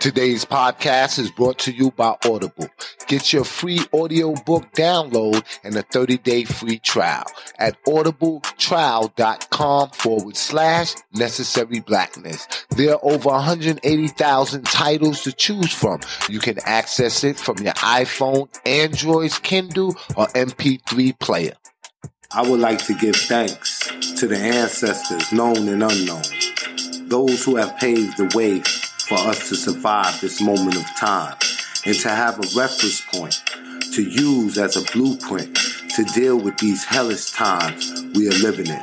Today's 0.00 0.44
podcast 0.46 1.18
is 1.18 1.30
brought 1.30 1.58
to 1.58 1.72
you 1.72 1.90
by 1.90 2.16
Audible. 2.24 2.70
Get 3.06 3.34
your 3.34 3.44
free 3.44 3.80
audiobook 3.92 4.72
download 4.72 5.44
and 5.62 5.76
a 5.76 5.82
30 5.82 6.16
day 6.16 6.44
free 6.44 6.78
trial 6.78 7.26
at 7.58 7.76
audibletrial.com 7.84 9.90
forward 9.90 10.38
slash 10.38 10.94
necessary 11.12 11.80
blackness. 11.80 12.48
There 12.70 12.94
are 12.94 13.00
over 13.02 13.28
180,000 13.28 14.64
titles 14.64 15.22
to 15.24 15.32
choose 15.32 15.74
from. 15.74 16.00
You 16.30 16.38
can 16.38 16.60
access 16.64 17.22
it 17.22 17.38
from 17.38 17.58
your 17.58 17.74
iPhone, 17.74 18.48
Android's 18.64 19.38
Kindle, 19.38 19.94
or 20.16 20.28
MP3 20.28 21.18
player. 21.18 21.52
I 22.32 22.48
would 22.48 22.60
like 22.60 22.82
to 22.86 22.94
give 22.94 23.16
thanks 23.16 23.80
to 24.18 24.26
the 24.26 24.38
ancestors, 24.38 25.30
known 25.30 25.68
and 25.68 25.82
unknown, 25.82 26.22
those 27.10 27.44
who 27.44 27.56
have 27.56 27.76
paved 27.76 28.16
the 28.16 28.32
way 28.34 28.62
for 29.10 29.18
us 29.18 29.48
to 29.48 29.56
survive 29.56 30.20
this 30.20 30.40
moment 30.40 30.76
of 30.76 30.86
time 30.96 31.34
and 31.84 31.96
to 31.96 32.08
have 32.08 32.38
a 32.38 32.46
reference 32.56 33.00
point 33.00 33.42
to 33.92 34.04
use 34.04 34.56
as 34.56 34.76
a 34.76 34.92
blueprint 34.92 35.58
to 35.96 36.04
deal 36.14 36.38
with 36.38 36.56
these 36.58 36.84
hellish 36.84 37.32
times 37.32 38.04
we 38.14 38.28
are 38.28 38.38
living 38.38 38.68
in. 38.68 38.80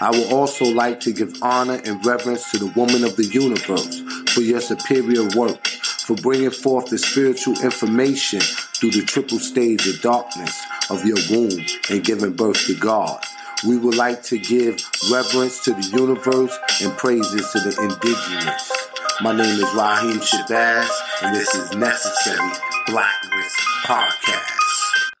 I 0.00 0.10
would 0.10 0.32
also 0.32 0.64
like 0.64 0.98
to 1.02 1.12
give 1.12 1.40
honor 1.40 1.80
and 1.84 2.04
reverence 2.04 2.50
to 2.50 2.58
the 2.58 2.72
woman 2.74 3.04
of 3.04 3.14
the 3.14 3.26
universe 3.26 4.00
for 4.34 4.40
your 4.40 4.60
superior 4.60 5.28
work, 5.36 5.64
for 5.68 6.16
bringing 6.16 6.50
forth 6.50 6.90
the 6.90 6.98
spiritual 6.98 7.54
information 7.62 8.40
through 8.40 8.90
the 8.90 9.02
triple 9.02 9.38
stage 9.38 9.86
of 9.86 10.00
darkness 10.00 10.60
of 10.90 11.06
your 11.06 11.18
womb 11.30 11.64
and 11.90 12.02
giving 12.02 12.32
birth 12.32 12.66
to 12.66 12.74
God. 12.74 13.22
We 13.64 13.78
would 13.78 13.94
like 13.94 14.24
to 14.24 14.36
give 14.36 14.84
reverence 15.12 15.62
to 15.66 15.74
the 15.74 15.96
universe 15.96 16.58
and 16.82 16.92
praises 16.98 17.52
to 17.52 17.60
the 17.60 17.80
indigenous. 17.82 18.84
My 19.20 19.32
name 19.32 19.60
is 19.60 19.72
Raheem 19.74 20.18
Shabazz, 20.18 20.90
and 21.22 21.36
this 21.36 21.54
is 21.54 21.70
Necessary 21.76 22.50
Blackness 22.86 23.54
Podcast. 23.84 25.12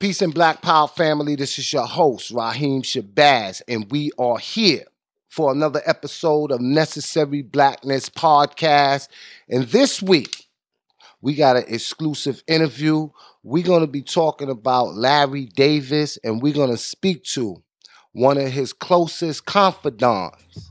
Peace 0.00 0.20
and 0.22 0.34
Black 0.34 0.60
Power 0.60 0.88
family. 0.88 1.36
This 1.36 1.56
is 1.56 1.72
your 1.72 1.86
host, 1.86 2.32
Raheem 2.32 2.82
Shabazz, 2.82 3.62
and 3.68 3.88
we 3.92 4.10
are 4.18 4.38
here 4.38 4.84
for 5.28 5.52
another 5.52 5.80
episode 5.86 6.50
of 6.50 6.60
Necessary 6.60 7.42
Blackness 7.42 8.08
Podcast. 8.08 9.06
And 9.48 9.68
this 9.68 10.02
week, 10.02 10.48
we 11.20 11.36
got 11.36 11.56
an 11.56 11.64
exclusive 11.68 12.42
interview. 12.48 13.08
We're 13.44 13.64
going 13.64 13.82
to 13.82 13.86
be 13.86 14.02
talking 14.02 14.50
about 14.50 14.94
Larry 14.94 15.46
Davis, 15.46 16.18
and 16.24 16.42
we're 16.42 16.54
going 16.54 16.70
to 16.70 16.76
speak 16.76 17.22
to 17.34 17.62
one 18.12 18.36
of 18.36 18.48
his 18.48 18.72
closest 18.72 19.46
confidants. 19.46 20.67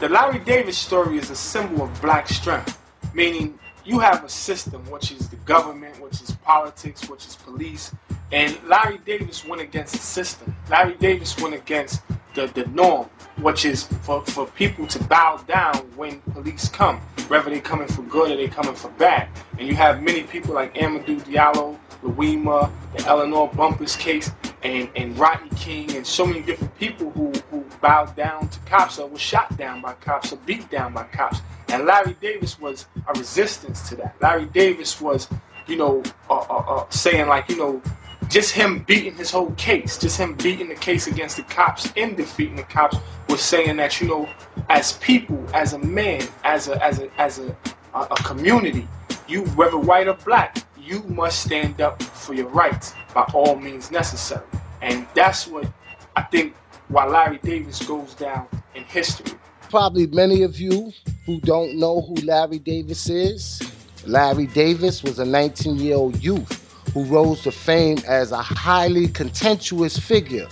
The 0.00 0.08
Larry 0.08 0.38
Davis 0.38 0.78
story 0.78 1.18
is 1.18 1.28
a 1.30 1.34
symbol 1.34 1.82
of 1.82 2.00
black 2.00 2.28
strength, 2.28 2.80
meaning 3.14 3.58
you 3.84 3.98
have 3.98 4.22
a 4.22 4.28
system, 4.28 4.88
which 4.92 5.10
is 5.10 5.28
the 5.28 5.34
government, 5.38 6.00
which 6.00 6.22
is 6.22 6.30
politics, 6.44 7.08
which 7.08 7.26
is 7.26 7.34
police, 7.34 7.92
and 8.30 8.56
Larry 8.68 8.98
Davis 8.98 9.44
went 9.44 9.60
against 9.60 9.94
the 9.94 9.98
system. 9.98 10.54
Larry 10.70 10.94
Davis 11.00 11.36
went 11.38 11.56
against 11.56 12.02
the, 12.34 12.46
the 12.46 12.64
norm, 12.66 13.10
which 13.40 13.64
is 13.64 13.88
for, 14.02 14.24
for 14.26 14.46
people 14.46 14.86
to 14.86 15.02
bow 15.06 15.42
down 15.48 15.74
when 15.96 16.20
police 16.32 16.68
come, 16.68 16.98
whether 17.26 17.50
they're 17.50 17.60
coming 17.60 17.88
for 17.88 18.02
good 18.02 18.30
or 18.30 18.36
they're 18.36 18.46
coming 18.46 18.76
for 18.76 18.90
bad. 18.90 19.28
And 19.58 19.66
you 19.66 19.74
have 19.74 20.00
many 20.00 20.22
people 20.22 20.54
like 20.54 20.74
Amadou 20.74 21.20
Diallo, 21.22 21.76
Louima, 22.04 22.70
the 22.96 23.04
Eleanor 23.04 23.48
Bumpurs 23.50 23.98
case, 23.98 24.30
and, 24.62 24.88
and 24.94 25.18
Rodney 25.18 25.50
King, 25.56 25.96
and 25.96 26.06
so 26.06 26.24
many 26.24 26.40
different 26.40 26.76
people 26.78 27.10
who 27.10 27.32
bowed 27.80 28.14
down 28.16 28.48
to 28.48 28.58
cops 28.60 28.98
or 28.98 29.08
was 29.08 29.20
shot 29.20 29.56
down 29.56 29.80
by 29.80 29.92
cops 29.94 30.32
or 30.32 30.36
beat 30.46 30.68
down 30.70 30.92
by 30.92 31.04
cops. 31.04 31.40
And 31.68 31.84
Larry 31.84 32.16
Davis 32.20 32.58
was 32.58 32.86
a 33.06 33.12
resistance 33.18 33.88
to 33.88 33.96
that. 33.96 34.16
Larry 34.20 34.46
Davis 34.46 35.00
was, 35.00 35.28
you 35.66 35.76
know, 35.76 36.02
uh, 36.30 36.38
uh, 36.38 36.64
uh, 36.68 36.90
saying 36.90 37.28
like, 37.28 37.48
you 37.48 37.56
know, 37.56 37.82
just 38.28 38.52
him 38.52 38.80
beating 38.80 39.14
his 39.14 39.30
whole 39.30 39.50
case, 39.52 39.98
just 39.98 40.18
him 40.18 40.34
beating 40.34 40.68
the 40.68 40.74
case 40.74 41.06
against 41.06 41.36
the 41.36 41.42
cops 41.44 41.92
and 41.96 42.16
defeating 42.16 42.56
the 42.56 42.62
cops 42.62 42.96
was 43.28 43.40
saying 43.40 43.76
that, 43.76 44.00
you 44.00 44.08
know, 44.08 44.28
as 44.68 44.94
people, 44.94 45.42
as 45.54 45.72
a 45.72 45.78
man, 45.78 46.22
as 46.44 46.68
a 46.68 46.82
as 46.84 46.98
a 46.98 47.20
as 47.20 47.38
a, 47.38 47.56
a, 47.94 48.00
a 48.00 48.16
community, 48.22 48.86
you 49.26 49.44
whether 49.56 49.78
white 49.78 50.08
or 50.08 50.14
black, 50.14 50.58
you 50.78 51.02
must 51.04 51.42
stand 51.42 51.80
up 51.80 52.02
for 52.02 52.34
your 52.34 52.48
rights 52.48 52.94
by 53.14 53.22
all 53.34 53.56
means 53.56 53.90
necessary. 53.90 54.44
And 54.82 55.06
that's 55.14 55.46
what 55.46 55.70
I 56.16 56.22
think 56.22 56.54
why 56.88 57.06
Larry 57.06 57.38
Davis 57.42 57.84
goes 57.86 58.14
down 58.14 58.46
in 58.74 58.84
history. 58.84 59.38
Probably 59.70 60.06
many 60.06 60.42
of 60.42 60.58
you 60.58 60.92
who 61.26 61.40
don't 61.40 61.76
know 61.76 62.00
who 62.00 62.14
Larry 62.16 62.58
Davis 62.58 63.08
is. 63.10 63.60
Larry 64.06 64.46
Davis 64.46 65.02
was 65.02 65.18
a 65.18 65.24
19 65.24 65.76
year 65.76 65.96
old 65.96 66.22
youth 66.22 66.64
who 66.94 67.04
rose 67.04 67.42
to 67.42 67.52
fame 67.52 67.98
as 68.06 68.32
a 68.32 68.40
highly 68.40 69.08
contentious 69.08 69.98
figure 69.98 70.48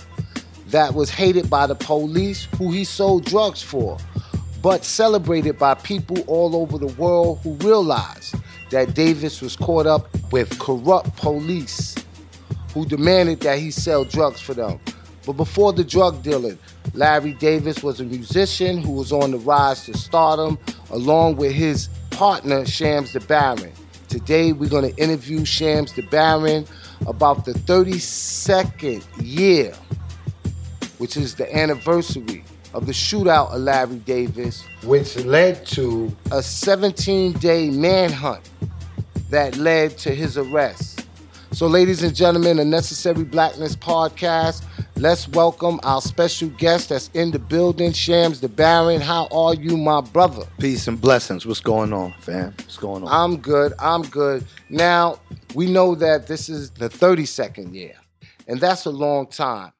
that 0.67 0.93
was 0.93 1.09
hated 1.09 1.49
by 1.49 1.65
the 1.65 1.75
police 1.75 2.47
who 2.57 2.71
he 2.71 2.83
sold 2.83 3.25
drugs 3.25 3.61
for, 3.63 3.97
but 4.61 4.83
celebrated 4.85 5.57
by 5.57 5.73
people 5.73 6.19
all 6.27 6.55
over 6.55 6.77
the 6.77 6.93
world 7.01 7.39
who 7.41 7.53
realized 7.55 8.35
that 8.69 8.93
Davis 8.93 9.41
was 9.41 9.55
caught 9.55 9.87
up 9.87 10.09
with 10.31 10.59
corrupt 10.59 11.15
police 11.15 11.95
who 12.73 12.85
demanded 12.85 13.39
that 13.39 13.57
he 13.57 13.71
sell 13.71 14.03
drugs 14.03 14.39
for 14.41 14.53
them. 14.53 14.79
But 15.27 15.35
before 15.35 15.73
the 15.73 15.83
drug 15.83 16.23
dealing, 16.23 16.57
Larry 16.93 17.33
Davis 17.33 17.83
was 17.83 17.99
a 17.99 18.05
musician 18.05 18.77
who 18.77 18.93
was 18.93 19.11
on 19.11 19.31
the 19.31 19.37
rise 19.37 19.83
to 19.83 19.93
stardom, 19.93 20.57
along 20.89 21.35
with 21.35 21.51
his 21.51 21.89
partner, 22.11 22.65
Shams 22.65 23.11
the 23.11 23.19
Baron. 23.19 23.73
Today, 24.07 24.53
we're 24.53 24.69
going 24.69 24.89
to 24.89 24.95
interview 24.95 25.43
Shams 25.43 25.91
the 25.91 26.03
Baron 26.03 26.65
about 27.07 27.43
the 27.43 27.51
32nd 27.51 29.03
year, 29.21 29.75
which 30.97 31.17
is 31.17 31.35
the 31.35 31.53
anniversary 31.53 32.45
of 32.73 32.85
the 32.85 32.93
shootout 32.93 33.53
of 33.53 33.59
Larry 33.59 33.97
Davis, 33.97 34.63
which 34.83 35.17
led 35.25 35.65
to 35.65 36.09
a 36.31 36.41
17 36.41 37.33
day 37.33 37.69
manhunt 37.69 38.49
that 39.29 39.57
led 39.57 39.97
to 39.97 40.15
his 40.15 40.37
arrest. 40.37 41.05
So, 41.51 41.67
ladies 41.67 42.01
and 42.01 42.15
gentlemen, 42.15 42.59
a 42.59 42.65
Necessary 42.65 43.25
Blackness 43.25 43.75
podcast. 43.75 44.63
Let's 44.99 45.27
welcome 45.27 45.79
our 45.83 46.01
special 46.01 46.49
guest 46.49 46.89
that's 46.89 47.11
in 47.13 47.29
the 47.29 47.37
building, 47.37 47.91
Shams 47.91 48.41
the 48.41 48.49
Baron. 48.49 48.99
How 48.99 49.27
are 49.31 49.53
you, 49.53 49.77
my 49.77 50.01
brother? 50.01 50.41
Peace 50.57 50.87
and 50.87 50.99
blessings. 50.99 51.45
What's 51.45 51.59
going 51.59 51.93
on, 51.93 52.13
fam? 52.13 52.55
What's 52.57 52.77
going 52.77 53.03
on? 53.03 53.09
I'm 53.09 53.37
good. 53.37 53.73
I'm 53.77 54.01
good. 54.01 54.43
Now, 54.71 55.19
we 55.53 55.71
know 55.71 55.93
that 55.93 56.25
this 56.25 56.49
is 56.49 56.71
the 56.71 56.89
32nd 56.89 57.75
year, 57.75 57.93
and 58.47 58.59
that's 58.59 58.85
a 58.85 58.89
long 58.89 59.27
time. 59.27 59.71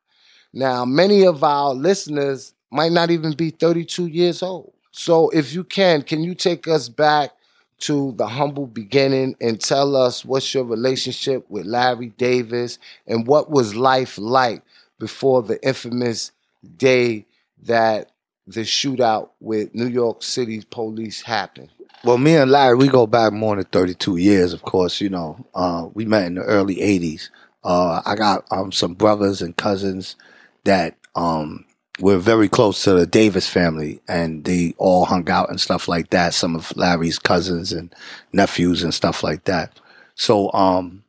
Now, 0.54 0.86
many 0.86 1.26
of 1.26 1.44
our 1.44 1.74
listeners 1.74 2.54
might 2.70 2.92
not 2.92 3.10
even 3.10 3.34
be 3.34 3.50
32 3.50 4.06
years 4.06 4.44
old. 4.44 4.72
So, 4.92 5.30
if 5.30 5.52
you 5.52 5.64
can, 5.64 6.04
can 6.04 6.24
you 6.24 6.36
take 6.36 6.68
us 6.68 6.90
back 6.90 7.32
to 7.80 8.14
the 8.18 8.28
humble 8.28 8.68
beginning 8.68 9.36
and 9.42 9.60
tell 9.60 9.96
us 9.96 10.24
what's 10.24 10.54
your 10.54 10.64
relationship 10.64 11.44
with 11.50 11.66
Larry 11.66 12.10
Davis 12.20 12.78
and 13.08 13.26
what 13.26 13.50
was 13.50 13.74
life 13.74 14.20
like 14.20 14.62
before 15.00 15.44
the 15.44 15.66
infamous 15.66 16.32
day 16.78 17.26
that 17.64 18.12
the 18.46 18.62
shootout 18.62 19.30
with 19.40 19.74
New 19.76 19.88
York 19.88 20.24
City 20.24 20.64
police 20.70 21.22
happened? 21.22 21.70
Well, 22.04 22.18
me 22.18 22.36
and 22.36 22.52
Larry, 22.52 22.76
we 22.76 22.88
go 22.88 23.08
back 23.08 23.34
more 23.34 23.56
than 23.56 23.66
32 23.66 24.18
years, 24.18 24.54
of 24.54 24.62
course. 24.62 25.02
You 25.02 25.10
know, 25.10 25.46
uh, 25.56 25.88
we 25.94 26.06
met 26.06 26.26
in 26.26 26.36
the 26.36 26.44
early 26.44 26.76
80s. 26.76 27.30
Uh, 27.64 28.02
I 28.06 28.16
got 28.16 28.46
um, 28.52 28.72
some 28.72 28.94
brothers 28.94 29.42
and 29.42 29.58
cousins 29.58 30.16
that 30.64 30.96
um, 31.16 31.66
were 32.00 32.18
very 32.18 32.48
close 32.48 32.84
to 32.84 32.94
the 32.94 33.08
Davis 33.08 33.50
family, 33.50 34.00
and 34.08 34.46
they 34.46 34.76
all 34.78 35.06
hung 35.06 35.30
out 35.30 35.50
and 35.50 35.60
stuff 35.60 35.88
like 35.88 36.12
that. 36.12 36.34
Some 36.34 36.56
of 36.56 36.76
Larry's 36.78 37.20
cousins 37.20 37.74
and 37.74 37.94
nephews 38.32 38.84
and 38.84 38.94
stuff 38.94 39.24
like 39.24 39.46
that. 39.46 39.80
So 40.16 40.52
um, 40.54 41.04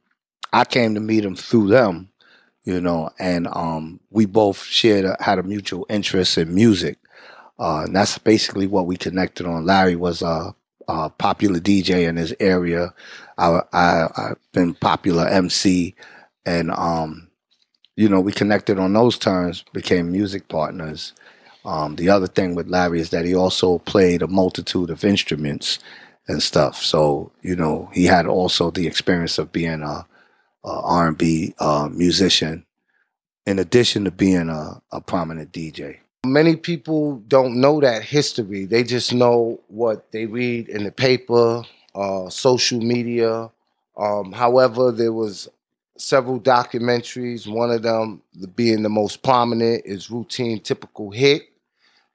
I 0.53 0.65
came 0.65 0.95
to 0.95 1.01
meet 1.01 1.25
him 1.25 1.37
through 1.37 1.69
them, 1.69 2.09
you 2.69 2.83
know, 2.83 3.09
and 3.19 3.47
um, 3.47 3.99
we 4.11 4.27
both 4.27 4.63
shared 4.63 5.07
a, 5.07 5.17
had 5.21 5.39
a 5.39 5.43
mutual 5.43 5.87
interest 5.89 6.37
in 6.37 6.55
music. 6.55 6.99
Uh, 7.59 7.85
and 7.87 7.97
that's 7.97 8.19
basically 8.19 8.67
what 8.67 8.85
we 8.85 8.95
connected 8.95 9.47
on. 9.47 9.65
Larry 9.65 9.97
was 9.97 10.21
a, 10.21 10.55
a 10.87 11.09
popular 11.09 11.61
DJ 11.61 12.07
in 12.07 12.17
his 12.17 12.35
area. 12.39 12.93
I, 13.39 13.63
I, 13.73 14.09
I've 14.15 14.53
been 14.53 14.75
popular 14.75 15.27
MC, 15.27 15.95
and 16.45 16.71
um, 16.73 17.31
you 17.97 18.07
know, 18.07 18.21
we 18.21 18.33
connected 18.33 18.79
on 18.79 18.93
those 18.93 19.17
terms, 19.17 19.65
became 19.73 20.13
music 20.13 20.49
partners. 20.49 21.15
Um, 21.65 21.97
the 21.97 22.11
other 22.11 22.27
thing 22.27 22.55
with 22.55 22.69
Larry 22.69 23.01
is 23.01 23.09
that 23.11 23.25
he 23.25 23.35
also 23.35 23.79
played 23.79 24.21
a 24.21 24.29
multitude 24.29 24.91
of 24.91 25.07
instruments 25.07 25.79
and 26.29 26.43
stuff. 26.43 26.83
So, 26.83 27.33
you 27.41 27.57
know, 27.57 27.89
he 27.95 28.05
had 28.05 28.27
also 28.27 28.71
the 28.71 28.87
experience 28.87 29.39
of 29.39 29.53
being 29.53 29.81
a, 29.81 30.07
a 30.69 30.81
R&B 30.83 31.55
uh, 31.59 31.89
musician, 31.91 32.65
in 33.47 33.59
addition 33.59 34.05
to 34.05 34.11
being 34.11 34.49
a, 34.49 34.83
a 34.93 35.01
prominent 35.01 35.53
DJ. 35.53 35.99
Many 36.27 36.57
people 36.57 37.17
don't 37.29 37.61
know 37.61 37.81
that 37.81 38.03
history. 38.03 38.67
They 38.67 38.83
just 38.83 39.15
know 39.15 39.61
what 39.69 40.11
they 40.13 40.27
read 40.27 40.69
in 40.69 40.85
the 40.85 40.93
paper, 40.93 41.63
uh, 41.95 42.29
social 42.29 42.81
media. 42.81 43.51
Um, 43.97 44.33
however, 44.33 44.93
there 44.93 45.13
was 45.13 45.49
several 45.97 46.39
documentaries. 46.41 47.47
One 47.47 47.71
of 47.71 47.83
them 47.83 48.23
being 48.55 48.83
the 48.83 48.89
most 48.89 49.23
prominent 49.23 49.83
is 49.87 50.11
Routine 50.11 50.61
Typical 50.61 51.11
Hit 51.11 51.49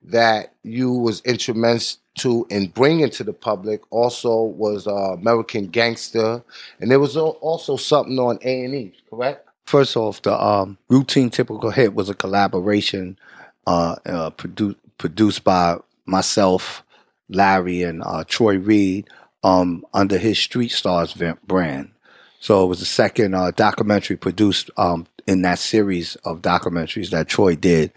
that 0.06 0.54
you 0.64 0.92
was 0.92 1.22
instrumental 1.22 2.46
in 2.50 2.68
bringing 2.68 3.10
to 3.12 3.24
the 3.24 3.34
public. 3.34 3.82
Also 3.90 4.42
was 4.42 4.88
uh, 4.88 5.14
American 5.14 5.68
Gangster, 5.68 6.44
and 6.80 6.92
there 6.92 7.00
was 7.00 7.18
also 7.18 7.78
something 7.78 8.20
on 8.20 8.40
A 8.44 8.66
and 8.66 8.76
E. 8.76 8.94
Correct. 9.10 9.48
First 9.66 9.96
off, 9.96 10.22
the 10.22 10.34
um, 10.42 10.78
Routine 10.90 11.30
Typical 11.30 11.72
Hit 11.72 11.96
was 11.96 12.10
a 12.10 12.14
collaboration 12.14 13.18
uh, 13.66 13.96
uh, 14.06 14.30
produ- 14.32 14.76
produced 14.98 15.44
by 15.44 15.78
myself, 16.06 16.84
Larry, 17.30 17.84
and 17.84 18.04
uh, 18.06 18.26
Troy 18.28 18.58
Reed 18.58 19.10
um, 19.44 19.86
under 19.94 20.18
his 20.18 20.38
Street 20.38 20.72
Stars 20.72 21.16
brand. 21.48 21.92
So 22.40 22.64
it 22.66 22.68
was 22.68 22.80
the 22.80 22.86
second 22.86 23.36
uh, 23.36 23.52
documentary 23.52 24.18
produced 24.18 24.70
um, 24.76 25.08
in 25.28 25.44
that 25.44 25.60
series 25.60 26.16
of 26.26 26.42
documentaries 26.42 27.10
that 27.12 27.30
Troy 27.30 27.56
did, 27.56 27.94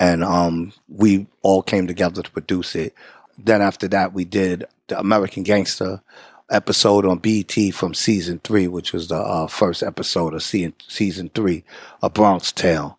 and 0.00 0.22
um, 0.22 0.72
we 0.88 1.26
all 1.42 1.62
came 1.62 1.86
together 1.86 2.22
to 2.22 2.30
produce 2.30 2.74
it. 2.74 2.94
Then 3.36 3.62
after 3.62 3.88
that, 3.88 4.12
we 4.12 4.24
did 4.24 4.66
the 4.88 4.98
American 4.98 5.42
Gangster 5.42 6.02
episode 6.50 7.04
on 7.04 7.18
BET 7.18 7.54
from 7.72 7.94
season 7.94 8.40
three, 8.42 8.68
which 8.68 8.92
was 8.92 9.08
the 9.08 9.16
uh, 9.16 9.46
first 9.46 9.82
episode 9.82 10.34
of 10.34 10.42
season 10.42 10.74
season 10.86 11.30
three, 11.34 11.64
A 12.02 12.10
Bronx 12.10 12.52
Tale. 12.52 12.98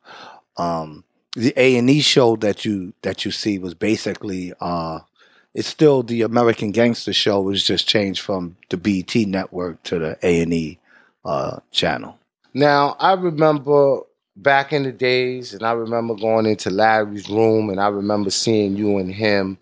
Um, 0.58 1.04
the 1.36 1.54
A 1.58 1.78
and 1.78 1.90
E 1.90 2.02
show 2.02 2.36
that 2.38 2.66
you 2.66 2.94
that 3.02 3.26
you 3.26 3.32
see 3.32 3.60
was 3.60 3.74
basically 3.74 4.54
uh, 4.60 5.00
it's 5.54 5.68
still 5.68 6.04
the 6.04 6.22
American 6.22 6.72
Gangster 6.72 7.14
show. 7.14 7.42
It 7.42 7.46
was 7.46 7.64
just 7.64 7.88
changed 7.88 8.22
from 8.22 8.58
the 8.70 8.78
BET 8.78 9.16
network 9.16 9.82
to 9.84 10.00
the 10.00 10.18
A 10.24 10.42
and 10.42 10.54
E 10.54 10.80
uh, 11.26 11.60
channel. 11.72 12.18
Now 12.54 12.96
I 13.00 13.14
remember 13.14 14.02
back 14.44 14.74
in 14.74 14.84
the 14.84 14.92
days, 14.92 15.54
and 15.54 15.64
I 15.64 15.74
remember 15.74 16.16
going 16.16 16.46
into 16.46 16.70
Larry's 16.70 17.30
room, 17.30 17.70
and 17.70 17.80
I 17.80 17.88
remember 17.88 18.30
seeing 18.30 18.76
you 18.76 18.98
and 18.98 19.14
him 19.14 19.58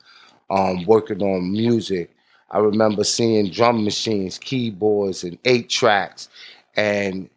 um, 0.49 0.85
working 0.85 1.21
on 1.21 1.51
music. 1.51 2.11
I 2.51 2.59
remember 2.59 3.03
seeing 3.03 3.51
drum 3.51 3.83
machines, 3.83 4.37
keyboards, 4.37 5.23
and 5.23 5.37
eight 5.45 5.69
tracks, 5.69 6.29
and 6.75 7.29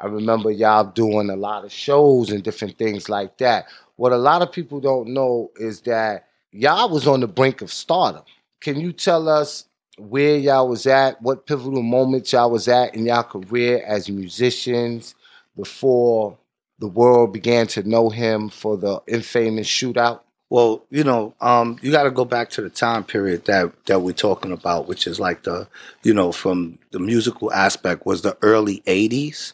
I 0.00 0.06
remember 0.06 0.50
y'all 0.50 0.84
doing 0.84 1.30
a 1.30 1.36
lot 1.36 1.64
of 1.64 1.72
shows 1.72 2.30
and 2.30 2.42
different 2.42 2.78
things 2.78 3.08
like 3.08 3.38
that. 3.38 3.66
What 3.96 4.12
a 4.12 4.16
lot 4.16 4.42
of 4.42 4.52
people 4.52 4.80
don't 4.80 5.08
know 5.08 5.50
is 5.56 5.80
that 5.82 6.28
y'all 6.52 6.88
was 6.88 7.06
on 7.06 7.20
the 7.20 7.28
brink 7.28 7.62
of 7.62 7.72
stardom. 7.72 8.22
Can 8.60 8.80
you 8.80 8.92
tell 8.92 9.28
us 9.28 9.66
where 9.98 10.36
y'all 10.36 10.68
was 10.68 10.86
at, 10.86 11.20
what 11.20 11.46
pivotal 11.46 11.82
moments 11.82 12.32
y'all 12.32 12.50
was 12.50 12.68
at 12.68 12.94
in 12.94 13.06
y'all 13.06 13.24
career 13.24 13.82
as 13.86 14.08
musicians 14.08 15.16
before 15.56 16.38
the 16.78 16.88
world 16.88 17.32
began 17.32 17.66
to 17.68 17.88
know 17.88 18.10
him 18.10 18.48
for 18.48 18.76
the 18.76 19.00
infamous 19.06 19.68
shootout? 19.68 20.20
Well, 20.50 20.84
you 20.90 21.04
know, 21.04 21.34
um, 21.40 21.78
you 21.82 21.92
got 21.92 22.04
to 22.04 22.10
go 22.10 22.24
back 22.24 22.48
to 22.50 22.62
the 22.62 22.70
time 22.70 23.04
period 23.04 23.44
that 23.46 23.72
that 23.86 24.00
we're 24.00 24.12
talking 24.12 24.52
about, 24.52 24.88
which 24.88 25.06
is 25.06 25.20
like 25.20 25.42
the, 25.42 25.68
you 26.02 26.14
know, 26.14 26.32
from 26.32 26.78
the 26.90 26.98
musical 26.98 27.52
aspect 27.52 28.06
was 28.06 28.22
the 28.22 28.36
early 28.40 28.82
'80s, 28.86 29.52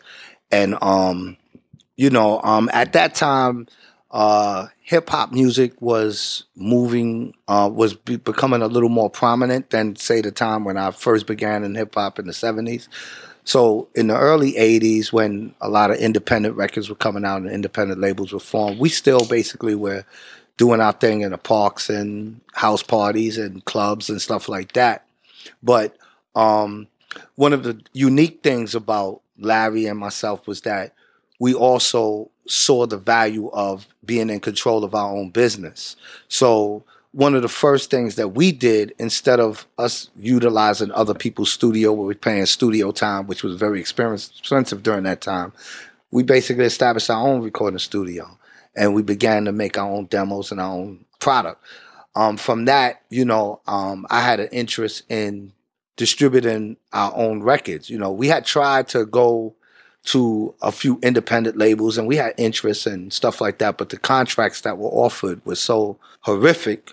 and 0.53 0.77
um, 0.83 1.37
you 1.97 2.11
know, 2.11 2.41
um, 2.43 2.71
at 2.73 2.93
that 2.93 3.15
time, 3.15 3.67
uh, 4.11 4.69
hip 4.83 5.11
hop 5.11 5.33
music 5.33 5.81
was 5.81 6.45
moving, 6.57 7.35
uh, 7.49 7.71
was 7.73 7.95
be- 7.95 8.17
becoming 8.17 8.63
a 8.63 8.67
little 8.69 8.89
more 8.89 9.11
prominent 9.11 9.71
than 9.71 9.97
say 9.97 10.21
the 10.21 10.31
time 10.31 10.65
when 10.65 10.77
I 10.77 10.91
first 10.93 11.27
began 11.27 11.65
in 11.65 11.75
hip 11.75 11.95
hop 11.95 12.19
in 12.19 12.27
the 12.27 12.33
seventies. 12.33 12.89
So 13.45 13.89
in 13.95 14.09
the 14.09 14.17
early 14.17 14.53
'80s, 14.55 15.13
when 15.13 15.55
a 15.61 15.69
lot 15.69 15.91
of 15.91 15.99
independent 15.99 16.57
records 16.57 16.89
were 16.89 16.95
coming 16.95 17.25
out 17.25 17.43
and 17.43 17.51
independent 17.51 18.01
labels 18.01 18.33
were 18.33 18.41
formed, 18.41 18.79
we 18.79 18.89
still 18.89 19.27
basically 19.27 19.75
were 19.75 20.05
doing 20.57 20.81
our 20.81 20.93
thing 20.93 21.23
in 21.23 21.33
the 21.33 21.39
parks 21.39 21.91
and 21.91 22.41
house 22.53 22.83
parties 22.83 23.39
and 23.39 23.65
clubs 23.65 24.09
and 24.09 24.23
stuff 24.23 24.49
like 24.49 24.73
that. 24.73 25.05
But 25.63 25.97
um, 26.35 26.87
one 27.35 27.53
of 27.53 27.65
the 27.65 27.81
unique 27.93 28.43
things 28.43 28.75
about 28.75 29.21
Larry 29.39 29.87
and 29.87 29.99
myself 29.99 30.47
was 30.47 30.63
that 30.63 30.95
we 31.41 31.55
also 31.55 32.31
saw 32.47 32.87
the 32.87 32.99
value 32.99 33.49
of 33.49 33.87
being 34.05 34.31
in 34.31 34.41
control 34.41 34.85
of 34.85 34.95
our 34.95 35.11
own 35.11 35.31
business. 35.31 35.97
So 36.29 36.85
one 37.15 37.37
of 37.37 37.43
the 37.43 37.49
first 37.49 37.93
things 37.93 38.17
that 38.17 38.31
we 38.31 38.51
did 38.51 38.93
instead 38.99 39.39
of 39.39 39.69
us 39.79 40.11
utilizing 40.17 40.91
other 40.91 41.15
people's 41.15 41.53
studio 41.53 41.93
where 41.93 42.09
we're 42.09 42.15
paying 42.15 42.45
studio 42.45 42.91
time, 42.91 43.29
which 43.29 43.45
was 43.45 43.55
very 43.55 43.79
expensive 43.79 44.83
during 44.83 45.05
that 45.05 45.21
time, 45.21 45.53
we 46.11 46.25
basically 46.25 46.65
established 46.65 47.09
our 47.09 47.25
own 47.25 47.41
recording 47.41 47.79
studio 47.79 48.37
and 48.75 48.95
we 48.95 49.03
began 49.03 49.45
to 49.45 49.53
make 49.53 49.79
our 49.79 49.89
own 49.89 50.07
demos 50.07 50.51
and 50.51 50.61
our 50.61 50.73
own 50.73 51.05
product. 51.21 51.63
Um, 52.17 52.37
from 52.37 52.65
that, 52.65 53.03
you 53.11 53.25
know, 53.25 53.61
um, 53.69 54.07
I 54.11 54.21
had 54.21 54.41
an 54.41 54.49
interest 54.51 55.05
in 55.09 55.53
distributing 55.95 56.79
our 56.93 57.13
own 57.15 57.45
records. 57.45 57.89
You 57.89 57.99
know, 57.99 58.11
we 58.11 58.27
had 58.27 58.45
tried 58.45 58.89
to 58.89 59.07
go 59.07 59.55
to 60.07 60.53
a 60.61 60.73
few 60.73 60.99
independent 61.01 61.57
labels 61.57 61.97
and 61.97 62.09
we 62.09 62.17
had 62.17 62.35
interest 62.39 62.89
and 62.89 63.13
stuff 63.13 63.41
like 63.41 63.59
that, 63.59 63.79
but 63.79 63.91
the 63.91 63.99
contracts 63.99 64.63
that 64.63 64.79
were 64.79 64.91
offered 64.91 65.41
were 65.47 65.55
so 65.55 65.97
horrific 66.23 66.93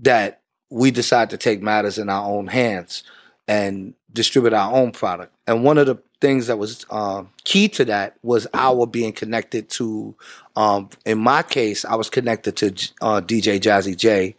that 0.00 0.40
we 0.70 0.90
decided 0.90 1.30
to 1.30 1.36
take 1.36 1.62
matters 1.62 1.98
in 1.98 2.08
our 2.08 2.28
own 2.28 2.46
hands 2.46 3.02
and 3.48 3.94
distribute 4.12 4.52
our 4.52 4.72
own 4.72 4.92
product. 4.92 5.34
And 5.46 5.64
one 5.64 5.78
of 5.78 5.86
the 5.86 5.98
things 6.20 6.46
that 6.46 6.58
was 6.58 6.86
uh, 6.90 7.24
key 7.44 7.68
to 7.68 7.84
that 7.86 8.16
was 8.22 8.46
our 8.54 8.86
being 8.86 9.12
connected 9.12 9.68
to, 9.70 10.14
um, 10.56 10.90
in 11.04 11.18
my 11.18 11.42
case, 11.42 11.84
I 11.84 11.96
was 11.96 12.10
connected 12.10 12.56
to 12.58 12.66
uh, 13.00 13.20
DJ 13.20 13.58
Jazzy 13.58 13.96
Jay 13.96 14.36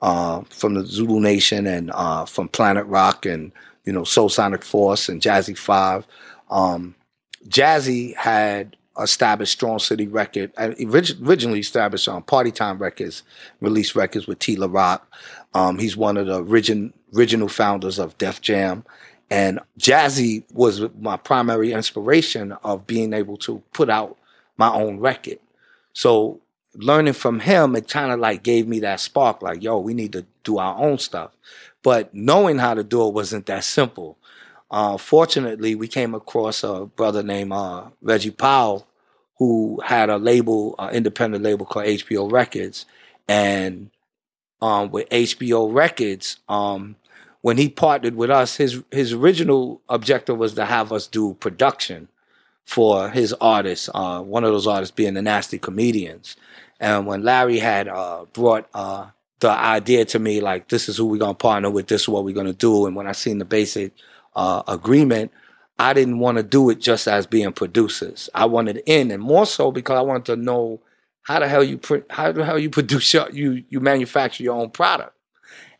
uh, 0.00 0.42
from 0.50 0.74
the 0.74 0.84
Zulu 0.84 1.20
Nation 1.20 1.66
and 1.66 1.90
uh, 1.92 2.24
from 2.24 2.48
Planet 2.48 2.86
Rock 2.86 3.26
and, 3.26 3.52
you 3.84 3.92
know, 3.92 4.04
Soul 4.04 4.28
Sonic 4.28 4.62
Force 4.62 5.08
and 5.08 5.20
Jazzy 5.20 5.56
Five. 5.56 6.06
Um, 6.50 6.94
Jazzy 7.48 8.14
had 8.14 8.76
established 9.00 9.52
Strong 9.52 9.78
City 9.80 10.06
Record, 10.06 10.52
uh, 10.56 10.72
originally 10.80 11.60
established 11.60 12.08
on 12.08 12.22
Party 12.22 12.50
Time 12.50 12.78
Records, 12.78 13.22
released 13.60 13.94
records 13.94 14.26
with 14.26 14.38
T 14.38 14.56
La 14.56 14.68
Rock. 14.70 15.10
Um, 15.54 15.78
he's 15.78 15.96
one 15.96 16.16
of 16.16 16.26
the 16.26 16.42
origin, 16.42 16.92
original 17.14 17.48
founders 17.48 17.98
of 17.98 18.16
Def 18.18 18.40
Jam. 18.40 18.84
And 19.30 19.60
Jazzy 19.78 20.44
was 20.52 20.82
my 21.00 21.16
primary 21.16 21.72
inspiration 21.72 22.52
of 22.64 22.86
being 22.86 23.14
able 23.14 23.38
to 23.38 23.62
put 23.72 23.88
out 23.88 24.18
my 24.58 24.70
own 24.70 25.00
record. 25.00 25.38
So 25.94 26.40
learning 26.74 27.14
from 27.14 27.40
him, 27.40 27.74
it 27.76 27.88
kind 27.88 28.12
of 28.12 28.20
like 28.20 28.42
gave 28.42 28.68
me 28.68 28.80
that 28.80 29.00
spark, 29.00 29.42
like, 29.42 29.62
yo, 29.62 29.78
we 29.78 29.94
need 29.94 30.12
to 30.12 30.26
do 30.44 30.58
our 30.58 30.76
own 30.78 30.98
stuff. 30.98 31.30
But 31.82 32.14
knowing 32.14 32.58
how 32.58 32.74
to 32.74 32.84
do 32.84 33.06
it 33.08 33.14
wasn't 33.14 33.46
that 33.46 33.64
simple. 33.64 34.18
Uh, 34.70 34.96
fortunately, 34.96 35.74
we 35.74 35.86
came 35.86 36.14
across 36.14 36.64
a 36.64 36.86
brother 36.86 37.22
named 37.22 37.52
uh, 37.52 37.84
Reggie 38.00 38.30
Powell 38.30 38.86
who 39.38 39.80
had 39.84 40.10
a 40.10 40.18
label, 40.18 40.74
uh, 40.78 40.90
independent 40.92 41.42
label 41.42 41.66
called 41.66 41.86
HBO 41.86 42.30
Records. 42.30 42.86
And 43.28 43.90
um, 44.60 44.90
with 44.90 45.08
HBO 45.10 45.72
Records, 45.72 46.38
um, 46.48 46.96
when 47.40 47.56
he 47.56 47.68
partnered 47.68 48.14
with 48.14 48.30
us, 48.30 48.56
his 48.56 48.82
his 48.90 49.12
original 49.12 49.82
objective 49.88 50.38
was 50.38 50.54
to 50.54 50.64
have 50.64 50.92
us 50.92 51.06
do 51.06 51.34
production 51.34 52.08
for 52.64 53.10
his 53.10 53.32
artists. 53.34 53.90
Uh, 53.92 54.20
one 54.20 54.44
of 54.44 54.52
those 54.52 54.66
artists 54.66 54.94
being 54.94 55.14
the 55.14 55.22
Nasty 55.22 55.58
Comedians. 55.58 56.36
And 56.80 57.06
when 57.06 57.22
Larry 57.22 57.58
had 57.58 57.88
uh, 57.88 58.24
brought 58.32 58.68
uh, 58.74 59.06
the 59.40 59.50
idea 59.50 60.04
to 60.06 60.18
me, 60.18 60.40
like 60.40 60.68
this 60.68 60.88
is 60.88 60.96
who 60.96 61.06
we're 61.06 61.18
gonna 61.18 61.34
partner 61.34 61.70
with, 61.70 61.88
this 61.88 62.02
is 62.02 62.08
what 62.08 62.24
we're 62.24 62.34
gonna 62.34 62.52
do, 62.52 62.86
and 62.86 62.94
when 62.94 63.06
I 63.08 63.12
seen 63.12 63.38
the 63.38 63.44
basic 63.44 63.92
uh, 64.34 64.62
agreement, 64.68 65.32
I 65.78 65.92
didn't 65.92 66.18
want 66.18 66.36
to 66.36 66.42
do 66.42 66.70
it 66.70 66.80
just 66.80 67.08
as 67.08 67.26
being 67.26 67.52
producers. 67.52 68.30
I 68.34 68.44
wanted 68.44 68.82
in, 68.86 69.10
and 69.10 69.22
more 69.22 69.46
so 69.46 69.72
because 69.72 69.98
I 69.98 70.02
wanted 70.02 70.26
to 70.26 70.36
know 70.36 70.80
how 71.22 71.38
the 71.40 71.48
hell 71.48 71.64
you 71.64 71.78
print, 71.78 72.04
how 72.10 72.32
the 72.32 72.44
hell 72.44 72.58
you 72.58 72.70
produce 72.70 73.12
your, 73.14 73.30
you 73.30 73.64
you 73.68 73.80
manufacture 73.80 74.44
your 74.44 74.56
own 74.56 74.70
product. 74.70 75.16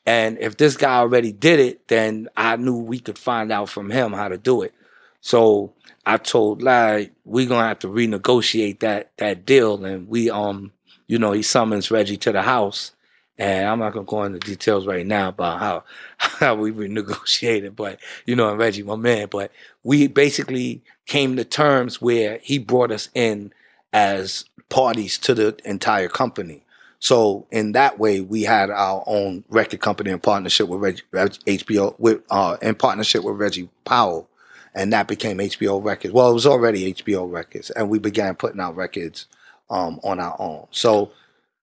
And 0.05 0.39
if 0.39 0.57
this 0.57 0.77
guy 0.77 0.97
already 0.97 1.33
did 1.33 1.61
it, 1.61 1.89
then 1.89 2.29
I 2.37 2.57
knew 2.57 2.77
we 2.77 2.99
could 2.99 3.19
find 3.19 3.53
out 3.53 3.69
from 3.69 3.91
him 3.91 4.13
how 4.13 4.29
to 4.29 4.39
do 4.39 4.63
it. 4.63 4.75
So 5.21 5.75
I 6.05 6.17
told 6.17 6.63
Larry, 6.63 7.13
we're 7.25 7.49
gonna 7.49 7.69
have 7.69 7.79
to 7.81 7.89
renegotiate 7.89 8.81
that 8.81 9.13
that 9.19 9.47
deal. 9.47 9.85
And 9.85 10.09
we 10.09 10.31
um, 10.31 10.73
you 11.07 11.19
know, 11.19 11.33
he 11.33 11.43
summons 11.43 11.91
Reggie 11.91 12.17
to 12.19 12.33
the 12.33 12.43
house 12.43 12.92
and 13.39 13.69
I'm 13.69 13.79
not 13.79 13.93
gonna 13.93 14.05
go 14.05 14.23
into 14.25 14.39
details 14.39 14.87
right 14.87 15.07
now 15.07 15.29
about 15.29 15.59
how 15.59 15.85
how 16.19 16.55
we 16.55 16.73
renegotiated, 16.73 17.77
but 17.77 17.99
you 18.27 18.37
know, 18.37 18.51
and 18.51 18.59
Reggie, 18.59 18.83
my 18.83 18.97
man, 18.97 19.29
but 19.31 19.51
we 19.83 20.07
basically 20.07 20.83
came 21.07 21.37
to 21.37 21.45
terms 21.45 22.01
where 22.01 22.39
he 22.43 22.59
brought 22.59 22.93
us 22.93 23.09
in 23.15 23.53
as 23.93 24.45
parties 24.69 25.19
to 25.19 25.35
the 25.35 25.57
entire 25.65 26.09
company. 26.09 26.65
So 26.99 27.47
in 27.51 27.73
that 27.73 27.99
way, 27.99 28.21
we 28.21 28.43
had 28.43 28.71
our 28.71 29.03
own 29.07 29.45
record 29.49 29.81
company 29.81 30.11
in 30.11 30.21
partnership 30.21 30.69
with 30.69 31.01
HBO, 31.13 31.99
with 31.99 32.23
uh, 32.31 32.57
in 32.63 32.77
partnership 32.77 33.25
with 33.25 33.37
Reggie 33.37 33.69
Powell, 33.85 34.29
and 34.73 34.93
that 34.93 35.09
became 35.09 35.39
HBO 35.39 35.83
Records. 35.83 36.15
Well, 36.15 36.31
it 36.31 36.35
was 36.35 36.47
already 36.47 36.95
HBO 36.95 37.31
Records, 37.31 37.71
and 37.71 37.91
we 37.91 37.99
began 37.99 38.37
putting 38.37 38.61
out 38.61 38.77
records 38.77 39.27
um, 39.69 39.99
on 40.05 40.21
our 40.21 40.37
own. 40.39 40.69
So 40.71 41.11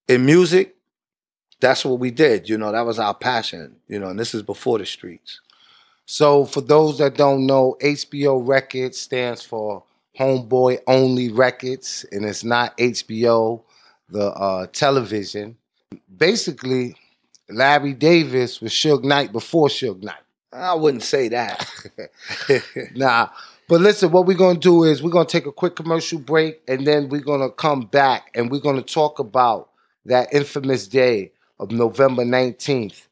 in 0.10 0.26
music, 0.26 0.76
that's 1.60 1.84
what 1.86 2.00
we 2.00 2.12
did. 2.12 2.48
You 2.50 2.58
know, 2.58 2.72
that 2.72 2.86
was 2.86 3.00
our 3.00 3.14
passion. 3.14 3.76
You 3.88 4.00
know, 4.00 4.10
and 4.10 4.20
this 4.20 4.34
is 4.34 4.44
before 4.44 4.78
the 4.78 4.86
streets. 4.86 5.42
So 6.06 6.46
for 6.46 6.62
those 6.62 6.98
that 6.98 7.16
don't 7.16 7.46
know, 7.46 7.78
HBO 7.82 8.46
Records 8.46 9.00
stands 9.00 9.44
for 9.44 9.84
Homeboy 10.18 10.80
Only 10.88 11.32
Records, 11.32 12.06
and 12.12 12.26
it's 12.26 12.44
not 12.44 12.76
HBO, 12.78 13.62
the 14.10 14.32
uh, 14.32 14.68
television. 14.74 15.56
Basically, 16.18 16.96
Larry 17.50 17.94
Davis 17.94 18.60
was 18.60 18.72
Suge 18.72 19.04
Knight 19.04 19.32
before 19.32 19.68
Suge 19.68 20.02
Knight. 20.02 20.16
I 20.52 20.74
wouldn't 20.74 21.04
say 21.04 21.30
that. 21.30 21.70
nah. 22.96 23.30
But 23.68 23.82
listen, 23.82 24.12
what 24.12 24.26
we're 24.26 24.36
gonna 24.36 24.58
do 24.58 24.84
is 24.84 25.04
we're 25.04 25.12
gonna 25.12 25.26
take 25.26 25.46
a 25.46 25.52
quick 25.52 25.76
commercial 25.76 26.18
break 26.18 26.62
and 26.68 26.88
then 26.88 27.10
we're 27.10 27.22
gonna 27.22 27.52
come 27.52 27.82
back 27.82 28.32
and 28.34 28.50
we're 28.50 28.62
gonna 28.62 28.82
talk 28.82 29.20
about 29.20 29.70
that 30.06 30.34
infamous 30.34 30.88
day 30.88 31.32
of 31.60 31.72
November 31.72 32.24
19th, 32.24 33.08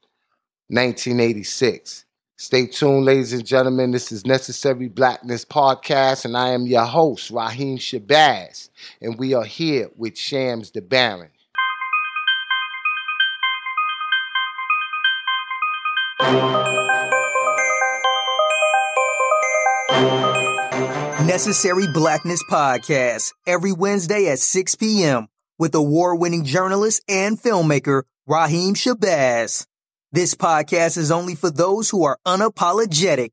1986. 0.69 2.05
Stay 2.37 2.67
tuned, 2.67 3.03
ladies 3.05 3.33
and 3.33 3.45
gentlemen. 3.45 3.91
This 3.91 4.11
is 4.11 4.25
Necessary 4.25 4.87
Blackness 4.87 5.43
Podcast, 5.43 6.23
and 6.23 6.37
I 6.37 6.49
am 6.49 6.67
your 6.67 6.85
host, 6.85 7.31
Raheem 7.31 7.77
Shabazz, 7.77 8.69
and 9.01 9.17
we 9.17 9.33
are 9.33 9.43
here 9.43 9.89
with 9.97 10.17
Shams 10.17 10.71
the 10.71 10.81
Baron. 10.81 11.29
Necessary 21.25 21.87
Blackness 21.93 22.43
Podcast, 22.49 23.33
every 23.45 23.71
Wednesday 23.71 24.27
at 24.29 24.39
6 24.39 24.75
p.m. 24.75 25.27
with 25.59 25.75
award 25.75 26.19
winning 26.19 26.45
journalist 26.45 27.03
and 27.09 27.39
filmmaker 27.39 28.03
Raheem 28.29 28.73
Shabazz. 28.73 29.65
This 30.11 30.35
podcast 30.35 30.97
is 30.97 31.11
only 31.11 31.33
for 31.33 31.49
those 31.49 31.89
who 31.89 32.03
are 32.03 32.19
unapologetic 32.27 33.29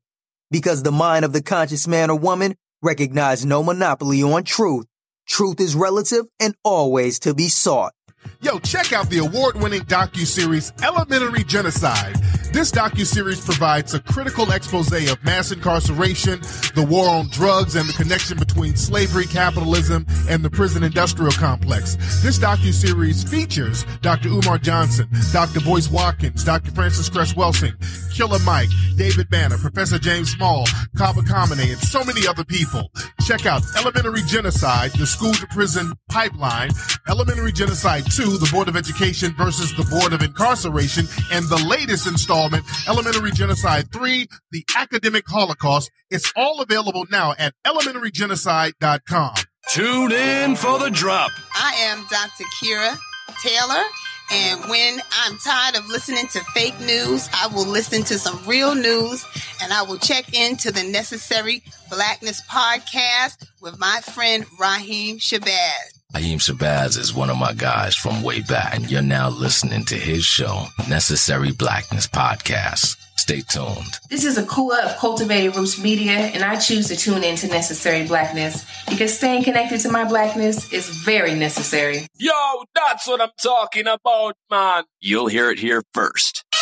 because 0.49 0.83
the 0.83 0.91
mind 0.93 1.25
of 1.25 1.33
the 1.33 1.43
conscious 1.43 1.85
man 1.85 2.09
or 2.09 2.17
woman 2.17 2.55
recognize 2.81 3.45
no 3.45 3.61
monopoly 3.61 4.23
on 4.23 4.45
truth. 4.45 4.85
Truth 5.27 5.59
is 5.59 5.75
relative 5.75 6.27
and 6.39 6.55
always 6.63 7.19
to 7.19 7.33
be 7.33 7.49
sought. 7.49 7.91
Yo, 8.39 8.57
check 8.59 8.93
out 8.93 9.09
the 9.09 9.17
award-winning 9.17 9.81
docu-series 9.81 10.71
Elementary 10.81 11.43
Genocide. 11.43 12.15
This 12.55 12.71
docu-series 12.71 13.43
provides 13.43 13.93
a 13.95 13.99
critical 13.99 14.49
expose 14.49 14.89
of 14.89 15.23
mass 15.25 15.51
incarceration, 15.51 16.39
the 16.73 16.87
war 16.89 17.09
on 17.09 17.27
drugs, 17.27 17.75
and 17.75 17.89
the 17.89 17.91
connection 17.91 18.37
between 18.37 18.77
slavery, 18.77 19.25
capitalism, 19.25 20.05
and 20.29 20.41
the 20.41 20.49
prison 20.49 20.81
industrial 20.81 21.33
complex. 21.33 21.95
This 22.23 22.39
docu-series 22.39 23.25
features 23.25 23.85
Dr. 23.99 24.29
Umar 24.29 24.57
Johnson, 24.57 25.09
Dr. 25.33 25.59
Boyce 25.59 25.91
Watkins, 25.91 26.45
Dr. 26.45 26.71
Frances 26.71 27.09
Cress 27.09 27.33
Welsing, 27.33 27.73
Killer 28.15 28.39
Mike, 28.45 28.69
David 28.95 29.29
Banner, 29.29 29.57
Professor 29.57 29.99
James 29.99 30.31
Small, 30.31 30.65
Kaba 30.97 31.23
Kamene, 31.23 31.73
and 31.73 31.81
so 31.81 32.05
many 32.05 32.25
other 32.25 32.45
people. 32.45 32.89
Check 33.27 33.45
out 33.45 33.63
Elementary 33.77 34.21
Genocide, 34.21 34.91
the 34.91 35.05
school 35.05 35.33
to 35.33 35.47
prison 35.47 35.91
pipeline, 36.07 36.69
Elementary 37.09 37.51
Genocide 37.51 38.09
2, 38.09 38.37
the 38.37 38.49
Board 38.49 38.69
of 38.69 38.77
Education 38.77 39.35
versus 39.35 39.75
the 39.75 39.83
Board 39.83 40.13
of 40.13 40.21
Incarceration, 40.21 41.05
and 41.33 41.43
the 41.49 41.61
latest 41.67 42.07
installment, 42.07 42.44
Elementary 42.87 43.31
Genocide 43.31 43.91
3, 43.91 44.27
the 44.51 44.63
Academic 44.75 45.27
Holocaust. 45.27 45.91
It's 46.09 46.31
all 46.35 46.61
available 46.61 47.05
now 47.09 47.33
at 47.37 47.53
elementarygenocide.com. 47.65 49.35
Tune 49.69 50.11
in 50.11 50.55
for 50.55 50.77
the 50.79 50.89
drop. 50.91 51.31
I 51.55 51.73
am 51.87 52.05
Dr. 52.09 52.43
Kira 52.61 52.95
Taylor. 53.41 53.83
And 54.31 54.61
when 54.69 54.99
I'm 55.11 55.37
tired 55.37 55.75
of 55.75 55.87
listening 55.87 56.27
to 56.29 56.39
fake 56.53 56.79
news, 56.79 57.29
I 57.33 57.47
will 57.47 57.67
listen 57.67 58.03
to 58.05 58.17
some 58.17 58.39
real 58.47 58.73
news 58.73 59.25
and 59.61 59.71
I 59.71 59.83
will 59.83 59.97
check 59.97 60.33
into 60.33 60.71
the 60.71 60.83
Necessary 60.83 61.63
Blackness 61.89 62.41
podcast 62.49 63.47
with 63.61 63.79
my 63.79 64.01
friend 64.01 64.45
Raheem 64.59 65.17
Shabazz. 65.17 65.94
Raheem 66.15 66.39
Shabazz 66.39 66.97
is 66.97 67.13
one 67.13 67.29
of 67.29 67.37
my 67.37 67.51
guys 67.51 67.93
from 67.93 68.23
way 68.23 68.39
back, 68.39 68.73
and 68.73 68.89
you're 68.89 69.01
now 69.01 69.27
listening 69.27 69.83
to 69.83 69.95
his 69.95 70.23
show, 70.23 70.63
Necessary 70.87 71.51
Blackness 71.51 72.07
Podcast. 72.07 72.95
Stay 73.17 73.41
tuned. 73.41 73.99
This 74.09 74.23
is 74.23 74.37
a 74.37 74.43
Akua 74.43 74.85
of 74.85 74.97
Cultivated 74.97 75.57
Roots 75.57 75.77
Media, 75.77 76.13
and 76.13 76.41
I 76.41 76.55
choose 76.55 76.87
to 76.87 76.95
tune 76.95 77.25
in 77.25 77.35
to 77.35 77.47
Necessary 77.47 78.07
Blackness 78.07 78.65
because 78.87 79.15
staying 79.15 79.43
connected 79.43 79.81
to 79.81 79.91
my 79.91 80.05
blackness 80.05 80.71
is 80.71 80.87
very 80.87 81.35
necessary. 81.35 82.07
Yo, 82.15 82.63
that's 82.73 83.05
what 83.09 83.19
I'm 83.19 83.31
talking 83.43 83.85
about, 83.85 84.37
man. 84.49 84.85
You'll 85.01 85.27
hear 85.27 85.51
it 85.51 85.59
here 85.59 85.83
first. 85.93 86.45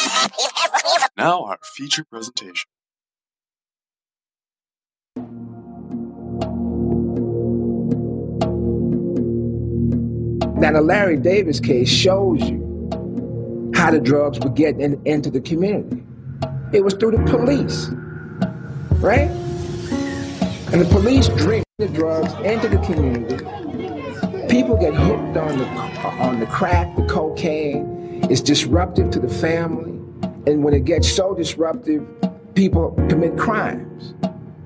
Now, 1.16 1.44
our 1.44 1.60
feature 1.76 2.04
presentation. 2.04 2.73
Now, 10.64 10.72
the 10.72 10.80
Larry 10.80 11.18
Davis 11.18 11.60
case 11.60 11.90
shows 11.90 12.42
you 12.50 13.70
how 13.76 13.92
the 13.92 14.00
drugs 14.00 14.40
were 14.40 14.50
getting 14.50 14.80
in, 14.80 15.02
into 15.04 15.30
the 15.30 15.42
community. 15.42 16.02
It 16.72 16.86
was 16.86 16.94
through 16.94 17.18
the 17.18 17.24
police, 17.30 17.90
right? 19.02 19.30
And 20.72 20.80
the 20.80 20.88
police 20.90 21.28
drink 21.28 21.66
the 21.80 21.90
drugs 21.90 22.32
into 22.46 22.70
the 22.70 22.78
community. 22.78 23.44
People 24.48 24.78
get 24.78 24.94
hooked 24.94 25.36
on 25.36 25.58
the 25.58 25.66
on 25.66 26.40
the 26.40 26.46
crack, 26.46 26.96
the 26.96 27.04
cocaine. 27.08 28.26
It's 28.32 28.40
disruptive 28.40 29.12
to 29.12 29.20
the 29.20 29.28
family, 29.28 30.00
and 30.48 30.64
when 30.64 30.74
it 30.74 30.86
gets 30.86 31.12
so 31.12 31.36
disruptive, 31.36 32.08
people 32.56 32.92
commit 33.10 33.38
crimes. 33.38 34.14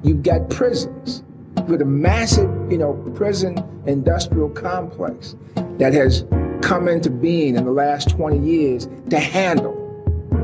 You've 0.04 0.22
got 0.22 0.48
prisons 0.51 1.24
with 1.68 1.82
a 1.82 1.86
massive, 1.86 2.50
you 2.72 2.78
know, 2.78 2.94
prison 3.16 3.64
industrial 3.86 4.50
complex 4.50 5.36
that 5.78 5.94
has 5.94 6.26
come 6.62 6.88
into 6.88 7.10
being 7.10 7.56
in 7.56 7.66
the 7.66 7.72
last 7.72 8.10
20 8.10 8.40
years 8.40 8.88
to 9.10 9.20
handle 9.20 9.76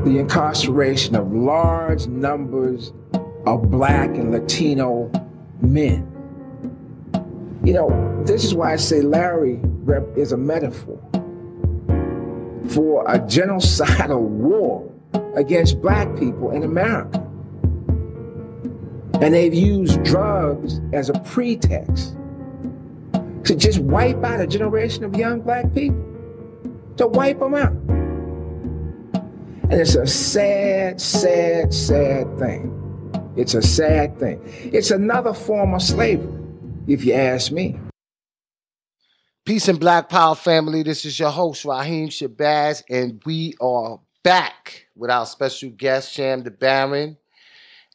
the 0.04 0.18
incarceration 0.18 1.16
of 1.16 1.32
large 1.32 2.06
numbers 2.06 2.92
of 3.46 3.70
black 3.70 4.10
and 4.10 4.32
Latino 4.32 5.10
men. 5.60 6.10
You 7.64 7.72
know, 7.72 8.22
this 8.26 8.44
is 8.44 8.54
why 8.54 8.72
I 8.72 8.76
say 8.76 9.00
Larry 9.00 9.60
is 10.16 10.32
a 10.32 10.36
metaphor 10.36 10.98
for 12.68 13.04
a 13.06 13.18
genocidal 13.18 14.20
war 14.20 14.90
against 15.36 15.80
black 15.80 16.14
people 16.18 16.50
in 16.50 16.62
America. 16.62 17.23
And 19.20 19.32
they've 19.32 19.54
used 19.54 20.02
drugs 20.02 20.80
as 20.92 21.08
a 21.08 21.18
pretext 21.20 22.16
to 23.44 23.54
just 23.54 23.78
wipe 23.80 24.22
out 24.24 24.40
a 24.40 24.46
generation 24.46 25.04
of 25.04 25.16
young 25.16 25.40
black 25.40 25.72
people, 25.74 26.02
to 26.96 27.06
wipe 27.06 27.38
them 27.38 27.54
out. 27.54 27.72
And 29.70 29.80
it's 29.80 29.94
a 29.94 30.06
sad, 30.06 31.00
sad, 31.00 31.72
sad 31.72 32.38
thing. 32.38 32.70
It's 33.36 33.54
a 33.54 33.62
sad 33.62 34.18
thing. 34.18 34.40
It's 34.44 34.90
another 34.90 35.32
form 35.32 35.74
of 35.74 35.82
slavery, 35.82 36.42
if 36.86 37.04
you 37.04 37.14
ask 37.14 37.50
me. 37.50 37.78
Peace 39.44 39.68
and 39.68 39.78
Black 39.80 40.08
Power 40.08 40.34
family. 40.34 40.82
This 40.82 41.04
is 41.04 41.18
your 41.18 41.30
host, 41.30 41.64
Raheem 41.64 42.08
Shabazz, 42.08 42.82
and 42.88 43.22
we 43.26 43.54
are 43.60 44.00
back 44.22 44.86
with 44.96 45.10
our 45.10 45.26
special 45.26 45.70
guest, 45.70 46.12
Sham 46.12 46.42
the 46.42 46.50
Baron. 46.50 47.16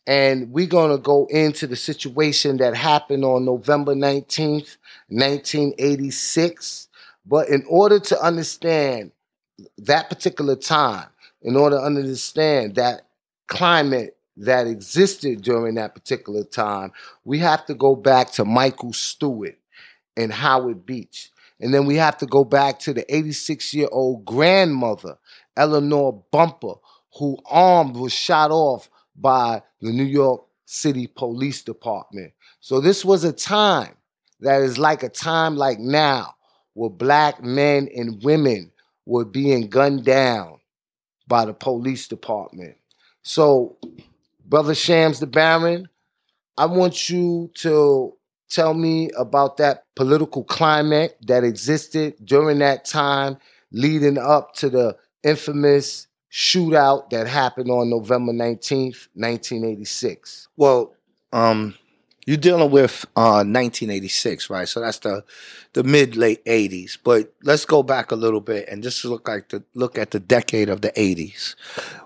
And 0.10 0.52
we're 0.52 0.66
going 0.66 0.90
to 0.90 0.98
go 0.98 1.28
into 1.30 1.68
the 1.68 1.76
situation 1.76 2.58
that 2.58 2.76
happened 2.76 3.24
on 3.24 3.46
November 3.46 3.94
19th, 3.94 4.78
1986. 5.10 6.88
But 7.28 7.50
in 7.50 7.64
order 7.70 8.00
to 8.00 8.20
understand 8.20 9.12
that 9.78 10.10
particular 10.10 10.56
time, 10.56 11.10
in 11.44 11.56
order 11.56 11.78
to 11.78 11.84
understand 11.84 12.74
that 12.74 13.02
climate 13.46 14.18
that 14.38 14.66
existed 14.66 15.44
during 15.44 15.76
that 15.76 15.94
particular 15.94 16.44
time, 16.44 16.92
we 17.24 17.38
have 17.38 17.64
to 17.68 17.76
go 17.76 17.96
back 17.96 18.32
to 18.32 18.46
Michael 18.46 18.94
Stewart 18.94 19.60
and 20.18 20.34
Howard 20.34 20.88
Beach. 20.88 21.30
And 21.60 21.72
then 21.72 21.86
we 21.86 21.98
have 21.98 22.18
to 22.18 22.26
go 22.26 22.44
back 22.44 22.80
to 22.80 22.94
the 22.94 23.16
86 23.16 23.76
year 23.76 23.90
old 23.92 24.26
grandmother, 24.26 25.20
Eleanor 25.56 26.24
Bumper, 26.32 26.80
who 27.20 27.38
armed 27.46 27.96
was 27.96 28.12
shot 28.12 28.50
off 28.50 28.90
by 29.20 29.62
the 29.82 29.92
New 29.92 30.04
York 30.04 30.44
City 30.66 31.08
Police 31.08 31.64
Department. 31.64 32.34
So 32.60 32.80
this 32.80 33.04
was 33.04 33.24
a 33.24 33.34
time 33.34 33.96
that 34.42 34.62
is 34.62 34.78
like 34.78 35.04
a 35.04 35.10
time 35.10 35.56
like 35.56 35.80
now 35.80 36.36
where 36.74 36.90
black 36.90 37.44
men 37.44 37.90
and 37.96 38.24
women 38.24 38.72
were 39.06 39.26
being 39.26 39.68
gunned 39.68 40.06
down 40.06 40.60
by 41.28 41.46
the 41.46 41.54
police 41.54 42.08
department. 42.08 42.76
So, 43.22 43.78
Brother 44.46 44.76
Shams 44.76 45.20
the 45.20 45.28
Baron, 45.28 45.90
I 46.58 46.66
want 46.66 47.10
you 47.10 47.52
to 47.56 48.16
tell 48.50 48.74
me 48.74 49.12
about 49.18 49.58
that 49.58 49.86
political 49.96 50.44
climate 50.44 51.18
that 51.28 51.44
existed 51.44 52.16
during 52.24 52.60
that 52.60 52.86
time 52.86 53.38
leading 53.72 54.18
up 54.18 54.56
to 54.56 54.70
the 54.70 54.98
infamous 55.24 56.08
shootout 56.32 57.10
that 57.10 57.28
happened 57.28 57.70
on 57.70 57.90
November 57.90 58.34
19th, 58.34 59.08
1986. 59.16 60.48
Well, 60.58 60.94
um, 61.32 61.76
you're 62.26 62.38
dealing 62.38 62.70
with 62.70 63.06
uh, 63.16 63.42
1986, 63.42 64.52
right? 64.52 64.68
So 64.68 64.82
that's 64.82 65.00
the 65.00 65.24
the 65.74 65.84
mid 65.84 66.16
late 66.16 66.46
80s. 66.46 66.98
But 67.04 67.34
let's 67.44 67.66
go 67.66 67.82
back 67.82 68.12
a 68.12 68.16
little 68.16 68.42
bit 68.42 68.70
and 68.70 68.84
just 68.84 69.04
look 69.04 69.28
like 69.28 69.50
the 69.50 69.64
look 69.74 69.98
at 69.98 70.12
the 70.12 70.20
decade 70.20 70.70
of 70.70 70.82
the 70.82 70.92
80s, 70.92 71.56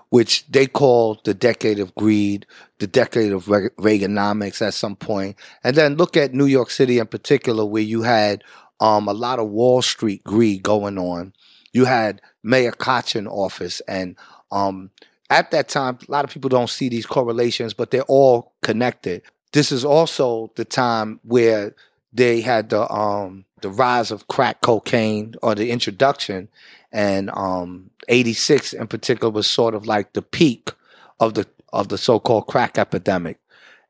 which 0.08 0.46
they 0.46 0.66
call 0.66 1.20
the 1.24 1.34
decade 1.34 1.78
of 1.78 1.94
greed, 1.94 2.46
the 2.78 2.86
decade 2.86 3.32
of 3.32 3.46
Reaganomics 3.46 4.66
at 4.66 4.72
some 4.72 4.96
point, 4.96 5.36
and 5.62 5.76
then 5.76 5.96
look 5.96 6.16
at 6.16 6.32
New 6.32 6.46
York 6.46 6.70
City 6.70 6.98
in 6.98 7.06
particular, 7.06 7.66
where 7.66 7.82
you 7.82 8.00
had 8.00 8.42
um, 8.80 9.08
a 9.08 9.12
lot 9.12 9.38
of 9.38 9.50
Wall 9.50 9.82
Street 9.82 10.24
greed 10.24 10.62
going 10.62 10.98
on. 10.98 11.34
You 11.72 11.84
had 11.84 12.22
Mayor 12.44 12.72
Koch 12.72 13.16
in 13.16 13.26
office, 13.26 13.80
and 13.88 14.16
um, 14.52 14.90
at 15.30 15.50
that 15.50 15.68
time, 15.68 15.98
a 16.06 16.10
lot 16.10 16.24
of 16.24 16.30
people 16.30 16.48
don't 16.48 16.70
see 16.70 16.88
these 16.88 17.06
correlations, 17.06 17.74
but 17.74 17.90
they're 17.90 18.02
all 18.02 18.52
connected. 18.62 19.22
This 19.52 19.72
is 19.72 19.84
also 19.84 20.52
the 20.54 20.64
time 20.64 21.18
where 21.24 21.74
they 22.12 22.40
had 22.40 22.70
the 22.70 22.88
um, 22.92 23.44
the 23.62 23.70
rise 23.70 24.10
of 24.10 24.28
crack 24.28 24.60
cocaine 24.60 25.34
or 25.42 25.54
the 25.54 25.70
introduction, 25.70 26.48
and 26.92 27.30
um, 27.30 27.90
'86 28.08 28.74
in 28.74 28.86
particular 28.86 29.32
was 29.32 29.46
sort 29.46 29.74
of 29.74 29.86
like 29.86 30.12
the 30.12 30.22
peak 30.22 30.70
of 31.18 31.34
the 31.34 31.46
of 31.72 31.88
the 31.88 31.98
so-called 31.98 32.46
crack 32.46 32.78
epidemic. 32.78 33.40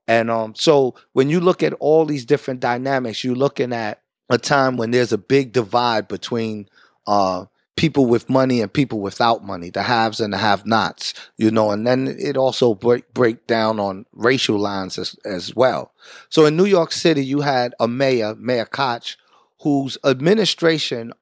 And 0.06 0.30
um, 0.30 0.54
so 0.54 0.94
when 1.12 1.28
you 1.28 1.40
look 1.40 1.62
at 1.62 1.73
all 1.75 2.04
these 2.04 2.25
different 2.25 2.61
dynamics, 2.61 3.25
you're 3.25 3.34
looking 3.34 3.73
at 3.73 4.00
a 4.30 4.38
time 4.38 4.76
when 4.76 4.90
there's 4.90 5.12
a 5.12 5.18
big 5.18 5.52
divide 5.52 6.08
between 6.08 6.68
uh, 7.06 7.44
people 7.76 8.07
with 8.07 8.31
money 8.31 8.61
and 8.61 8.73
people 8.73 9.00
without 9.00 9.45
money, 9.45 9.71
the 9.71 9.83
haves 9.83 10.21
and 10.21 10.33
the 10.33 10.38
have-nots, 10.38 11.12
you 11.37 11.50
know, 11.50 11.71
and 11.71 11.87
then 11.87 12.14
it 12.19 12.37
also 12.37 12.75
break 12.75 13.12
break 13.12 13.47
down 13.47 13.81
on 13.81 14.07
racial 14.12 14.59
lines 14.59 14.99
as 14.99 15.16
as 15.25 15.54
well. 15.54 15.93
So 16.28 16.47
in 16.47 16.57
New 16.57 16.66
York 16.66 16.93
City, 16.93 17.25
you 17.25 17.40
had 17.40 17.75
a 17.81 17.88
mayor, 17.88 18.35
Mayor 18.37 18.66
Koch, 18.66 19.16
whose 19.62 19.99
administration 20.04 21.12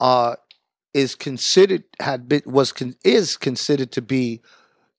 uh, 0.00 0.36
is 0.94 1.14
considered 1.14 1.84
had 2.00 2.28
been 2.28 2.42
was 2.46 2.72
con, 2.72 2.94
is 3.04 3.36
considered 3.36 3.92
to 3.92 4.02
be 4.02 4.40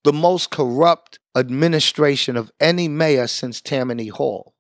the 0.04 0.14
most 0.14 0.52
corrupt 0.52 1.20
administration 1.36 2.38
of 2.38 2.52
any 2.60 2.88
mayor 2.88 3.26
since 3.26 3.62
Tammany 3.62 4.08
Hall. 4.08 4.54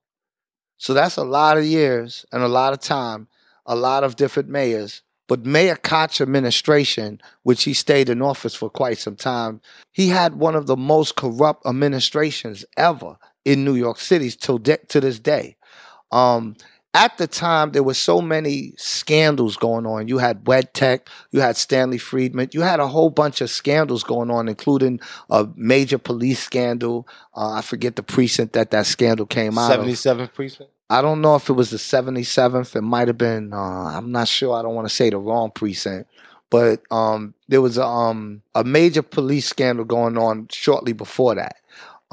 So 0.77 0.93
that's 0.93 1.17
a 1.17 1.23
lot 1.23 1.57
of 1.57 1.65
years 1.65 2.25
and 2.31 2.41
a 2.41 2.47
lot 2.47 2.73
of 2.73 2.79
time, 2.79 3.27
a 3.65 3.75
lot 3.75 4.03
of 4.03 4.15
different 4.15 4.49
mayors 4.49 5.01
but 5.27 5.45
Mayor 5.45 5.75
Koch 5.75 6.19
administration, 6.21 7.21
which 7.43 7.63
he 7.63 7.73
stayed 7.73 8.09
in 8.09 8.21
office 8.21 8.55
for 8.55 8.69
quite 8.69 8.97
some 8.97 9.15
time, 9.15 9.61
he 9.91 10.09
had 10.09 10.35
one 10.35 10.55
of 10.55 10.67
the 10.67 10.77
most 10.77 11.15
corrupt 11.15 11.65
administrations 11.65 12.65
ever 12.77 13.17
in 13.45 13.63
New 13.63 13.75
York 13.75 13.99
City 13.99 14.29
till 14.31 14.57
de- 14.57 14.77
to 14.77 14.99
this 14.99 15.19
day. 15.19 15.55
Um, 16.11 16.55
at 16.95 17.17
the 17.17 17.25
time, 17.25 17.71
there 17.71 17.81
were 17.81 17.95
so 17.95 18.21
many 18.21 18.73
scandals 18.77 19.57
going 19.57 19.87
on. 19.87 20.07
You 20.07 20.19
had 20.19 20.43
WedTech, 20.43 21.07
you 21.31 21.39
had 21.39 21.57
Stanley 21.57 21.97
Friedman, 21.97 22.49
you 22.51 22.61
had 22.61 22.79
a 22.79 22.87
whole 22.87 23.09
bunch 23.09 23.41
of 23.41 23.49
scandals 23.49 24.03
going 24.03 24.29
on, 24.29 24.47
including 24.47 24.99
a 25.29 25.47
major 25.55 25.97
police 25.97 26.39
scandal. 26.39 27.07
Uh, 27.35 27.53
I 27.53 27.61
forget 27.61 27.95
the 27.95 28.03
precinct 28.03 28.53
that 28.53 28.69
that 28.71 28.85
scandal 28.85 29.25
came 29.25 29.57
out 29.57 29.71
77 29.71 30.27
precinct? 30.35 30.69
I 30.93 31.01
don't 31.01 31.21
know 31.21 31.33
if 31.33 31.49
it 31.49 31.53
was 31.53 31.71
the 31.71 31.77
77th. 31.77 32.75
It 32.75 32.83
might 32.83 33.07
have 33.07 33.17
been. 33.17 33.51
Uh, 33.51 33.57
I'm 33.57 34.11
not 34.11 34.27
sure. 34.27 34.55
I 34.55 34.61
don't 34.61 34.75
want 34.75 34.87
to 34.87 34.93
say 34.93 35.09
the 35.09 35.17
wrong 35.17 35.49
precinct, 35.49 36.07
but 36.51 36.83
um, 36.91 37.33
there 37.47 37.61
was 37.61 37.79
um, 37.79 38.43
a 38.53 38.63
major 38.63 39.01
police 39.01 39.47
scandal 39.47 39.85
going 39.85 40.19
on 40.19 40.49
shortly 40.51 40.93
before 40.93 41.33
that. 41.33 41.55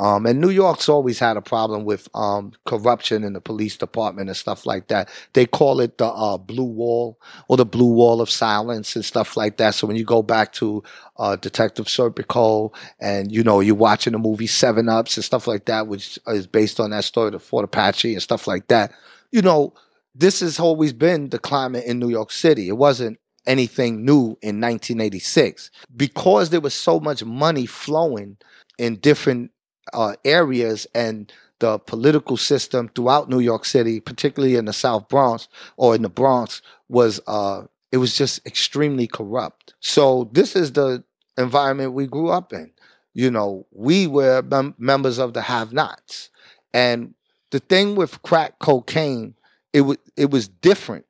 Um, 0.00 0.24
and 0.24 0.40
New 0.40 0.48
York's 0.48 0.88
always 0.88 1.18
had 1.18 1.36
a 1.36 1.42
problem 1.42 1.84
with 1.84 2.08
um, 2.14 2.52
corruption 2.64 3.22
in 3.22 3.34
the 3.34 3.40
police 3.40 3.76
department 3.76 4.30
and 4.30 4.36
stuff 4.36 4.64
like 4.64 4.88
that. 4.88 5.10
They 5.34 5.44
call 5.44 5.78
it 5.80 5.98
the 5.98 6.06
uh, 6.06 6.38
blue 6.38 6.64
wall 6.64 7.20
or 7.48 7.58
the 7.58 7.66
blue 7.66 7.92
wall 7.92 8.22
of 8.22 8.30
silence 8.30 8.96
and 8.96 9.04
stuff 9.04 9.36
like 9.36 9.58
that. 9.58 9.74
So 9.74 9.86
when 9.86 9.96
you 9.96 10.04
go 10.04 10.22
back 10.22 10.54
to 10.54 10.82
uh, 11.18 11.36
Detective 11.36 11.84
Serpico 11.84 12.74
and 12.98 13.30
you 13.30 13.44
know 13.44 13.60
you're 13.60 13.74
watching 13.74 14.14
the 14.14 14.18
movie 14.18 14.46
Seven 14.46 14.88
Ups 14.88 15.18
and 15.18 15.24
stuff 15.24 15.46
like 15.46 15.66
that, 15.66 15.86
which 15.86 16.18
is 16.28 16.46
based 16.46 16.80
on 16.80 16.90
that 16.90 17.04
story, 17.04 17.32
the 17.32 17.38
Fort 17.38 17.66
Apache 17.66 18.14
and 18.14 18.22
stuff 18.22 18.46
like 18.46 18.68
that. 18.68 18.92
You 19.32 19.42
know, 19.42 19.74
this 20.14 20.40
has 20.40 20.58
always 20.58 20.94
been 20.94 21.28
the 21.28 21.38
climate 21.38 21.84
in 21.84 21.98
New 21.98 22.08
York 22.08 22.30
City. 22.30 22.68
It 22.68 22.78
wasn't 22.78 23.18
anything 23.46 24.06
new 24.06 24.38
in 24.40 24.62
1986 24.62 25.70
because 25.94 26.48
there 26.48 26.60
was 26.62 26.72
so 26.72 27.00
much 27.00 27.22
money 27.22 27.66
flowing 27.66 28.38
in 28.78 28.96
different 28.96 29.50
uh, 29.92 30.14
areas 30.24 30.86
and 30.94 31.32
the 31.58 31.78
political 31.78 32.36
system 32.36 32.90
throughout 32.94 33.28
New 33.28 33.38
York 33.40 33.64
City, 33.64 34.00
particularly 34.00 34.56
in 34.56 34.64
the 34.64 34.72
South 34.72 35.08
Bronx 35.08 35.48
or 35.76 35.94
in 35.94 36.02
the 36.02 36.08
Bronx, 36.08 36.62
was 36.88 37.20
uh, 37.26 37.64
it 37.92 37.98
was 37.98 38.16
just 38.16 38.44
extremely 38.46 39.06
corrupt. 39.06 39.74
So 39.80 40.30
this 40.32 40.56
is 40.56 40.72
the 40.72 41.04
environment 41.36 41.92
we 41.92 42.06
grew 42.06 42.30
up 42.30 42.52
in. 42.52 42.70
You 43.12 43.30
know, 43.30 43.66
we 43.72 44.06
were 44.06 44.42
mem- 44.42 44.74
members 44.78 45.18
of 45.18 45.34
the 45.34 45.42
have-nots, 45.42 46.30
and 46.72 47.14
the 47.50 47.58
thing 47.58 47.96
with 47.96 48.22
crack 48.22 48.58
cocaine, 48.60 49.34
it 49.72 49.82
was 49.82 49.98
it 50.16 50.30
was 50.30 50.48
different 50.48 51.04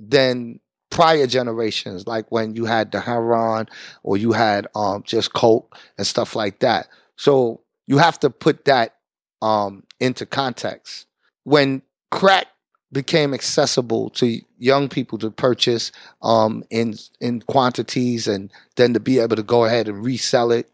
than 0.00 0.60
prior 0.90 1.26
generations, 1.26 2.06
like 2.06 2.32
when 2.32 2.56
you 2.56 2.64
had 2.64 2.90
the 2.90 3.00
heroin 3.00 3.66
or 4.02 4.16
you 4.16 4.32
had 4.32 4.66
um, 4.74 5.02
just 5.02 5.34
coke 5.34 5.76
and 5.98 6.06
stuff 6.06 6.34
like 6.34 6.60
that. 6.60 6.88
So 7.16 7.60
you 7.88 7.98
have 7.98 8.20
to 8.20 8.30
put 8.30 8.66
that 8.66 8.94
um, 9.42 9.82
into 9.98 10.26
context. 10.26 11.06
When 11.42 11.82
crack 12.10 12.46
became 12.92 13.34
accessible 13.34 14.10
to 14.10 14.40
young 14.58 14.88
people 14.88 15.18
to 15.18 15.30
purchase 15.30 15.90
um, 16.22 16.62
in 16.70 16.96
in 17.20 17.40
quantities, 17.42 18.28
and 18.28 18.52
then 18.76 18.94
to 18.94 19.00
be 19.00 19.18
able 19.18 19.36
to 19.36 19.42
go 19.42 19.64
ahead 19.64 19.88
and 19.88 20.04
resell 20.04 20.52
it 20.52 20.70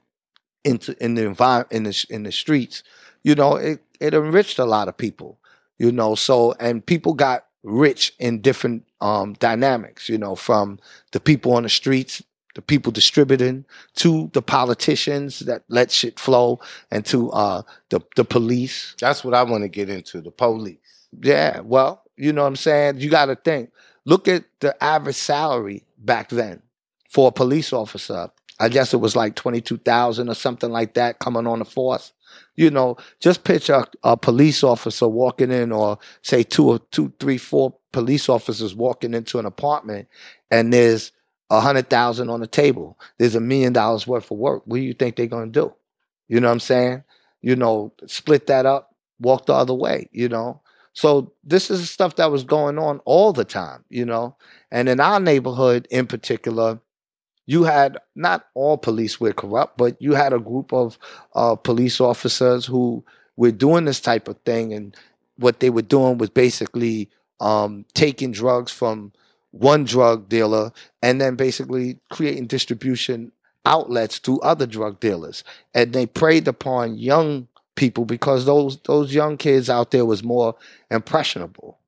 into 0.65 0.97
in 1.03 1.15
the 1.15 1.25
environment 1.25 1.73
in 1.73 1.85
the 1.85 2.07
in 2.11 2.23
the 2.25 2.33
streets, 2.33 2.83
you 3.23 3.35
know, 3.35 3.55
it 3.57 3.81
it 4.01 4.13
enriched 4.13 4.59
a 4.59 4.65
lot 4.65 4.89
of 4.89 4.97
people, 4.97 5.39
you 5.79 5.93
know. 5.93 6.17
So 6.17 6.55
and 6.59 6.85
people 6.85 7.15
got 7.15 7.47
rich 7.63 8.13
in 8.19 8.41
different 8.41 8.85
um, 9.01 9.35
dynamics, 9.35 10.09
you 10.09 10.19
know, 10.19 10.35
from 10.35 10.81
the 11.13 11.21
people 11.21 11.55
on 11.55 11.63
the 11.63 11.69
streets 11.69 12.23
the 12.55 12.63
people 12.63 12.93
distributing 12.93 13.65
to 13.97 14.31
the 14.33 14.43
politicians 14.43 15.41
that 15.41 15.65
let 15.69 15.91
shit 15.91 16.19
flow 16.19 16.61
and 16.91 17.05
to 17.07 17.31
uh, 17.31 17.63
the 17.91 18.01
the 18.17 18.25
police. 18.25 18.95
That's 19.01 19.25
what 19.25 19.35
I 19.35 19.43
want 19.43 19.63
to 19.65 19.69
get 19.69 19.91
into, 19.91 20.21
the 20.21 20.31
police. 20.31 20.79
Yeah, 21.21 21.61
well, 21.61 22.03
you 22.17 22.33
know 22.33 22.43
what 22.43 22.49
I'm 22.49 22.57
saying? 22.57 23.01
You 23.01 23.11
got 23.11 23.27
to 23.27 23.37
think. 23.37 23.71
Look 24.05 24.29
at 24.29 24.45
the 24.61 24.83
average 24.83 25.17
salary 25.17 25.85
back 25.99 26.29
then 26.29 26.63
for 27.09 27.29
a 27.29 27.33
police 27.33 27.73
officer. 27.73 28.31
I 28.61 28.69
guess 28.69 28.95
it 28.95 28.99
was 28.99 29.17
like 29.17 29.35
22,000 29.35 30.29
or 30.29 30.35
something 30.35 30.71
like 30.71 30.95
that 30.95 31.19
coming 31.19 31.47
on 31.47 31.59
the 31.59 31.65
force. 31.65 32.13
You 32.57 32.71
know, 32.71 32.97
just 33.19 33.43
picture 33.43 33.75
a, 33.75 34.11
a 34.11 34.17
police 34.17 34.63
officer 34.63 35.09
walking 35.09 35.51
in 35.51 35.73
or 35.73 35.99
say 36.23 36.43
two 36.45 36.69
or 36.69 36.79
two, 36.91 37.13
three, 37.19 37.39
four 37.39 37.75
police 37.93 38.29
officers 38.29 38.75
walking 38.75 39.15
into 39.15 39.39
an 39.39 39.47
apartment 39.47 40.09
and 40.51 40.73
there's 40.73 41.13
a 41.51 41.61
hundred 41.61 41.91
thousand 41.91 42.31
on 42.31 42.41
the 42.41 42.47
table. 42.47 42.99
There's 43.19 43.35
a 43.35 43.41
million 43.41 43.73
dollars 43.73 44.07
worth 44.07 44.31
of 44.31 44.39
work. 44.39 44.63
What 44.67 44.77
do 44.77 44.83
you 44.83 44.95
think 44.95 45.17
they're 45.17 45.27
gonna 45.27 45.51
do? 45.51 45.73
You 46.29 46.41
know 46.41 46.49
what 46.49 46.55
I'm 46.55 46.61
saying? 46.61 47.05
You 47.43 47.57
know, 47.57 47.93
split 48.07 48.47
that 48.47 48.67
up, 48.67 48.95
walk 49.21 49.47
the 49.47 49.55
other 49.55 49.75
way, 49.75 50.09
you 50.13 50.29
know. 50.29 50.61
So 50.95 51.33
this 51.43 51.71
is 51.71 51.91
stuff 51.91 52.17
that 52.17 52.31
was 52.31 52.45
going 52.45 52.79
on 52.79 53.01
all 53.05 53.33
the 53.33 53.45
time, 53.45 53.85
you 53.89 54.05
know. 54.05 54.37
And 54.71 54.89
in 54.89 55.01
our 55.01 55.21
neighborhood 55.21 55.87
in 55.91 56.07
particular, 56.07 56.81
you 57.47 57.65
had 57.65 57.99
not 58.15 58.47
all 58.55 58.79
police 58.79 59.21
were 59.21 59.33
corrupt, 59.33 59.77
but 59.77 60.01
you 60.01 60.15
had 60.15 60.33
a 60.33 60.39
group 60.39 60.73
of 60.73 60.99
uh, 61.35 61.57
police 61.57 62.01
officers 62.01 62.65
who 62.65 63.05
were 63.37 63.51
doing 63.51 63.85
this 63.85 64.01
type 64.01 64.29
of 64.29 64.39
thing, 64.47 64.73
and 64.73 64.97
what 65.37 65.61
they 65.61 65.69
were 65.69 65.83
doing 65.83 66.17
was 66.17 66.31
basically 66.31 67.11
um, 67.41 67.85
taking 67.95 68.33
drugs 68.33 68.73
from 68.73 69.13
one 69.55 69.85
drug 69.85 70.29
dealer 70.29 70.73
and 71.03 71.21
then 71.21 71.37
basically 71.37 71.99
creating 72.11 72.47
distribution 72.47 73.31
outlets 73.65 74.19
to 74.21 74.41
other 74.43 74.67
drug 74.67 75.01
dealers. 75.01 75.45
And 75.75 75.93
they 75.93 76.07
preyed 76.07 76.49
upon 76.49 76.99
young 76.99 77.49
people 77.77 78.05
because 78.05 78.45
those 78.47 78.79
those 78.83 79.15
young 79.15 79.37
kids 79.37 79.71
out 79.71 79.91
there 79.93 80.05
was 80.05 80.23
more 80.25 80.57
impressionable. 80.91 81.79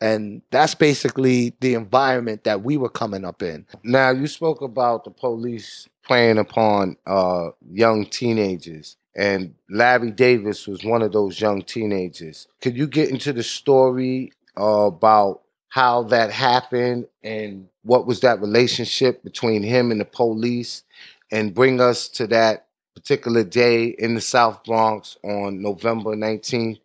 and 0.00 0.42
that's 0.50 0.74
basically 0.74 1.54
the 1.60 1.74
environment 1.74 2.44
that 2.44 2.62
we 2.62 2.76
were 2.76 2.90
coming 2.90 3.24
up 3.24 3.42
in. 3.42 3.66
Now 3.82 4.10
you 4.10 4.26
spoke 4.26 4.60
about 4.60 5.04
the 5.04 5.10
police 5.10 5.88
playing 6.04 6.38
upon 6.38 6.96
uh, 7.06 7.50
young 7.72 8.04
teenagers, 8.06 8.96
and 9.16 9.54
Larry 9.70 10.10
Davis 10.10 10.66
was 10.66 10.84
one 10.84 11.02
of 11.02 11.12
those 11.12 11.40
young 11.40 11.62
teenagers. 11.62 12.48
Could 12.60 12.76
you 12.76 12.86
get 12.86 13.08
into 13.10 13.32
the 13.32 13.42
story 13.42 14.32
uh, 14.58 14.88
about 14.92 15.43
how 15.74 16.04
that 16.04 16.30
happened 16.30 17.04
and 17.24 17.66
what 17.82 18.06
was 18.06 18.20
that 18.20 18.40
relationship 18.40 19.24
between 19.24 19.60
him 19.60 19.90
and 19.90 20.00
the 20.00 20.04
police, 20.04 20.84
and 21.32 21.52
bring 21.52 21.80
us 21.80 22.06
to 22.06 22.28
that 22.28 22.68
particular 22.94 23.42
day 23.42 23.86
in 23.86 24.14
the 24.14 24.20
South 24.20 24.62
Bronx 24.62 25.18
on 25.24 25.60
November 25.60 26.14
19th, 26.14 26.78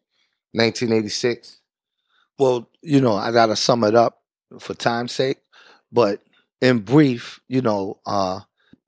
1986? 0.53 1.59
Well, 2.39 2.67
you 2.81 2.99
know, 2.99 3.13
I 3.13 3.31
gotta 3.31 3.55
sum 3.55 3.83
it 3.83 3.93
up 3.93 4.23
for 4.57 4.73
time's 4.73 5.11
sake, 5.11 5.37
but 5.91 6.23
in 6.59 6.79
brief, 6.79 7.41
you 7.47 7.61
know, 7.61 7.99
uh, 8.07 8.39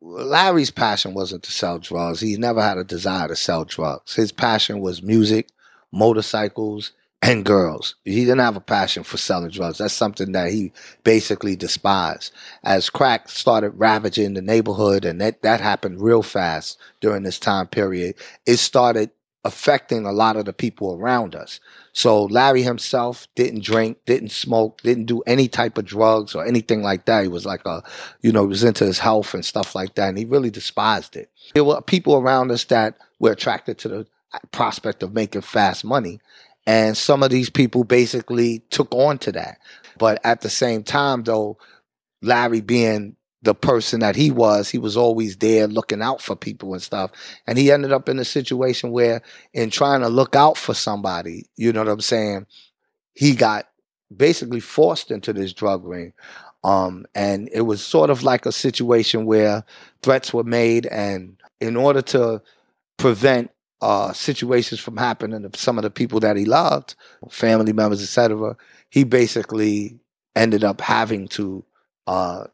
Larry's 0.02 0.72
passion 0.72 1.14
wasn't 1.14 1.44
to 1.44 1.52
sell 1.52 1.78
drugs. 1.78 2.22
He 2.22 2.38
never 2.38 2.64
had 2.64 2.80
a 2.80 2.84
desire 2.84 3.28
to 3.28 3.36
sell 3.36 3.66
drugs. 3.66 4.16
His 4.16 4.32
passion 4.32 4.80
was 4.80 5.04
music, 5.04 5.50
motorcycles, 5.92 6.92
and 7.22 7.46
girls. 7.46 7.96
He 8.04 8.22
didn't 8.22 8.40
have 8.40 8.56
a 8.56 8.62
passion 8.62 9.04
for 9.04 9.18
selling 9.18 9.52
drugs. 9.52 9.78
That's 9.78 9.94
something 9.94 10.32
that 10.32 10.52
he 10.52 10.72
basically 11.04 11.56
despised. 11.56 12.34
As 12.64 12.90
crack 12.90 13.30
started 13.30 13.72
ravaging 13.72 14.34
the 14.34 14.42
neighborhood, 14.42 15.06
and 15.06 15.22
that, 15.22 15.42
that 15.44 15.62
happened 15.62 16.02
real 16.02 16.24
fast 16.24 16.80
during 17.00 17.24
this 17.24 17.40
time 17.40 17.68
period, 17.68 18.16
it 18.46 18.58
started 18.58 19.12
affecting 19.44 20.06
a 20.06 20.12
lot 20.12 20.36
of 20.36 20.46
the 20.46 20.54
people 20.54 20.96
around 20.96 21.36
us. 21.36 21.60
So 21.94 22.26
Larry 22.26 22.62
himself 22.62 23.28
didn't 23.36 23.64
drink, 23.64 23.98
didn't 24.06 24.32
smoke, 24.32 24.82
didn't 24.82 25.06
do 25.06 25.22
any 25.26 25.48
type 25.48 25.78
of 25.78 25.86
drugs 25.86 26.36
or 26.36 26.46
anything 26.46 26.84
like 26.84 27.06
that. 27.06 27.24
He 27.24 27.28
was 27.28 27.46
like 27.46 27.66
a, 27.66 27.84
you 28.22 28.32
know, 28.32 28.42
he 28.42 28.48
was 28.48 28.64
into 28.64 28.86
his 28.86 29.00
health 29.00 29.34
and 29.34 29.44
stuff 29.44 29.74
like 29.74 29.96
that. 29.96 30.10
And 30.10 30.18
he 30.18 30.26
really 30.26 30.52
despised 30.52 31.16
it. 31.16 31.30
There 31.54 31.64
were 31.64 31.82
people 31.82 32.16
around 32.16 32.52
us 32.52 32.66
that 32.66 32.98
were 33.20 33.32
attracted 33.32 33.80
to 33.80 33.88
the 33.88 34.08
prospect 34.52 35.04
of 35.04 35.14
making 35.14 35.42
fast 35.42 35.84
money. 35.84 36.20
And 36.68 36.96
some 36.96 37.24
of 37.24 37.32
these 37.32 37.50
people 37.50 37.84
basically 37.84 38.60
took 38.70 38.94
on 38.94 39.18
to 39.20 39.32
that. 39.32 39.58
But 39.98 40.20
at 40.24 40.42
the 40.42 40.50
same 40.50 40.84
time, 40.84 41.24
though, 41.24 41.58
Larry 42.22 42.62
being 42.62 43.16
the 43.42 43.56
person 43.56 44.02
that 44.02 44.16
he 44.16 44.30
was, 44.30 44.70
he 44.70 44.78
was 44.78 44.96
always 44.96 45.38
there 45.38 45.68
looking 45.68 46.02
out 46.02 46.22
for 46.22 46.36
people 46.36 46.74
and 46.74 46.82
stuff. 46.82 47.12
And 47.48 47.58
he 47.58 47.72
ended 47.72 47.92
up 47.92 48.08
in 48.08 48.20
a 48.20 48.26
situation 48.26 48.92
where, 48.92 49.22
in 49.54 49.72
trying 49.72 50.02
to 50.02 50.10
look 50.10 50.36
out 50.36 50.58
for 50.58 50.76
somebody, 50.76 51.48
you 51.56 51.74
know 51.74 51.82
what 51.82 51.92
I'm 51.92 52.02
saying, 52.02 52.46
he 53.14 53.34
got 53.34 53.68
basically 54.16 54.60
forced 54.60 55.10
into 55.10 55.34
this 55.34 55.54
drug 55.54 55.84
ring. 55.86 56.14
Um, 56.64 57.08
and 57.16 57.50
it 57.52 57.62
was 57.62 57.84
sort 57.84 58.12
of 58.12 58.22
like 58.22 58.46
a 58.46 58.52
situation 58.52 59.26
where 59.26 59.64
threats 60.04 60.32
were 60.32 60.44
made, 60.44 60.86
and 60.86 61.42
in 61.60 61.76
order 61.76 62.04
to 62.04 62.44
prevent 62.98 63.50
uh, 63.82 64.14
situations 64.14 64.80
from 64.80 64.98
happening 64.98 65.50
to 65.50 65.60
some 65.60 65.78
of 65.78 65.84
the 65.84 65.90
people 65.90 66.20
that 66.20 66.38
he 66.38 66.46
loved, 66.46 66.96
family 67.30 67.74
members, 67.74 68.02
etc., 68.02 68.56
he 68.90 69.04
basically 69.04 70.00
ended 70.36 70.64
up 70.64 70.82
having 70.82 71.28
to 71.28 71.64
uh, 72.08 72.46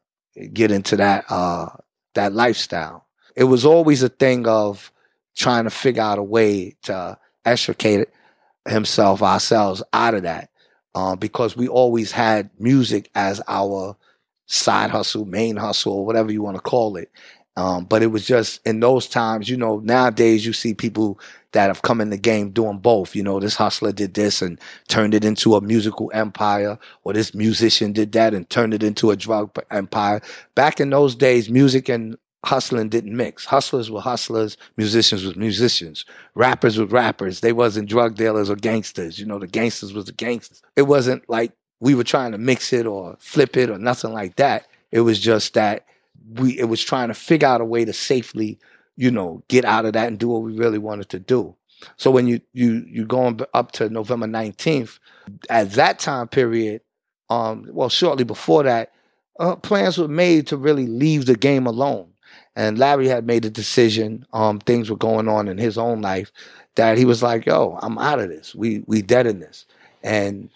get 0.54 0.72
into 0.72 0.96
that 0.98 1.26
uh, 1.30 1.70
that 2.16 2.34
lifestyle. 2.34 3.06
It 3.36 3.46
was 3.46 3.66
always 3.66 4.04
a 4.04 4.10
thing 4.10 4.48
of 4.48 4.92
trying 5.36 5.66
to 5.66 5.70
figure 5.70 6.02
out 6.02 6.18
a 6.18 6.24
way 6.24 6.76
to 6.84 7.18
extricate 7.46 8.08
himself 8.68 9.22
ourselves 9.22 9.84
out 9.94 10.14
of 10.14 10.24
that 10.24 10.50
uh, 10.96 11.16
because 11.16 11.56
we 11.56 11.68
always 11.68 12.12
had 12.12 12.50
music 12.60 13.10
as 13.16 13.42
our 13.48 13.96
side 14.48 14.90
hustle, 14.90 15.26
main 15.26 15.56
hustle, 15.56 16.06
whatever 16.06 16.32
you 16.32 16.42
want 16.42 16.56
to 16.56 16.62
call 16.62 16.96
it. 16.96 17.12
Um, 17.58 17.86
but 17.86 18.04
it 18.04 18.08
was 18.08 18.26
just 18.26 18.66
in 18.68 18.82
those 18.82 19.08
times, 19.08 19.50
you 19.50 19.58
know, 19.58 19.80
nowadays 19.80 20.46
you 20.46 20.54
see 20.54 20.76
people 20.76 21.20
that 21.54 21.68
have 21.68 21.82
come 21.82 22.00
in 22.00 22.12
the 22.12 22.18
game 22.18 22.52
doing 22.52 22.78
both. 22.78 23.16
You 23.16 23.24
know, 23.24 23.40
this 23.40 23.56
hustler 23.56 23.92
did 23.92 24.14
this 24.14 24.44
and 24.44 24.62
turned 24.88 25.16
it 25.16 25.26
into 25.26 25.56
a 25.56 25.62
musical 25.62 26.12
empire, 26.14 26.78
or 27.04 27.14
this 27.14 27.34
musician 27.34 27.94
did 27.94 28.12
that 28.12 28.36
and 28.36 28.48
turned 28.48 28.76
it 28.76 28.84
into 28.84 29.10
a 29.10 29.16
drug 29.16 29.58
empire. 29.72 30.22
Back 30.54 30.80
in 30.80 30.92
those 30.92 31.16
days, 31.16 31.50
music 31.50 31.90
and 31.90 32.16
hustling 32.46 32.90
didn't 32.90 33.18
mix. 33.18 33.44
Hustlers 33.46 33.90
were 33.90 34.02
hustlers, 34.02 34.56
musicians 34.78 35.26
were 35.26 35.34
musicians, 35.34 36.06
rappers 36.36 36.78
were 36.78 36.86
rappers. 36.86 37.40
They 37.40 37.54
wasn't 37.54 37.90
drug 37.90 38.16
dealers 38.16 38.52
or 38.52 38.56
gangsters. 38.56 39.18
You 39.18 39.26
know, 39.26 39.40
the 39.40 39.48
gangsters 39.48 39.94
was 39.94 40.06
the 40.06 40.12
gangsters. 40.12 40.62
It 40.76 40.84
wasn't 40.84 41.28
like 41.28 41.54
we 41.80 41.96
were 41.96 42.04
trying 42.04 42.34
to 42.34 42.38
mix 42.38 42.72
it 42.72 42.86
or 42.86 43.16
flip 43.20 43.58
it 43.58 43.72
or 43.72 43.80
nothing 43.80 44.14
like 44.14 44.36
that. 44.36 44.68
It 44.92 45.02
was 45.02 45.20
just 45.20 45.56
that 45.56 45.88
we 46.36 46.58
it 46.60 46.66
was 46.66 46.84
trying 46.84 47.08
to 47.08 47.14
figure 47.14 47.48
out 47.48 47.62
a 47.62 47.66
way 47.66 47.86
to 47.86 47.94
safely, 47.94 48.60
you 48.96 49.12
know, 49.12 49.44
get 49.48 49.66
out 49.66 49.86
of 49.86 49.94
that 49.94 50.08
and 50.08 50.20
do 50.20 50.28
what 50.28 50.42
we 50.42 50.58
really 50.58 50.78
wanted 50.80 51.10
to 51.10 51.20
do. 51.20 51.56
So 51.98 52.12
when 52.12 52.28
you 52.28 52.42
you 52.54 52.86
you 52.88 53.06
going 53.06 53.40
up 53.54 53.72
to 53.74 53.90
November 53.90 54.28
nineteenth, 54.28 55.00
at 55.50 55.72
that 55.72 56.00
time 56.00 56.28
period, 56.28 56.82
um, 57.30 57.68
well, 57.72 57.90
shortly 57.90 58.24
before 58.24 58.64
that, 58.64 58.92
uh, 59.40 59.56
plans 59.56 59.98
were 59.98 60.08
made 60.08 60.48
to 60.48 60.58
really 60.58 60.88
leave 60.88 61.26
the 61.26 61.36
game 61.36 61.68
alone. 61.68 62.10
And 62.56 62.80
Larry 62.80 63.08
had 63.08 63.28
made 63.28 63.46
a 63.46 63.52
decision. 63.52 64.26
Um, 64.34 64.60
things 64.60 64.90
were 64.90 64.98
going 64.98 65.28
on 65.28 65.48
in 65.48 65.60
his 65.60 65.78
own 65.78 66.02
life 66.02 66.32
that 66.76 66.98
he 66.98 67.06
was 67.06 67.22
like, 67.22 67.46
"Yo, 67.46 67.78
I'm 67.82 67.98
out 68.00 68.20
of 68.20 68.30
this. 68.30 68.56
We 68.56 68.84
we 68.88 69.02
dead 69.02 69.28
in 69.28 69.40
this." 69.40 69.66
And 70.04 70.50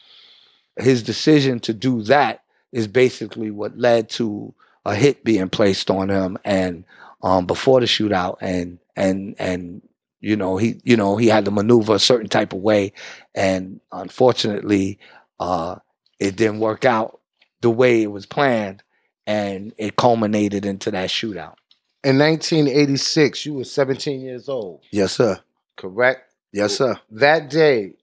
his 0.78 1.04
decision 1.04 1.60
to 1.62 1.74
do 1.74 2.02
that 2.04 2.44
is 2.72 2.88
basically 2.88 3.52
what 3.52 3.78
led 3.78 4.10
to 4.10 4.54
a 4.86 4.96
hit 4.96 5.24
being 5.24 5.50
placed 5.50 5.90
on 5.90 6.10
him 6.10 6.38
and 6.44 6.86
um, 7.22 7.46
before 7.46 7.80
the 7.80 7.86
shootout 7.86 8.38
and 8.42 8.80
and 8.96 9.36
and 9.40 9.82
you 10.20 10.36
know 10.36 10.58
he 10.58 10.80
you 10.84 10.98
know 10.98 11.18
he 11.18 11.28
had 11.28 11.46
to 11.46 11.52
maneuver 11.52 11.96
a 11.96 12.00
certain 12.00 12.30
type 12.30 12.54
of 12.54 12.60
way. 12.60 12.94
And 13.36 13.80
unfortunately 13.92 15.00
uh, 15.40 15.78
it 16.20 16.36
didn't 16.36 16.60
work 16.60 16.86
out 16.86 17.20
the 17.62 17.70
way 17.70 18.02
it 18.02 18.12
was 18.12 18.26
planned 18.26 18.84
and 19.28 19.74
it 19.78 19.96
culminated 19.96 20.66
into 20.66 20.92
that 20.92 21.10
shootout. 21.10 21.56
In 22.04 22.18
1986 22.18 23.46
you 23.46 23.54
were 23.56 23.64
17 23.64 24.22
years 24.22 24.50
old. 24.50 24.82
Yes 24.92 25.14
sir. 25.14 25.40
Correct? 25.78 26.34
Yes 26.52 26.78
sir. 26.78 27.00
That 27.12 27.50
day 27.50 27.94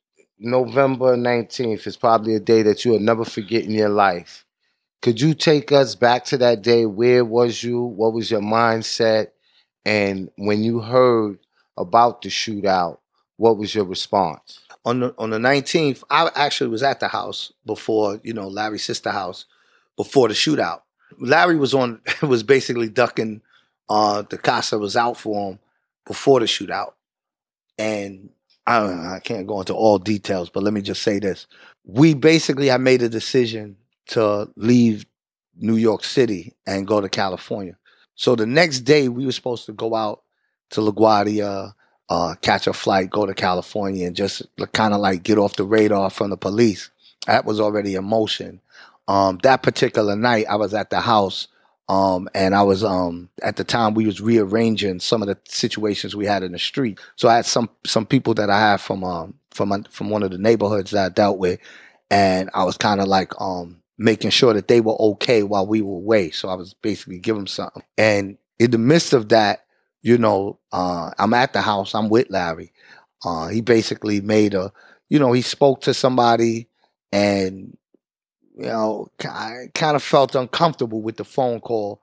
november 0.41 1.17
19th 1.17 1.85
is 1.89 1.97
probably 1.97 2.37
a 2.37 2.41
day 2.41 2.63
that 2.63 2.85
you 2.85 2.93
will 2.93 3.01
never 3.01 3.25
forget 3.25 3.65
in 3.65 3.73
your 3.73 3.89
life 3.89 4.45
could 5.01 5.21
you 5.21 5.35
take 5.35 5.71
us 5.71 5.95
back 5.95 6.25
to 6.27 6.39
that 6.39 6.63
day? 6.63 6.85
Where 6.87 7.25
was 7.25 7.63
you? 7.63 7.81
What 7.83 8.13
was 8.13 8.31
your 8.31 8.41
mindset? 8.41 9.29
And 9.85 10.31
when 10.37 10.63
you 10.65 10.81
heard 10.81 11.39
about 11.77 12.23
the 12.23 12.29
shootout, 12.29 12.99
what 13.37 13.57
was 13.57 13.75
your 13.75 13.85
response? 13.85 14.61
On 14.85 15.01
the 15.01 15.15
on 15.19 15.31
the 15.31 15.39
nineteenth, 15.39 16.03
I 16.11 16.31
actually 16.35 16.71
was 16.71 16.83
at 16.83 17.01
the 17.01 17.09
house 17.09 17.53
before, 17.65 18.21
you 18.25 18.33
know, 18.33 18.49
Larry's 18.49 18.85
sister 18.85 19.11
house 19.11 19.45
before 19.97 20.29
the 20.29 20.35
shootout. 20.35 20.83
Larry 21.19 21.57
was 21.57 21.75
on 21.75 22.01
was 22.23 22.43
basically 22.43 22.89
ducking 22.89 23.43
uh 23.89 24.23
the 24.23 24.39
casa 24.39 24.79
was 24.79 24.97
out 24.97 25.17
for 25.17 25.51
him 25.51 25.59
before 26.07 26.41
the 26.41 26.47
shootout. 26.47 26.95
And 27.79 28.31
I 28.67 28.81
don't 28.81 29.03
know, 29.03 29.11
I 29.11 29.21
can't 29.21 29.47
go 29.47 29.61
into 29.61 29.75
all 29.75 29.99
details, 29.99 30.51
but 30.51 30.63
let 30.65 30.75
me 30.75 30.83
just 30.83 31.03
say 31.03 31.21
this. 31.21 31.47
We 31.85 32.15
basically 32.15 32.67
had 32.67 32.81
made 32.81 33.03
a 33.03 33.09
decision 33.09 33.77
to 34.09 34.51
leave 34.57 35.07
New 35.57 35.77
York 35.77 36.05
City 36.05 36.55
and 36.67 36.87
go 36.87 37.01
to 37.01 37.09
California. 37.09 37.77
So 38.15 38.35
the 38.35 38.47
next 38.47 38.81
day 38.81 39.09
we 39.09 39.27
were 39.27 39.33
supposed 39.33 39.67
to 39.67 39.73
go 39.73 39.95
out 39.95 40.23
to 40.71 40.81
LaGuardia, 40.81 41.73
uh, 42.09 42.35
catch 42.41 42.67
a 42.67 42.73
flight, 42.73 43.11
go 43.11 43.27
to 43.27 43.35
California, 43.35 44.07
and 44.07 44.17
just 44.17 44.43
kind 44.73 44.95
of 44.95 45.01
like 45.01 45.23
get 45.23 45.39
off 45.39 45.57
the 45.57 45.65
radar 45.65 46.11
from 46.11 46.31
the 46.31 46.37
police. 46.37 46.91
That 47.27 47.45
was 47.45 47.61
already 47.61 47.95
in 47.95 48.05
motion. 48.05 48.61
Um, 49.07 49.39
that 49.43 49.63
particular 49.63 50.17
night, 50.17 50.47
I 50.49 50.57
was 50.57 50.75
at 50.75 50.91
the 50.91 51.01
house, 51.01 51.49
um, 51.89 52.29
and 52.35 52.55
I 52.55 52.63
was 52.63 52.85
um, 52.85 53.31
at 53.43 53.57
the 53.57 53.65
time 53.65 53.95
we 53.95 54.07
was 54.07 54.21
rearranging 54.21 55.01
some 55.01 55.23
of 55.23 55.29
the 55.29 55.39
situations 55.47 56.15
we 56.15 56.27
had 56.27 56.43
in 56.43 56.53
the 56.53 56.59
street. 56.59 56.99
So 57.17 57.29
I 57.29 57.37
had 57.37 57.47
some 57.47 57.71
some 57.87 58.07
people 58.07 58.35
that 58.35 58.51
I 58.51 58.59
had 58.59 58.81
from 58.81 59.05
um, 59.05 59.35
from 59.51 59.85
from 59.91 60.11
one 60.11 60.23
of 60.23 60.31
the 60.31 60.39
neighborhoods 60.39 60.91
that 60.91 61.05
I 61.05 61.09
dealt 61.09 61.39
with, 61.39 61.61
and 62.11 62.51
I 62.53 62.65
was 62.65 62.77
kind 62.77 63.01
of 63.01 63.09
like 63.09 63.33
um, 63.41 63.83
making 63.99 64.31
sure 64.31 64.55
that 64.55 64.69
they 64.69 64.81
were 64.81 65.01
okay 65.01 65.43
while 65.43 65.67
we 65.67 65.83
were 65.83 65.97
away. 65.97 66.31
So 66.31 66.49
I 66.49 66.55
was 66.55 66.73
basically 66.75 67.19
giving 67.19 67.41
them 67.41 67.47
something. 67.49 67.83
And 67.99 68.39
in 68.59 68.71
the 68.71 68.79
midst 68.79 69.13
of 69.13 69.29
that, 69.31 69.65
you 70.03 70.17
know, 70.17 70.61
uh, 70.73 71.11
I'm 71.19 71.35
at 71.35 71.53
the 71.53 71.61
house, 71.61 71.95
I'm 71.95 72.09
with 72.09 72.31
Larry. 72.31 72.73
Uh, 73.25 73.49
he 73.49 73.61
basically 73.61 74.21
made 74.21 74.55
a, 74.55 74.73
you 75.09 75.19
know, 75.19 75.33
he 75.33 75.43
spoke 75.43 75.81
to 75.83 75.95
somebody 75.95 76.69
and, 77.11 77.77
you 78.57 78.67
know, 78.67 79.09
I 79.25 79.67
kind 79.75 79.97
of 79.97 80.03
felt 80.03 80.37
uncomfortable 80.37 81.03
with 81.03 81.17
the 81.17 81.25
phone 81.25 81.61
call. 81.61 82.01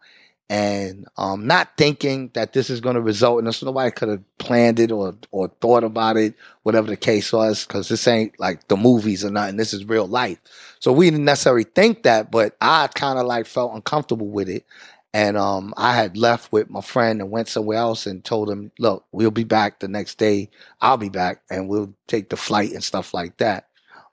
And 0.50 1.08
um, 1.18 1.48
not 1.48 1.70
thinking 1.78 2.30
that 2.34 2.54
this 2.54 2.70
is 2.70 2.80
going 2.80 2.96
to 2.96 3.02
result 3.02 3.40
in 3.40 3.46
this. 3.46 3.64
Nobody 3.64 3.92
could 3.92 4.10
have 4.10 4.38
planned 4.38 4.80
it 4.80 4.92
or 4.92 5.16
or 5.32 5.50
thought 5.62 5.84
about 5.84 6.18
it, 6.18 6.36
whatever 6.64 6.88
the 6.88 6.98
case 6.98 7.34
was, 7.34 7.66
because 7.66 7.90
this 7.90 8.08
ain't 8.08 8.40
like 8.40 8.68
the 8.68 8.78
movies 8.78 9.26
or 9.26 9.32
nothing. 9.32 9.58
This 9.58 9.74
is 9.74 9.86
real 9.86 10.08
life. 10.08 10.40
So 10.80 10.92
we 10.92 11.10
didn't 11.10 11.26
necessarily 11.26 11.64
think 11.64 12.04
that, 12.04 12.30
but 12.30 12.56
I 12.62 12.88
kind 12.94 13.18
of 13.18 13.26
like 13.26 13.48
felt 13.48 13.74
uncomfortable 13.74 14.28
with 14.28 14.50
it. 14.50 14.66
And 15.14 15.38
um, 15.38 15.74
I 15.78 15.96
had 15.96 16.18
left 16.18 16.52
with 16.52 16.70
my 16.70 16.82
friend 16.82 17.22
and 17.22 17.32
went 17.32 17.48
somewhere 17.48 17.78
else 17.78 18.06
and 18.06 18.24
told 18.24 18.50
him, 18.50 18.72
look, 18.78 19.06
we'll 19.14 19.32
be 19.32 19.46
back 19.46 19.80
the 19.80 19.88
next 19.88 20.18
day. 20.18 20.50
I'll 20.82 20.98
be 20.98 21.10
back 21.10 21.42
and 21.50 21.70
we'll 21.70 21.94
take 22.08 22.30
the 22.30 22.36
flight 22.36 22.74
and 22.74 22.84
stuff 22.84 23.14
like 23.14 23.38
that. 23.38 23.68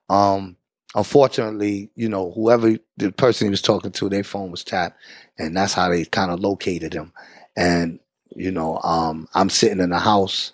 Um, 0.08 0.56
unfortunately, 0.94 1.90
you 1.94 2.08
know, 2.08 2.32
whoever 2.32 2.76
the 2.96 3.12
person 3.12 3.46
he 3.46 3.50
was 3.50 3.62
talking 3.62 3.92
to, 3.92 4.08
their 4.08 4.24
phone 4.24 4.50
was 4.50 4.64
tapped 4.64 4.98
and 5.38 5.56
that's 5.56 5.74
how 5.74 5.88
they 5.88 6.04
kind 6.04 6.30
of 6.30 6.40
located 6.40 6.94
him. 6.94 7.12
And, 7.56 8.00
you 8.34 8.50
know, 8.50 8.78
um, 8.82 9.28
I'm 9.34 9.50
sitting 9.50 9.80
in 9.80 9.90
the 9.90 9.98
house 9.98 10.52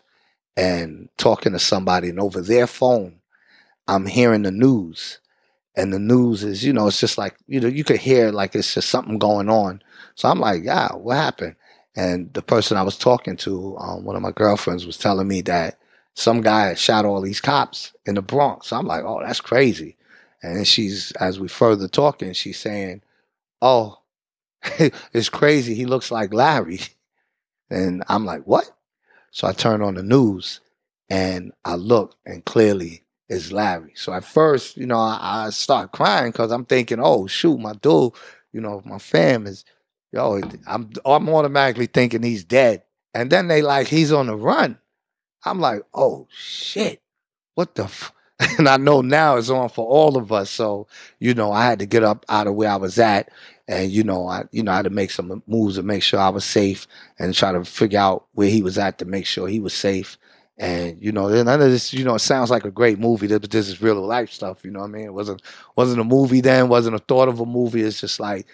and 0.56 1.08
talking 1.18 1.52
to 1.52 1.58
somebody 1.58 2.10
and 2.10 2.20
over 2.20 2.40
their 2.42 2.66
phone, 2.66 3.20
I'm 3.88 4.06
hearing 4.06 4.42
the 4.42 4.52
news 4.52 5.20
and 5.76 5.92
the 5.92 5.98
news 5.98 6.44
is, 6.44 6.64
you 6.64 6.72
know, 6.72 6.88
it's 6.88 7.00
just 7.00 7.18
like, 7.18 7.36
you 7.46 7.60
know, 7.60 7.68
you 7.68 7.84
could 7.84 8.00
hear 8.00 8.32
like 8.32 8.54
it's 8.54 8.74
just 8.74 8.90
something 8.90 9.18
going 9.18 9.48
on 9.48 9.82
so 10.16 10.28
I'm 10.28 10.40
like, 10.40 10.64
yeah, 10.64 10.90
what 10.94 11.16
happened? 11.16 11.56
And 11.96 12.32
the 12.34 12.42
person 12.42 12.76
I 12.76 12.82
was 12.82 12.98
talking 12.98 13.36
to, 13.38 13.76
um, 13.78 14.04
one 14.04 14.16
of 14.16 14.22
my 14.22 14.32
girlfriends, 14.32 14.86
was 14.86 14.98
telling 14.98 15.28
me 15.28 15.42
that 15.42 15.78
some 16.14 16.42
guy 16.42 16.74
shot 16.74 17.04
all 17.04 17.20
these 17.22 17.40
cops 17.40 17.94
in 18.06 18.16
the 18.16 18.22
Bronx. 18.22 18.68
So 18.68 18.76
I'm 18.78 18.86
like, 18.86 19.04
oh, 19.04 19.20
that's 19.22 19.42
crazy. 19.42 19.97
And 20.42 20.66
she's, 20.66 21.12
as 21.12 21.40
we 21.40 21.48
further 21.48 21.88
talking, 21.88 22.32
she's 22.32 22.58
saying, 22.58 23.02
oh, 23.60 23.98
it's 25.12 25.28
crazy. 25.28 25.74
He 25.74 25.86
looks 25.86 26.10
like 26.10 26.32
Larry. 26.32 26.80
And 27.70 28.02
I'm 28.08 28.24
like, 28.24 28.44
what? 28.44 28.64
So 29.30 29.46
I 29.46 29.52
turn 29.52 29.82
on 29.82 29.96
the 29.96 30.02
news 30.02 30.60
and 31.10 31.52
I 31.66 31.74
look 31.74 32.16
and 32.24 32.42
clearly 32.42 33.02
it's 33.28 33.52
Larry. 33.52 33.92
So 33.94 34.14
at 34.14 34.24
first, 34.24 34.78
you 34.78 34.86
know, 34.86 34.96
I, 34.96 35.18
I 35.20 35.50
start 35.50 35.92
crying 35.92 36.32
because 36.32 36.50
I'm 36.50 36.64
thinking, 36.64 36.98
oh, 36.98 37.26
shoot, 37.26 37.58
my 37.58 37.74
dude, 37.74 38.12
you 38.54 38.62
know, 38.62 38.80
my 38.86 38.96
fam 38.96 39.46
is 39.46 39.66
yo, 40.12 40.40
I'm 40.66 40.90
I'm 41.04 41.28
automatically 41.28 41.86
thinking 41.86 42.22
he's 42.22 42.44
dead. 42.44 42.82
And 43.14 43.30
then 43.30 43.48
they 43.48 43.62
like 43.62 43.88
he's 43.88 44.12
on 44.12 44.26
the 44.26 44.36
run. 44.36 44.78
I'm 45.44 45.60
like, 45.60 45.82
oh 45.94 46.26
shit, 46.30 47.00
what 47.54 47.74
the? 47.74 47.90
And 48.58 48.68
I 48.68 48.76
know 48.76 49.00
now 49.00 49.36
it's 49.36 49.50
on 49.50 49.68
for 49.68 49.86
all 49.86 50.16
of 50.16 50.32
us. 50.32 50.50
So 50.50 50.86
you 51.18 51.34
know, 51.34 51.52
I 51.52 51.64
had 51.64 51.78
to 51.80 51.86
get 51.86 52.04
up 52.04 52.24
out 52.28 52.46
of 52.46 52.54
where 52.54 52.70
I 52.70 52.76
was 52.76 52.98
at, 52.98 53.30
and 53.66 53.90
you 53.90 54.04
know, 54.04 54.28
I 54.28 54.44
you 54.52 54.62
know 54.62 54.72
I 54.72 54.76
had 54.76 54.84
to 54.84 54.90
make 54.90 55.10
some 55.10 55.42
moves 55.46 55.76
to 55.76 55.82
make 55.82 56.02
sure 56.02 56.20
I 56.20 56.28
was 56.28 56.44
safe, 56.44 56.86
and 57.18 57.34
try 57.34 57.52
to 57.52 57.64
figure 57.64 57.98
out 57.98 58.26
where 58.34 58.48
he 58.48 58.62
was 58.62 58.78
at 58.78 58.98
to 58.98 59.04
make 59.04 59.26
sure 59.26 59.48
he 59.48 59.60
was 59.60 59.74
safe. 59.74 60.16
And 60.58 61.00
you 61.02 61.12
know, 61.12 61.28
none 61.28 61.60
of 61.62 61.70
this, 61.70 61.92
you 61.92 62.04
know, 62.04 62.16
it 62.16 62.20
sounds 62.20 62.50
like 62.50 62.64
a 62.64 62.70
great 62.70 62.98
movie. 62.98 63.26
This, 63.28 63.40
this 63.48 63.68
is 63.68 63.80
real 63.82 63.94
life 64.04 64.30
stuff. 64.32 64.64
You 64.64 64.70
know 64.72 64.80
what 64.80 64.86
I 64.86 64.92
mean? 64.92 65.06
It 65.06 65.14
wasn't 65.14 65.42
wasn't 65.76 66.00
a 66.00 66.04
movie 66.04 66.40
then. 66.40 66.68
wasn't 66.68 66.96
a 66.96 67.00
thought 67.00 67.28
of 67.28 67.40
a 67.40 67.46
movie. 67.46 67.82
It's 67.82 68.00
just 68.00 68.18
like 68.20 68.46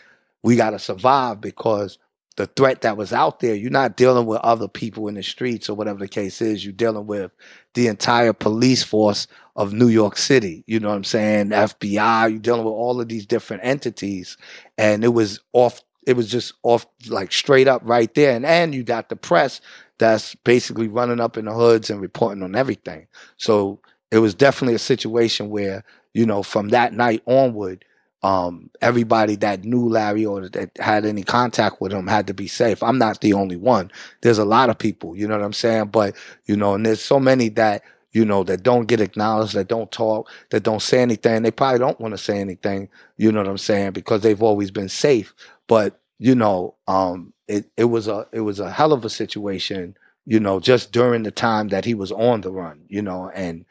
we 0.42 0.56
got 0.56 0.70
to 0.70 0.78
survive 0.78 1.40
because 1.40 1.98
the 2.36 2.46
threat 2.46 2.80
that 2.80 2.96
was 2.96 3.12
out 3.12 3.40
there, 3.40 3.54
you're 3.54 3.70
not 3.70 3.96
dealing 3.96 4.26
with 4.26 4.40
other 4.40 4.66
people 4.66 5.06
in 5.08 5.14
the 5.14 5.22
streets 5.22 5.68
or 5.68 5.74
whatever 5.74 6.00
the 6.00 6.08
case 6.08 6.40
is. 6.40 6.64
You're 6.64 6.72
dealing 6.72 7.06
with 7.06 7.30
the 7.74 7.86
entire 7.86 8.32
police 8.32 8.82
force 8.82 9.26
of 9.56 9.72
New 9.72 9.88
York 9.88 10.16
City. 10.16 10.64
You 10.66 10.80
know 10.80 10.88
what 10.88 10.96
I'm 10.96 11.04
saying? 11.04 11.50
FBI, 11.50 12.30
you're 12.30 12.38
dealing 12.40 12.64
with 12.64 12.72
all 12.72 13.00
of 13.00 13.08
these 13.08 13.26
different 13.26 13.64
entities. 13.64 14.36
And 14.76 15.04
it 15.04 15.14
was 15.14 15.40
off, 15.52 15.80
it 16.06 16.16
was 16.16 16.28
just 16.28 16.54
off 16.64 16.86
like 17.08 17.30
straight 17.30 17.68
up 17.68 17.82
right 17.84 18.12
there. 18.14 18.34
And, 18.34 18.44
and 18.44 18.74
you 18.74 18.82
got 18.82 19.08
the 19.08 19.16
press 19.16 19.60
that's 19.98 20.34
basically 20.34 20.88
running 20.88 21.20
up 21.20 21.36
in 21.36 21.44
the 21.44 21.52
hoods 21.52 21.88
and 21.88 22.00
reporting 22.00 22.42
on 22.42 22.56
everything. 22.56 23.06
So 23.36 23.80
it 24.10 24.18
was 24.18 24.34
definitely 24.34 24.74
a 24.74 24.80
situation 24.80 25.50
where, 25.50 25.84
you 26.14 26.26
know, 26.26 26.42
from 26.42 26.70
that 26.70 26.92
night 26.92 27.22
onward, 27.26 27.84
um, 28.24 28.70
everybody 28.80 29.36
that 29.36 29.64
knew 29.64 29.86
Larry 29.86 30.24
or 30.24 30.48
that 30.48 30.70
had 30.78 31.04
any 31.04 31.22
contact 31.22 31.82
with 31.82 31.92
him 31.92 32.06
had 32.06 32.26
to 32.28 32.34
be 32.34 32.48
safe. 32.48 32.82
I'm 32.82 32.96
not 32.96 33.20
the 33.20 33.34
only 33.34 33.56
one. 33.56 33.92
There's 34.22 34.38
a 34.38 34.46
lot 34.46 34.70
of 34.70 34.78
people, 34.78 35.14
you 35.14 35.28
know 35.28 35.36
what 35.36 35.44
I'm 35.44 35.52
saying? 35.52 35.88
But, 35.88 36.16
you 36.46 36.56
know, 36.56 36.72
and 36.72 36.86
there's 36.86 37.02
so 37.02 37.20
many 37.20 37.50
that, 37.50 37.82
you 38.12 38.24
know, 38.24 38.42
that 38.44 38.62
don't 38.62 38.86
get 38.86 39.02
acknowledged, 39.02 39.52
that 39.52 39.68
don't 39.68 39.92
talk, 39.92 40.30
that 40.48 40.62
don't 40.62 40.80
say 40.80 41.02
anything. 41.02 41.42
They 41.42 41.50
probably 41.50 41.80
don't 41.80 42.00
want 42.00 42.12
to 42.12 42.18
say 42.18 42.40
anything, 42.40 42.88
you 43.18 43.30
know 43.30 43.40
what 43.40 43.48
I'm 43.48 43.58
saying? 43.58 43.92
Because 43.92 44.22
they've 44.22 44.42
always 44.42 44.70
been 44.70 44.88
safe. 44.88 45.34
But, 45.66 46.00
you 46.18 46.34
know, 46.34 46.76
um, 46.88 47.34
it, 47.46 47.66
it 47.76 47.84
was 47.84 48.08
a, 48.08 48.26
it 48.32 48.40
was 48.40 48.58
a 48.58 48.70
hell 48.70 48.94
of 48.94 49.04
a 49.04 49.10
situation, 49.10 49.98
you 50.24 50.40
know, 50.40 50.60
just 50.60 50.92
during 50.92 51.24
the 51.24 51.30
time 51.30 51.68
that 51.68 51.84
he 51.84 51.92
was 51.92 52.10
on 52.10 52.40
the 52.40 52.50
run, 52.50 52.86
you 52.88 53.02
know, 53.02 53.30
and 53.34 53.66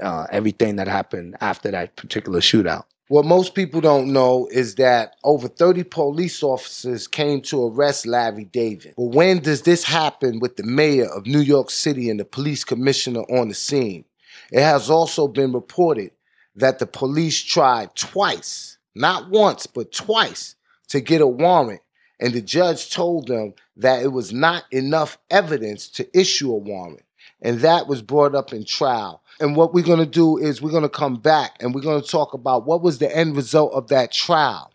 uh, 0.00 0.26
everything 0.32 0.74
that 0.76 0.88
happened 0.88 1.36
after 1.40 1.70
that 1.70 1.94
particular 1.94 2.40
shootout. 2.40 2.86
What 3.08 3.26
most 3.26 3.54
people 3.54 3.82
don't 3.82 4.14
know 4.14 4.48
is 4.50 4.76
that 4.76 5.16
over 5.24 5.46
30 5.46 5.84
police 5.84 6.42
officers 6.42 7.06
came 7.06 7.42
to 7.42 7.66
arrest 7.66 8.06
Larry 8.06 8.44
Davis. 8.44 8.94
But 8.96 9.14
when 9.14 9.40
does 9.40 9.60
this 9.60 9.84
happen 9.84 10.38
with 10.40 10.56
the 10.56 10.62
mayor 10.62 11.06
of 11.06 11.26
New 11.26 11.40
York 11.40 11.68
City 11.68 12.08
and 12.08 12.18
the 12.18 12.24
police 12.24 12.64
commissioner 12.64 13.20
on 13.20 13.48
the 13.48 13.54
scene? 13.54 14.06
It 14.50 14.62
has 14.62 14.88
also 14.88 15.28
been 15.28 15.52
reported 15.52 16.12
that 16.56 16.78
the 16.78 16.86
police 16.86 17.42
tried 17.42 17.94
twice, 17.94 18.78
not 18.94 19.28
once, 19.28 19.66
but 19.66 19.92
twice, 19.92 20.54
to 20.88 21.00
get 21.00 21.20
a 21.20 21.26
warrant, 21.26 21.82
and 22.20 22.32
the 22.32 22.40
judge 22.40 22.90
told 22.90 23.26
them 23.28 23.52
that 23.76 24.02
it 24.02 24.12
was 24.12 24.32
not 24.32 24.64
enough 24.70 25.18
evidence 25.30 25.88
to 25.88 26.18
issue 26.18 26.52
a 26.52 26.56
warrant. 26.56 27.02
And 27.42 27.60
that 27.60 27.86
was 27.86 28.00
brought 28.00 28.34
up 28.34 28.52
in 28.54 28.64
trial. 28.64 29.22
And 29.40 29.56
what 29.56 29.74
we're 29.74 29.84
going 29.84 29.98
to 29.98 30.06
do 30.06 30.38
is 30.38 30.62
we're 30.62 30.70
going 30.70 30.82
to 30.82 30.88
come 30.88 31.16
back 31.16 31.56
and 31.60 31.74
we're 31.74 31.80
going 31.80 32.00
to 32.00 32.08
talk 32.08 32.34
about 32.34 32.66
what 32.66 32.82
was 32.82 32.98
the 32.98 33.14
end 33.14 33.36
result 33.36 33.72
of 33.72 33.88
that 33.88 34.12
trial, 34.12 34.72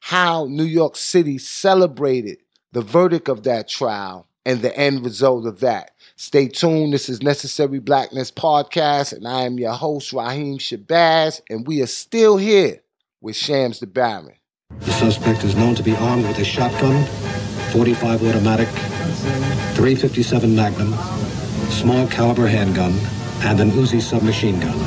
how 0.00 0.46
New 0.46 0.64
York 0.64 0.96
City 0.96 1.38
celebrated 1.38 2.38
the 2.72 2.82
verdict 2.82 3.28
of 3.28 3.42
that 3.44 3.68
trial, 3.68 4.26
and 4.44 4.60
the 4.60 4.76
end 4.76 5.04
result 5.04 5.46
of 5.46 5.60
that. 5.60 5.92
Stay 6.16 6.48
tuned. 6.48 6.92
This 6.92 7.08
is 7.08 7.22
Necessary 7.22 7.78
Blackness 7.78 8.30
Podcast, 8.30 9.12
and 9.12 9.28
I 9.28 9.42
am 9.42 9.58
your 9.58 9.72
host, 9.72 10.12
Raheem 10.12 10.58
Shabazz, 10.58 11.40
and 11.48 11.66
we 11.66 11.82
are 11.82 11.86
still 11.86 12.38
here 12.38 12.80
with 13.20 13.36
Shams 13.36 13.78
the 13.78 13.86
Baron. 13.86 14.34
The 14.80 14.90
suspect 14.92 15.44
is 15.44 15.54
known 15.54 15.74
to 15.76 15.82
be 15.82 15.94
armed 15.94 16.26
with 16.26 16.38
a 16.38 16.44
shotgun, 16.44 17.04
45 17.72 18.24
automatic, 18.26 18.68
357 19.76 20.56
Magnum, 20.56 20.92
small 21.70 22.06
caliber 22.08 22.46
handgun, 22.46 22.98
and 23.44 23.58
an 23.58 23.70
Uzi 23.70 24.00
submachine 24.00 24.60
gun. 24.60 24.78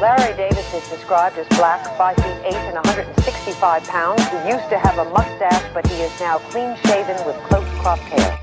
Larry 0.00 0.36
Davis 0.36 0.74
is 0.74 0.88
described 0.90 1.38
as 1.38 1.46
black, 1.56 1.96
5 1.96 2.16
feet 2.16 2.24
8 2.44 2.54
and 2.54 2.74
165 2.74 3.84
pounds. 3.84 4.20
He 4.28 4.36
used 4.48 4.68
to 4.68 4.78
have 4.78 4.98
a 4.98 5.08
mustache, 5.10 5.64
but 5.72 5.86
he 5.86 6.02
is 6.02 6.20
now 6.20 6.38
clean 6.50 6.76
shaven 6.84 7.16
with 7.26 7.36
close 7.44 7.66
cropped 7.80 8.02
hair. 8.02 8.38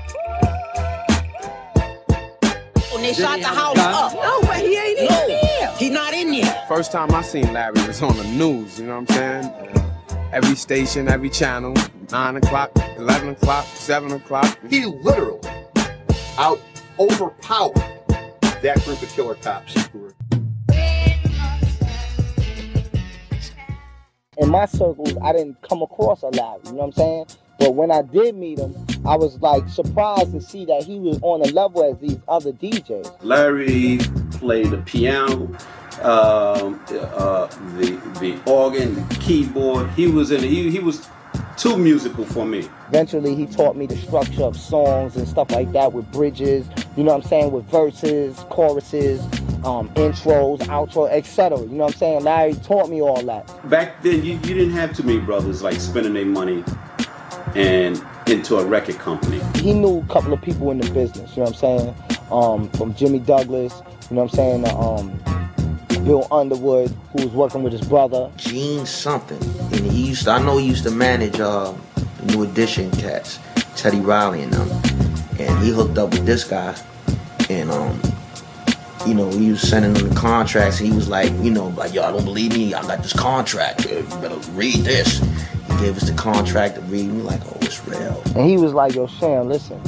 When 2.92 3.02
they 3.02 3.12
shot 3.12 3.38
the 3.40 3.46
house 3.46 3.78
up. 3.78 4.14
No, 4.14 4.40
but 4.42 4.56
he 4.56 4.76
ain't 4.76 5.08
no, 5.08 5.22
in 5.22 5.28
there. 5.28 5.76
He 5.76 5.90
not 5.90 6.12
in 6.12 6.32
there. 6.32 6.64
First 6.66 6.90
time 6.90 7.14
I 7.14 7.22
seen 7.22 7.52
Larry 7.52 7.86
was 7.86 8.02
on 8.02 8.16
the 8.16 8.24
news, 8.24 8.80
you 8.80 8.86
know 8.86 8.98
what 8.98 9.10
I'm 9.16 9.42
saying? 9.42 10.32
Every 10.32 10.56
station, 10.56 11.08
every 11.08 11.30
channel, 11.30 11.74
9 12.10 12.36
o'clock, 12.36 12.72
11 12.96 13.28
o'clock, 13.30 13.64
7 13.66 14.10
o'clock. 14.12 14.58
He 14.68 14.86
literally 14.86 15.40
out 16.36 16.60
overpowered 16.98 17.99
that 18.62 18.82
group 18.84 19.02
of 19.02 19.08
killer 19.10 19.34
cops 19.36 19.86
who 19.88 19.98
were. 19.98 20.14
In 24.38 24.48
my 24.48 24.64
circles, 24.66 25.16
I 25.22 25.32
didn't 25.32 25.60
come 25.62 25.82
across 25.82 26.22
a 26.22 26.28
lot. 26.28 26.60
you 26.64 26.72
know 26.72 26.78
what 26.78 26.84
I'm 26.86 26.92
saying? 26.92 27.26
But 27.58 27.74
when 27.74 27.90
I 27.90 28.00
did 28.00 28.36
meet 28.36 28.58
him, 28.58 28.74
I 29.06 29.16
was 29.16 29.38
like 29.42 29.68
surprised 29.68 30.32
to 30.32 30.40
see 30.40 30.64
that 30.64 30.82
he 30.82 30.98
was 30.98 31.18
on 31.20 31.42
a 31.42 31.52
level 31.52 31.84
as 31.84 31.98
these 31.98 32.18
other 32.26 32.52
DJs. 32.52 33.22
Larry 33.22 33.98
played 34.38 34.70
the 34.70 34.78
piano, 34.78 35.54
um, 36.00 36.82
uh, 36.90 37.46
the 37.76 38.00
the 38.18 38.40
organ, 38.50 38.94
the 38.94 39.14
keyboard. 39.16 39.90
He 39.90 40.06
was 40.06 40.30
in. 40.30 40.42
He, 40.42 40.70
he 40.70 40.78
was 40.78 41.06
too 41.60 41.76
musical 41.76 42.24
for 42.24 42.46
me. 42.46 42.68
Eventually, 42.88 43.34
he 43.34 43.46
taught 43.46 43.76
me 43.76 43.86
the 43.86 43.96
structure 43.96 44.44
of 44.44 44.56
songs 44.56 45.14
and 45.16 45.28
stuff 45.28 45.50
like 45.50 45.70
that 45.72 45.92
with 45.92 46.10
bridges, 46.10 46.66
you 46.96 47.04
know 47.04 47.12
what 47.12 47.24
I'm 47.24 47.28
saying, 47.28 47.52
with 47.52 47.66
verses, 47.66 48.38
choruses, 48.48 49.20
um, 49.64 49.90
intros, 49.90 50.58
outro, 50.60 51.10
etc. 51.10 51.58
You 51.58 51.66
know 51.66 51.84
what 51.84 51.94
I'm 51.94 51.98
saying? 51.98 52.24
Larry 52.24 52.54
taught 52.54 52.88
me 52.88 53.02
all 53.02 53.22
that. 53.24 53.68
Back 53.68 54.02
then, 54.02 54.24
you, 54.24 54.32
you 54.32 54.54
didn't 54.54 54.70
have 54.70 54.96
too 54.96 55.02
many 55.02 55.20
brothers 55.20 55.62
like 55.62 55.78
spending 55.80 56.14
their 56.14 56.24
money 56.24 56.64
and 57.54 58.02
into 58.26 58.56
a 58.56 58.64
record 58.64 58.98
company. 58.98 59.40
He 59.56 59.74
knew 59.74 59.98
a 59.98 60.06
couple 60.06 60.32
of 60.32 60.40
people 60.40 60.70
in 60.70 60.78
the 60.78 60.90
business, 60.92 61.36
you 61.36 61.42
know 61.42 61.50
what 61.50 61.62
I'm 61.62 61.78
saying? 61.78 61.94
Um, 62.30 62.70
from 62.70 62.94
Jimmy 62.94 63.18
Douglas, 63.18 63.82
you 64.08 64.16
know 64.16 64.22
what 64.22 64.38
I'm 64.38 64.64
saying? 64.64 64.68
Um, 64.76 65.29
Bill 66.04 66.26
Underwood, 66.30 66.94
who 67.12 67.24
was 67.24 67.34
working 67.34 67.62
with 67.62 67.72
his 67.72 67.82
brother. 67.82 68.30
Gene 68.36 68.86
something. 68.86 69.42
And 69.72 69.86
he 69.92 70.08
used 70.08 70.24
to, 70.24 70.32
I 70.32 70.42
know 70.42 70.56
he 70.56 70.66
used 70.66 70.84
to 70.84 70.90
manage 70.90 71.38
uh, 71.40 71.74
New 72.24 72.42
Edition 72.42 72.90
cats, 72.92 73.38
Teddy 73.76 74.00
Riley 74.00 74.42
and 74.42 74.52
them. 74.52 74.68
And 75.38 75.64
he 75.64 75.70
hooked 75.70 75.96
up 75.96 76.10
with 76.10 76.26
this 76.26 76.44
guy, 76.44 76.76
and 77.48 77.70
um, 77.70 77.98
you 79.06 79.14
know, 79.14 79.30
he 79.30 79.50
was 79.50 79.62
sending 79.62 79.94
him 79.94 80.10
the 80.10 80.14
contracts. 80.14 80.78
He 80.78 80.92
was 80.92 81.08
like, 81.08 81.32
you 81.40 81.50
know, 81.50 81.68
like 81.68 81.94
y'all 81.94 82.12
don't 82.12 82.24
believe 82.24 82.52
me? 82.52 82.74
I 82.74 82.82
got 82.82 83.02
this 83.02 83.14
contract. 83.14 83.88
You 83.88 84.02
better 84.20 84.36
read 84.50 84.76
this. 84.76 85.18
He 85.18 85.78
gave 85.78 85.96
us 85.96 86.08
the 86.08 86.14
contract 86.14 86.74
to 86.74 86.82
read. 86.82 87.10
We 87.10 87.22
like, 87.22 87.40
oh, 87.46 87.56
it's 87.62 87.86
real. 87.86 88.22
And 88.36 88.48
he 88.48 88.58
was 88.58 88.74
like, 88.74 88.94
yo, 88.94 89.06
Sham, 89.06 89.48
listen, 89.48 89.80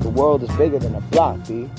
the 0.00 0.10
world 0.10 0.42
is 0.42 0.50
bigger 0.56 0.78
than 0.78 0.94
a 0.94 1.00
block, 1.00 1.38
B. 1.48 1.54
You 1.54 1.60
know 1.60 1.70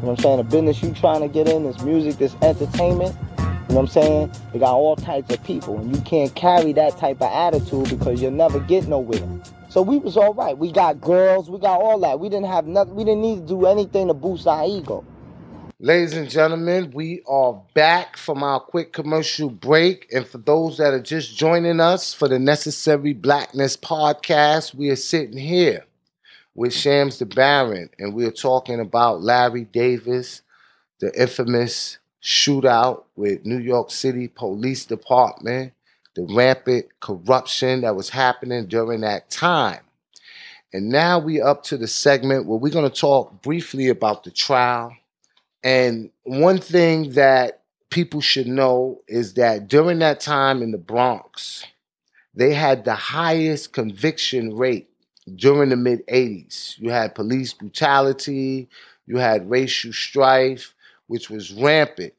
what 0.00 0.18
I'm 0.18 0.22
saying? 0.22 0.36
The 0.36 0.44
business 0.44 0.82
you 0.82 0.92
trying 0.92 1.22
to 1.22 1.28
get 1.28 1.48
in, 1.48 1.64
this 1.64 1.80
music, 1.82 2.18
this 2.18 2.36
entertainment, 2.42 3.16
know 3.76 3.82
what 3.82 3.96
I'm 3.96 4.02
saying? 4.02 4.32
They 4.52 4.58
got 4.58 4.72
all 4.72 4.96
types 4.96 5.32
of 5.34 5.44
people, 5.44 5.78
and 5.78 5.94
you 5.94 6.00
can't 6.02 6.34
carry 6.34 6.72
that 6.72 6.96
type 6.96 7.20
of 7.20 7.30
attitude 7.30 7.90
because 7.90 8.22
you'll 8.22 8.30
never 8.30 8.58
get 8.60 8.88
nowhere. 8.88 9.28
So 9.68 9.82
we 9.82 9.98
was 9.98 10.16
all 10.16 10.32
right. 10.32 10.56
We 10.56 10.72
got 10.72 11.00
girls, 11.00 11.50
we 11.50 11.58
got 11.58 11.80
all 11.80 12.00
that. 12.00 12.18
We 12.18 12.30
didn't 12.30 12.46
have 12.46 12.66
nothing. 12.66 12.94
We 12.94 13.04
didn't 13.04 13.20
need 13.20 13.40
to 13.42 13.46
do 13.46 13.66
anything 13.66 14.08
to 14.08 14.14
boost 14.14 14.46
our 14.46 14.64
ego. 14.64 15.04
Ladies 15.78 16.14
and 16.14 16.30
gentlemen, 16.30 16.90
we 16.94 17.20
are 17.28 17.60
back 17.74 18.16
from 18.16 18.42
our 18.42 18.60
quick 18.60 18.94
commercial 18.94 19.50
break. 19.50 20.10
And 20.10 20.26
for 20.26 20.38
those 20.38 20.78
that 20.78 20.94
are 20.94 21.02
just 21.02 21.36
joining 21.36 21.78
us 21.78 22.14
for 22.14 22.28
the 22.28 22.38
Necessary 22.38 23.12
Blackness 23.12 23.76
podcast, 23.76 24.74
we 24.74 24.88
are 24.88 24.96
sitting 24.96 25.36
here 25.36 25.84
with 26.54 26.72
Shams 26.72 27.20
DaBaron, 27.20 27.90
and 27.98 28.14
we're 28.14 28.30
talking 28.30 28.80
about 28.80 29.20
Larry 29.20 29.64
Davis, 29.64 30.40
the 30.98 31.12
infamous 31.20 31.98
shootout 32.22 33.04
with 33.16 33.44
New 33.44 33.58
York 33.58 33.90
City 33.90 34.28
Police 34.28 34.84
Department, 34.84 35.72
the 36.14 36.26
rampant 36.34 36.86
corruption 37.00 37.82
that 37.82 37.94
was 37.94 38.08
happening 38.08 38.66
during 38.66 39.02
that 39.02 39.30
time. 39.30 39.80
And 40.72 40.88
now 40.88 41.18
we 41.18 41.40
up 41.40 41.62
to 41.64 41.76
the 41.76 41.86
segment 41.86 42.46
where 42.46 42.58
we're 42.58 42.72
going 42.72 42.90
to 42.90 43.00
talk 43.00 43.42
briefly 43.42 43.88
about 43.88 44.24
the 44.24 44.30
trial. 44.30 44.94
And 45.62 46.10
one 46.24 46.58
thing 46.58 47.12
that 47.12 47.62
people 47.90 48.20
should 48.20 48.46
know 48.46 49.00
is 49.08 49.34
that 49.34 49.68
during 49.68 50.00
that 50.00 50.20
time 50.20 50.62
in 50.62 50.72
the 50.72 50.78
Bronx, 50.78 51.64
they 52.34 52.52
had 52.52 52.84
the 52.84 52.94
highest 52.94 53.72
conviction 53.72 54.54
rate 54.56 54.88
during 55.34 55.70
the 55.70 55.76
mid 55.76 56.06
80s. 56.06 56.78
You 56.78 56.90
had 56.90 57.14
police 57.14 57.52
brutality, 57.52 58.68
you 59.06 59.16
had 59.16 59.48
racial 59.48 59.92
strife, 59.92 60.74
which 61.06 61.30
was 61.30 61.52
rampant, 61.52 62.14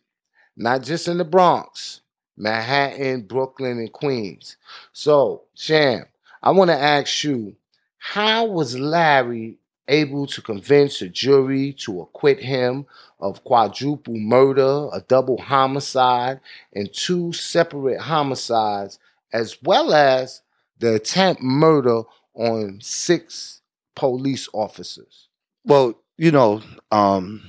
not 0.55 0.83
just 0.83 1.07
in 1.07 1.17
the 1.17 1.25
Bronx, 1.25 2.01
Manhattan, 2.37 3.21
Brooklyn, 3.21 3.79
and 3.79 3.91
Queens. 3.91 4.57
So, 4.93 5.43
Sham, 5.55 6.05
I 6.41 6.51
want 6.51 6.69
to 6.69 6.77
ask 6.77 7.23
you 7.23 7.55
how 7.97 8.45
was 8.45 8.77
Larry 8.77 9.57
able 9.87 10.27
to 10.27 10.41
convince 10.41 11.01
a 11.01 11.09
jury 11.09 11.73
to 11.73 12.01
acquit 12.01 12.39
him 12.39 12.85
of 13.19 13.43
quadruple 13.43 14.15
murder, 14.15 14.89
a 14.93 15.01
double 15.07 15.37
homicide, 15.37 16.39
and 16.73 16.93
two 16.93 17.33
separate 17.33 17.99
homicides, 17.99 18.99
as 19.33 19.57
well 19.63 19.93
as 19.93 20.41
the 20.79 20.95
attempt 20.95 21.41
murder 21.41 22.03
on 22.35 22.79
six 22.81 23.61
police 23.95 24.47
officers? 24.53 25.27
Well, 25.65 25.95
you 26.17 26.31
know, 26.31 26.61
um, 26.91 27.41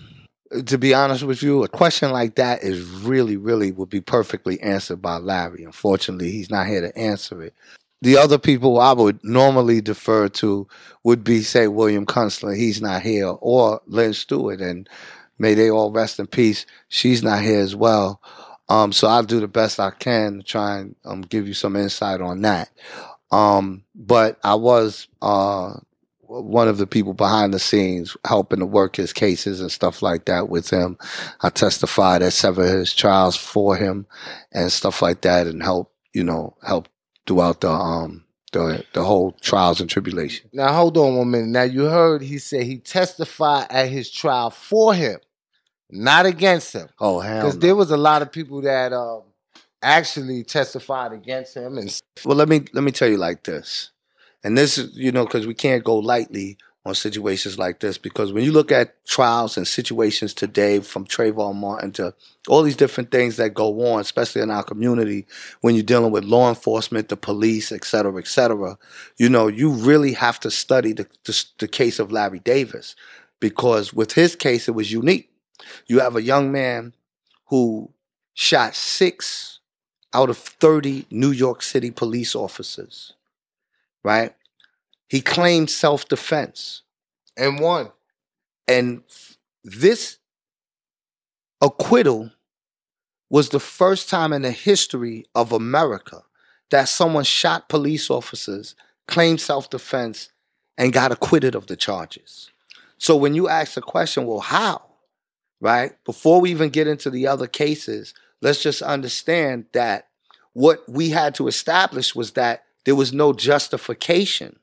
to 0.67 0.79
be 0.79 0.95
honest 0.95 1.25
with 1.25 1.43
you, 1.43 1.63
a 1.63 1.69
question 1.69 2.11
like 2.11 2.37
that 2.37 2.63
is 2.63 2.83
really, 2.89 3.37
really 3.37 3.73
would 3.73 3.91
be 3.91 4.01
perfectly 4.01 4.61
answered 4.61 5.03
by 5.03 5.17
Larry. 5.17 5.65
Unfortunately, 5.65 6.31
he's 6.31 6.51
not 6.51 6.67
here 6.67 6.81
to 6.81 6.97
answer 6.99 7.43
it. 7.43 7.55
The 8.01 8.17
other 8.17 8.39
people 8.39 8.81
I 8.81 8.93
would 8.93 9.23
normally 9.25 9.81
defer 9.81 10.29
to 10.29 10.69
would 11.03 11.25
be, 11.25 11.43
say, 11.43 11.67
William 11.67 12.07
Kunstler. 12.07 12.57
He's 12.57 12.81
not 12.81 13.03
here, 13.03 13.27
or 13.29 13.81
Lynn 13.87 14.15
Stewart, 14.15 14.61
and 14.61 14.89
may 15.39 15.55
they 15.55 15.71
all 15.71 15.91
rest 15.91 16.21
in 16.21 16.29
peace. 16.29 16.65
She's 16.89 17.23
not 17.23 17.43
here 17.43 17.61
as 17.61 17.75
well. 17.75 18.21
Um, 18.69 18.93
so 18.93 19.09
I'll 19.09 19.23
do 19.25 19.41
the 19.41 19.49
best 19.49 19.81
I 19.81 19.91
can 19.91 20.39
to 20.39 20.43
try 20.43 20.79
and 20.79 20.95
um, 21.05 21.23
give 21.23 21.49
you 21.49 21.55
some 21.55 21.75
insight 21.75 22.21
on 22.21 22.43
that. 22.43 22.71
Um, 23.31 23.85
but 23.95 24.39
I 24.45 24.55
was 24.55 25.09
uh, 25.21 25.75
one 26.29 26.69
of 26.69 26.77
the 26.79 26.87
people 26.87 27.15
behind 27.15 27.55
the 27.55 27.59
scenes 27.59 28.17
helping 28.27 28.59
to 28.61 28.67
work 28.67 28.97
his 28.97 29.13
cases 29.13 29.61
and 29.61 29.73
stuff 29.73 30.03
like 30.03 30.27
that 30.27 30.49
with 30.49 30.71
him. 30.71 30.99
I 31.41 31.49
testified 31.51 32.23
at 32.23 32.35
several 32.35 32.69
of 32.69 32.79
his 32.79 32.95
trials 32.95 33.37
for 33.37 33.77
him 33.77 34.07
and 34.53 34.71
stuff 34.71 35.01
like 35.01 35.23
that 35.23 35.47
and 35.47 35.63
help, 35.63 35.93
you 36.13 36.23
know, 36.25 36.57
help 36.63 36.89
throughout 37.27 37.61
the 37.63 37.71
um 37.71 38.25
the 38.53 38.85
the 38.93 39.05
whole 39.05 39.33
trials 39.41 39.81
and 39.81 39.89
tribulation. 39.89 40.51
Now 40.53 40.73
hold 40.73 40.97
on 40.99 41.17
one 41.17 41.31
minute. 41.31 41.49
Now 41.49 41.63
you 41.63 41.85
heard 41.85 42.23
he 42.23 42.39
said 42.39 42.65
he 42.65 42.79
testified 42.79 43.67
at 43.71 43.89
his 43.89 44.11
trial 44.11 44.51
for 44.51 44.95
him, 44.95 45.21
not 45.91 46.27
against 46.27 46.75
him. 46.75 46.89
Oh 47.01 47.21
hell, 47.21 47.41
Because 47.43 47.55
no. 47.57 47.61
there 47.61 47.77
was 47.77 47.91
a 47.91 47.97
lot 47.97 48.23
of 48.23 48.33
people 48.33 48.61
that 48.63 48.93
um, 48.93 49.23
actually 49.83 50.45
testified 50.45 51.13
against 51.13 51.57
him, 51.57 51.79
and 51.79 51.99
Well, 52.25 52.37
let 52.37 52.49
me 52.49 52.65
let 52.73 52.85
me 52.85 52.91
tell 52.93 53.09
you 53.09 53.17
like 53.19 53.45
this, 53.45 53.91
and 54.49 54.57
this 54.57 54.79
is 54.79 54.97
you 54.97 55.13
know 55.13 55.27
because 55.27 55.47
we 55.47 55.55
can't 55.55 55.85
go 55.85 55.99
lightly 55.99 56.57
on 56.87 56.95
situations 56.95 57.59
like 57.59 57.81
this 57.81 57.99
because 57.99 58.33
when 58.33 58.45
you 58.45 58.51
look 58.51 58.73
at 58.73 59.05
trials 59.05 59.59
and 59.59 59.69
situations 59.69 60.33
today, 60.33 60.81
from 60.81 61.05
Trayvon 61.07 61.57
Martin 61.57 61.93
to 61.93 62.15
all 62.49 62.63
these 62.63 62.77
different 62.77 63.11
things 63.11 63.37
that 63.37 63.53
go 63.53 63.93
on, 63.93 64.01
especially 64.01 64.41
in 64.41 64.51
our 64.51 64.63
community, 64.63 65.27
when 65.61 65.75
you're 65.75 65.85
dealing 65.85 66.13
with 66.13 66.25
law 66.25 66.49
enforcement, 66.49 67.11
the 67.11 67.17
police, 67.17 67.71
et 67.73 67.85
cetera, 67.85 68.19
et 68.19 68.27
cetera, 68.27 68.79
you 69.19 69.29
know, 69.29 69.49
you 69.49 69.71
really 69.71 70.15
have 70.15 70.41
to 70.41 70.51
study 70.51 70.95
the 70.95 71.07
the, 71.25 71.45
the 71.59 71.69
case 71.69 71.99
of 71.99 72.11
Larry 72.11 72.39
Davis 72.41 72.97
because 73.39 73.93
with 73.93 74.13
his 74.15 74.35
case 74.35 74.67
it 74.67 74.73
was 74.73 74.91
unique. 74.91 75.31
You 75.87 76.01
have 76.01 76.17
a 76.17 76.23
young 76.23 76.51
man 76.51 76.95
who 77.49 77.93
shot 78.33 78.75
six 78.75 79.61
out 80.15 80.31
of 80.31 80.39
30 80.39 81.07
New 81.11 81.33
York 81.33 81.61
City 81.63 81.91
police 81.91 82.35
officers, 82.35 83.13
right? 84.03 84.35
He 85.09 85.21
claimed 85.21 85.71
self 85.71 86.09
defense. 86.09 86.83
And 87.37 87.61
won. 87.61 87.93
And 88.67 89.03
this 89.65 90.19
acquittal 91.61 92.31
was 93.31 93.51
the 93.51 93.61
first 93.61 94.09
time 94.09 94.33
in 94.33 94.43
the 94.43 94.51
history 94.51 95.27
of 95.35 95.53
America 95.53 96.25
that 96.71 96.89
someone 96.89 97.25
shot 97.25 97.69
police 97.69 98.11
officers, 98.11 98.75
claimed 99.07 99.41
self 99.41 99.71
defense, 99.71 100.31
and 100.77 100.93
got 100.93 101.13
acquitted 101.13 101.55
of 101.55 101.67
the 101.67 101.77
charges. 101.77 102.51
So 102.99 103.17
when 103.17 103.35
you 103.35 103.49
ask 103.49 103.75
the 103.75 103.81
question, 103.81 104.27
well, 104.27 104.41
how? 104.41 104.83
Right? 105.61 105.93
Before 106.05 106.41
we 106.41 106.51
even 106.51 106.71
get 106.71 106.87
into 106.87 107.11
the 107.11 107.27
other 107.27 107.47
cases, 107.47 108.15
let's 108.43 108.63
just 108.63 108.83
understand 108.83 109.67
that 109.73 110.09
what 110.53 110.89
we 110.89 111.11
had 111.11 111.35
to 111.37 111.49
establish 111.49 112.15
was 112.15 112.33
that 112.33 112.65
there 112.85 112.95
was 112.95 113.13
no 113.13 113.33
justification 113.33 114.59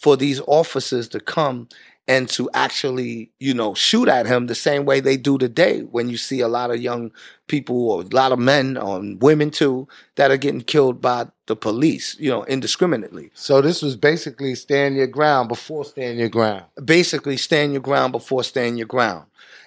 for 0.00 0.16
these 0.16 0.40
officers 0.46 1.08
to 1.08 1.20
come 1.20 1.68
and 2.08 2.28
to 2.30 2.50
actually, 2.54 3.30
you 3.38 3.52
know, 3.52 3.74
shoot 3.74 4.08
at 4.08 4.26
him 4.26 4.46
the 4.46 4.54
same 4.54 4.84
way 4.86 4.98
they 4.98 5.16
do 5.16 5.36
today 5.36 5.82
when 5.82 6.08
you 6.08 6.16
see 6.16 6.40
a 6.40 6.48
lot 6.48 6.70
of 6.70 6.80
young 6.80 7.12
people 7.46 7.90
or 7.90 8.00
a 8.00 8.06
lot 8.06 8.32
of 8.32 8.38
men 8.38 8.78
or 8.78 9.00
women 9.20 9.50
too 9.50 9.86
that 10.16 10.30
are 10.30 10.38
getting 10.38 10.62
killed 10.62 11.02
by 11.02 11.26
the 11.46 11.54
police, 11.54 12.16
you 12.18 12.30
know, 12.30 12.44
indiscriminately. 12.46 13.30
so 13.34 13.60
this 13.60 13.82
was 13.82 13.94
basically 13.94 14.54
stand 14.54 14.96
your 14.96 15.06
ground 15.06 15.48
before 15.48 15.84
stand 15.84 16.18
your 16.18 16.30
ground. 16.30 16.64
Basically 16.82 17.36
stand 17.36 17.72
your 17.72 17.82
ground 17.82 18.10
before 18.10 18.42
stand 18.42 18.78
your 18.78 18.88
ground. 18.88 19.26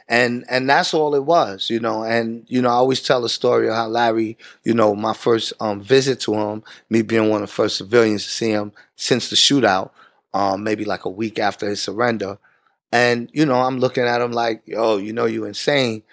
And 0.09 0.43
and 0.49 0.69
that's 0.69 0.93
all 0.93 1.15
it 1.15 1.23
was, 1.23 1.69
you 1.69 1.79
know. 1.79 2.03
And 2.03 2.45
you 2.49 2.61
know, 2.61 2.69
I 2.69 2.73
always 2.73 3.01
tell 3.01 3.23
a 3.23 3.29
story 3.29 3.69
of 3.69 3.75
how 3.75 3.87
Larry, 3.87 4.37
you 4.65 4.73
know, 4.73 4.95
my 4.95 5.13
first 5.13 5.53
um, 5.61 5.79
visit 5.79 6.19
to 6.21 6.33
him, 6.33 6.63
me 6.89 7.03
being 7.03 7.29
one 7.29 7.41
of 7.41 7.47
the 7.47 7.53
first 7.53 7.77
civilians 7.77 8.25
to 8.25 8.29
see 8.29 8.49
him 8.49 8.73
since 8.97 9.29
the 9.29 9.37
shootout, 9.37 9.91
um, 10.33 10.63
maybe 10.63 10.85
like 10.85 11.05
a 11.05 11.09
week 11.09 11.39
after 11.39 11.67
his 11.67 11.81
surrender. 11.81 12.37
And, 12.91 13.29
you 13.33 13.45
know, 13.45 13.61
I'm 13.61 13.79
looking 13.79 14.03
at 14.03 14.21
him 14.21 14.31
like, 14.31 14.61
yo, 14.65 14.97
you 14.97 15.13
know, 15.13 15.25
you 15.25 15.45
insane, 15.45 16.03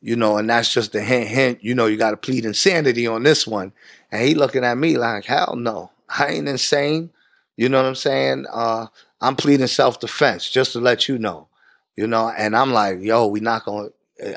you 0.00 0.16
know, 0.16 0.36
and 0.36 0.48
that's 0.48 0.72
just 0.72 0.94
a 0.94 1.00
hint, 1.00 1.28
hint, 1.28 1.64
you 1.64 1.74
know, 1.74 1.86
you 1.86 1.96
got 1.96 2.12
to 2.12 2.16
plead 2.16 2.44
insanity 2.44 3.06
on 3.06 3.24
this 3.24 3.46
one. 3.46 3.72
And 4.12 4.26
he 4.26 4.34
looking 4.34 4.64
at 4.64 4.78
me 4.78 4.96
like, 4.96 5.24
hell 5.24 5.56
no, 5.56 5.90
I 6.08 6.28
ain't 6.28 6.48
insane. 6.48 7.10
You 7.56 7.68
know 7.68 7.82
what 7.82 7.88
I'm 7.88 7.94
saying? 7.96 8.46
Uh, 8.52 8.86
I'm 9.20 9.34
pleading 9.34 9.66
self 9.66 9.98
defense, 9.98 10.48
just 10.48 10.72
to 10.72 10.80
let 10.80 11.08
you 11.08 11.18
know, 11.18 11.48
you 11.96 12.06
know. 12.06 12.30
And 12.30 12.56
I'm 12.56 12.72
like, 12.72 13.00
yo, 13.02 13.26
we 13.26 13.40
not 13.40 13.64
gonna. 13.64 13.88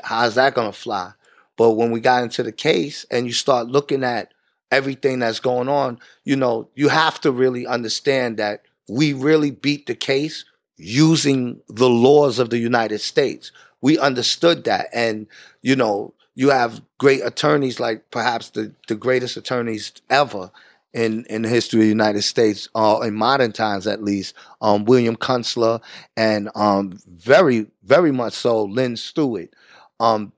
How's 0.02 0.34
that 0.34 0.54
gonna 0.54 0.72
fly? 0.72 1.12
But 1.56 1.72
when 1.72 1.92
we 1.92 2.00
got 2.00 2.24
into 2.24 2.42
the 2.42 2.50
case, 2.50 3.06
and 3.12 3.26
you 3.26 3.32
start 3.32 3.68
looking 3.68 4.02
at 4.02 4.34
everything 4.72 5.20
that's 5.20 5.38
going 5.38 5.68
on, 5.68 6.00
you 6.24 6.34
know, 6.34 6.68
you 6.74 6.88
have 6.88 7.20
to 7.20 7.30
really 7.30 7.64
understand 7.64 8.38
that 8.38 8.62
we 8.88 9.12
really 9.12 9.50
beat 9.50 9.86
the 9.86 9.94
case 9.94 10.44
using 10.76 11.60
the 11.68 11.88
laws 11.88 12.38
of 12.38 12.50
the 12.50 12.58
United 12.58 13.00
States. 13.00 13.52
We 13.80 13.98
understood 13.98 14.64
that, 14.64 14.88
and 14.92 15.26
you 15.62 15.76
know, 15.76 16.14
you 16.34 16.50
have 16.50 16.82
great 16.98 17.20
attorneys 17.24 17.80
like 17.80 18.10
perhaps 18.10 18.50
the 18.50 18.72
the 18.88 18.94
greatest 18.94 19.36
attorneys 19.36 19.92
ever 20.10 20.50
in 20.92 21.24
in 21.26 21.42
the 21.42 21.48
history 21.48 21.80
of 21.80 21.84
the 21.84 21.88
United 21.88 22.22
States, 22.22 22.68
uh, 22.74 23.00
in 23.02 23.14
modern 23.14 23.52
times 23.52 23.86
at 23.86 24.02
least. 24.02 24.34
Um, 24.60 24.84
William 24.84 25.16
Kunstler 25.16 25.80
and 26.16 26.50
um, 26.54 26.98
very 27.06 27.66
very 27.82 28.12
much 28.12 28.34
so 28.34 28.64
Lynn 28.64 28.96
Stewart. 28.96 29.50
Um, 30.00 30.32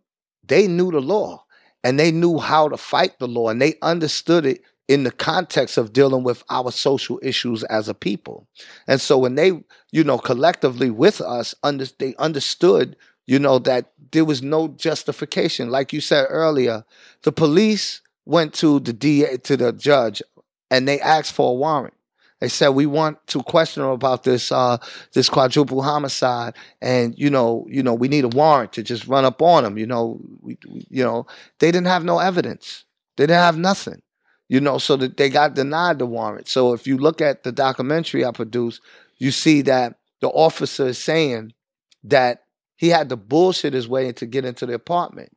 they 0.47 0.67
knew 0.69 0.91
the 0.91 1.01
law 1.01 1.45
and 1.83 1.99
they 1.99 2.11
knew 2.13 2.39
how 2.39 2.69
to 2.69 2.77
fight 2.77 3.19
the 3.19 3.29
law 3.29 3.49
and 3.49 3.61
they 3.61 3.75
understood 3.83 4.47
it 4.47 4.63
in 4.89 5.05
the 5.05 5.11
context 5.11 5.79
of 5.79 5.93
dealing 5.93 6.25
with 6.25 6.45
our 6.51 6.71
social 6.71 7.19
issues 7.23 7.63
as 7.65 7.89
a 7.89 7.95
people. 7.95 8.47
And 8.87 9.01
so 9.01 9.17
when 9.19 9.35
they, 9.35 9.53
you 9.93 10.05
know, 10.05 10.19
collectively 10.19 10.91
with 10.91 11.21
us, 11.21 11.55
under, 11.63 11.87
they 11.99 12.15
understood, 12.17 12.97
you 13.27 13.39
know, 13.39 13.59
that 13.61 13.93
there 14.13 14.25
was 14.25 14.43
no 14.43 14.69
justification. 14.69 15.71
Like 15.71 15.93
you 15.93 16.01
said 16.01 16.27
earlier, 16.29 16.85
the 17.23 17.33
police 17.33 18.03
went 18.27 18.53
to 18.55 18.81
the 18.81 18.93
DA, 18.93 19.39
to 19.39 19.57
the 19.57 19.73
judge, 19.73 20.23
and 20.71 20.87
they 20.87 21.01
asked 21.01 21.33
for 21.33 21.51
a 21.51 21.55
warrant. 21.55 21.95
They 22.41 22.49
said 22.49 22.71
we 22.71 22.85
want 22.85 23.27
to 23.29 23.43
question 23.43 23.83
him 23.83 23.89
about 23.89 24.25
this 24.25 24.53
uh, 24.53 24.77
this 25.15 25.31
quadruple 25.31 25.81
homicide, 25.81 26.55
and 26.83 27.15
you 27.17 27.31
know, 27.31 27.65
you 27.71 27.83
know, 27.83 27.95
we 27.95 28.09
need 28.09 28.25
a 28.25 28.29
warrant 28.29 28.75
to 28.75 28.83
just 28.83 29.07
run 29.07 29.25
up 29.25 29.41
on 29.41 29.65
him. 29.65 29.79
You 29.79 29.87
know, 29.87 30.21
we, 30.43 30.59
we, 30.69 30.87
you 30.91 31.03
know, 31.03 31.27
they 31.61 31.69
didn't 31.69 31.87
have 31.87 32.05
no 32.05 32.19
evidence. 32.19 32.85
They 33.17 33.23
didn't 33.23 33.41
have 33.41 33.57
nothing 33.57 34.03
you 34.49 34.61
know, 34.61 34.79
so 34.79 34.97
that 34.97 35.17
they 35.17 35.31
got 35.31 35.55
denied 35.55 35.99
the 35.99 36.07
warrant. 36.07 36.49
So 36.49 36.73
if 36.73 36.87
you 36.87 36.99
look 36.99 37.21
at 37.21 37.43
the 37.43 37.53
documentary 37.53 38.25
I 38.25 38.31
produced, 38.31 38.81
you 39.19 39.31
see 39.31 39.63
that 39.63 39.99
the 40.21 40.29
officer 40.29 40.89
is 40.89 40.99
saying 40.99 41.55
that 42.05 42.45
he 42.77 42.89
had 42.89 43.09
to 43.09 43.17
bullshit 43.17 43.73
his 43.73 43.89
way 43.89 44.13
to 44.13 44.27
get 44.27 44.45
into 44.45 44.67
the 44.67 44.75
apartment, 44.75 45.37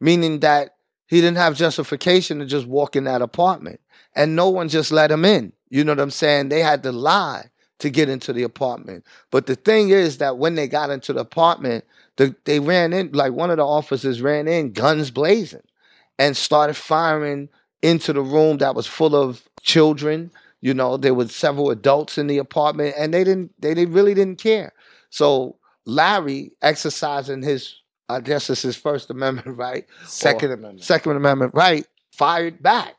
meaning 0.00 0.40
that 0.40 0.76
he 1.06 1.20
didn't 1.20 1.36
have 1.36 1.56
justification 1.56 2.38
to 2.38 2.46
just 2.46 2.66
walk 2.66 2.96
in 2.96 3.04
that 3.04 3.22
apartment. 3.22 3.80
And 4.14 4.36
no 4.36 4.48
one 4.48 4.68
just 4.68 4.92
let 4.92 5.10
him 5.10 5.24
in. 5.24 5.52
You 5.70 5.84
know 5.84 5.92
what 5.92 6.00
I'm 6.00 6.10
saying? 6.10 6.48
They 6.48 6.60
had 6.60 6.82
to 6.82 6.92
lie 6.92 7.50
to 7.78 7.90
get 7.90 8.08
into 8.08 8.32
the 8.32 8.42
apartment. 8.42 9.04
But 9.30 9.46
the 9.46 9.56
thing 9.56 9.90
is 9.90 10.18
that 10.18 10.38
when 10.38 10.54
they 10.54 10.68
got 10.68 10.90
into 10.90 11.12
the 11.12 11.20
apartment, 11.20 11.84
the, 12.16 12.34
they 12.44 12.60
ran 12.60 12.92
in, 12.92 13.12
like 13.12 13.32
one 13.32 13.50
of 13.50 13.56
the 13.56 13.66
officers 13.66 14.22
ran 14.22 14.46
in, 14.48 14.72
guns 14.72 15.10
blazing, 15.10 15.62
and 16.18 16.36
started 16.36 16.76
firing 16.76 17.48
into 17.82 18.12
the 18.12 18.22
room 18.22 18.58
that 18.58 18.74
was 18.74 18.86
full 18.86 19.14
of 19.14 19.42
children. 19.60 20.30
You 20.60 20.74
know, 20.74 20.96
there 20.96 21.14
was 21.14 21.34
several 21.34 21.70
adults 21.70 22.16
in 22.18 22.28
the 22.28 22.38
apartment, 22.38 22.94
and 22.96 23.12
they 23.12 23.24
didn't. 23.24 23.52
They, 23.60 23.74
they 23.74 23.86
really 23.86 24.14
didn't 24.14 24.38
care. 24.38 24.72
So 25.10 25.56
Larry, 25.84 26.52
exercising 26.62 27.42
his, 27.42 27.74
I 28.08 28.20
guess 28.20 28.48
it's 28.48 28.62
his 28.62 28.76
First 28.76 29.10
Amendment 29.10 29.56
right, 29.56 29.86
Second 30.04 30.50
or 30.50 30.54
Amendment. 30.54 30.84
Second 30.84 31.16
Amendment 31.16 31.52
right, 31.54 31.86
fired 32.12 32.62
back. 32.62 32.94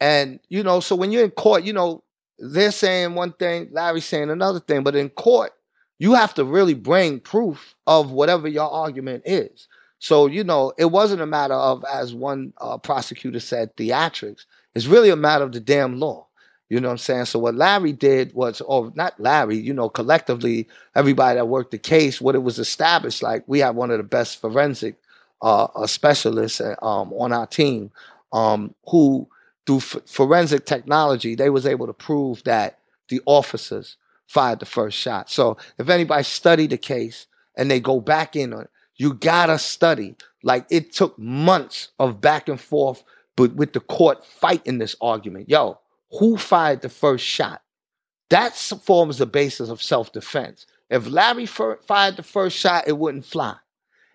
And 0.00 0.40
you 0.48 0.62
know, 0.62 0.80
so 0.80 0.96
when 0.96 1.12
you're 1.12 1.24
in 1.24 1.30
court, 1.30 1.64
you 1.64 1.72
know, 1.72 2.04
they're 2.38 2.72
saying 2.72 3.14
one 3.14 3.32
thing, 3.32 3.68
Larry's 3.72 4.04
saying 4.04 4.30
another 4.30 4.60
thing, 4.60 4.82
but 4.82 4.96
in 4.96 5.10
court, 5.10 5.52
you 5.98 6.14
have 6.14 6.34
to 6.34 6.44
really 6.44 6.74
bring 6.74 7.20
proof 7.20 7.76
of 7.86 8.10
whatever 8.10 8.48
your 8.48 8.68
argument 8.68 9.22
is. 9.24 9.68
So, 10.02 10.26
you 10.26 10.42
know, 10.42 10.72
it 10.76 10.86
wasn't 10.86 11.22
a 11.22 11.26
matter 11.26 11.54
of, 11.54 11.84
as 11.84 12.12
one 12.12 12.52
uh, 12.60 12.76
prosecutor 12.76 13.38
said, 13.38 13.76
theatrics. 13.76 14.46
It's 14.74 14.86
really 14.86 15.10
a 15.10 15.16
matter 15.16 15.44
of 15.44 15.52
the 15.52 15.60
damn 15.60 16.00
law. 16.00 16.26
You 16.68 16.80
know 16.80 16.88
what 16.88 16.94
I'm 16.94 16.98
saying? 16.98 17.26
So 17.26 17.38
what 17.38 17.54
Larry 17.54 17.92
did 17.92 18.34
was, 18.34 18.60
or 18.62 18.90
not 18.96 19.20
Larry, 19.20 19.58
you 19.58 19.72
know, 19.72 19.88
collectively, 19.88 20.66
everybody 20.96 21.36
that 21.36 21.46
worked 21.46 21.70
the 21.70 21.78
case, 21.78 22.20
what 22.20 22.34
it 22.34 22.42
was 22.42 22.58
established, 22.58 23.22
like 23.22 23.44
we 23.46 23.60
have 23.60 23.76
one 23.76 23.92
of 23.92 23.98
the 23.98 24.02
best 24.02 24.40
forensic 24.40 24.96
uh, 25.40 25.68
uh, 25.76 25.86
specialists 25.86 26.60
uh, 26.60 26.74
um, 26.82 27.12
on 27.12 27.32
our 27.32 27.46
team 27.46 27.92
um, 28.32 28.74
who, 28.88 29.28
through 29.66 29.76
f- 29.76 29.98
forensic 30.06 30.66
technology, 30.66 31.36
they 31.36 31.48
was 31.48 31.64
able 31.64 31.86
to 31.86 31.92
prove 31.92 32.42
that 32.42 32.80
the 33.08 33.20
officers 33.24 33.98
fired 34.26 34.58
the 34.58 34.66
first 34.66 34.98
shot. 34.98 35.30
So 35.30 35.58
if 35.78 35.88
anybody 35.88 36.24
studied 36.24 36.70
the 36.70 36.78
case 36.78 37.28
and 37.56 37.70
they 37.70 37.78
go 37.78 38.00
back 38.00 38.34
in 38.34 38.52
on 38.52 38.62
it, 38.62 38.70
you 38.96 39.14
gotta 39.14 39.58
study. 39.58 40.16
Like 40.42 40.66
it 40.70 40.92
took 40.92 41.18
months 41.18 41.88
of 41.98 42.20
back 42.20 42.48
and 42.48 42.60
forth, 42.60 43.04
but 43.36 43.54
with 43.54 43.72
the 43.72 43.80
court 43.80 44.24
fighting 44.26 44.78
this 44.78 44.96
argument. 45.00 45.48
Yo, 45.48 45.78
who 46.18 46.36
fired 46.36 46.82
the 46.82 46.88
first 46.88 47.24
shot? 47.24 47.62
That 48.30 48.54
forms 48.56 49.18
the 49.18 49.26
basis 49.26 49.68
of 49.68 49.82
self 49.82 50.12
defense. 50.12 50.66
If 50.90 51.06
Larry 51.06 51.46
fir- 51.46 51.78
fired 51.86 52.16
the 52.16 52.22
first 52.22 52.56
shot, 52.56 52.84
it 52.86 52.98
wouldn't 52.98 53.24
fly. 53.24 53.56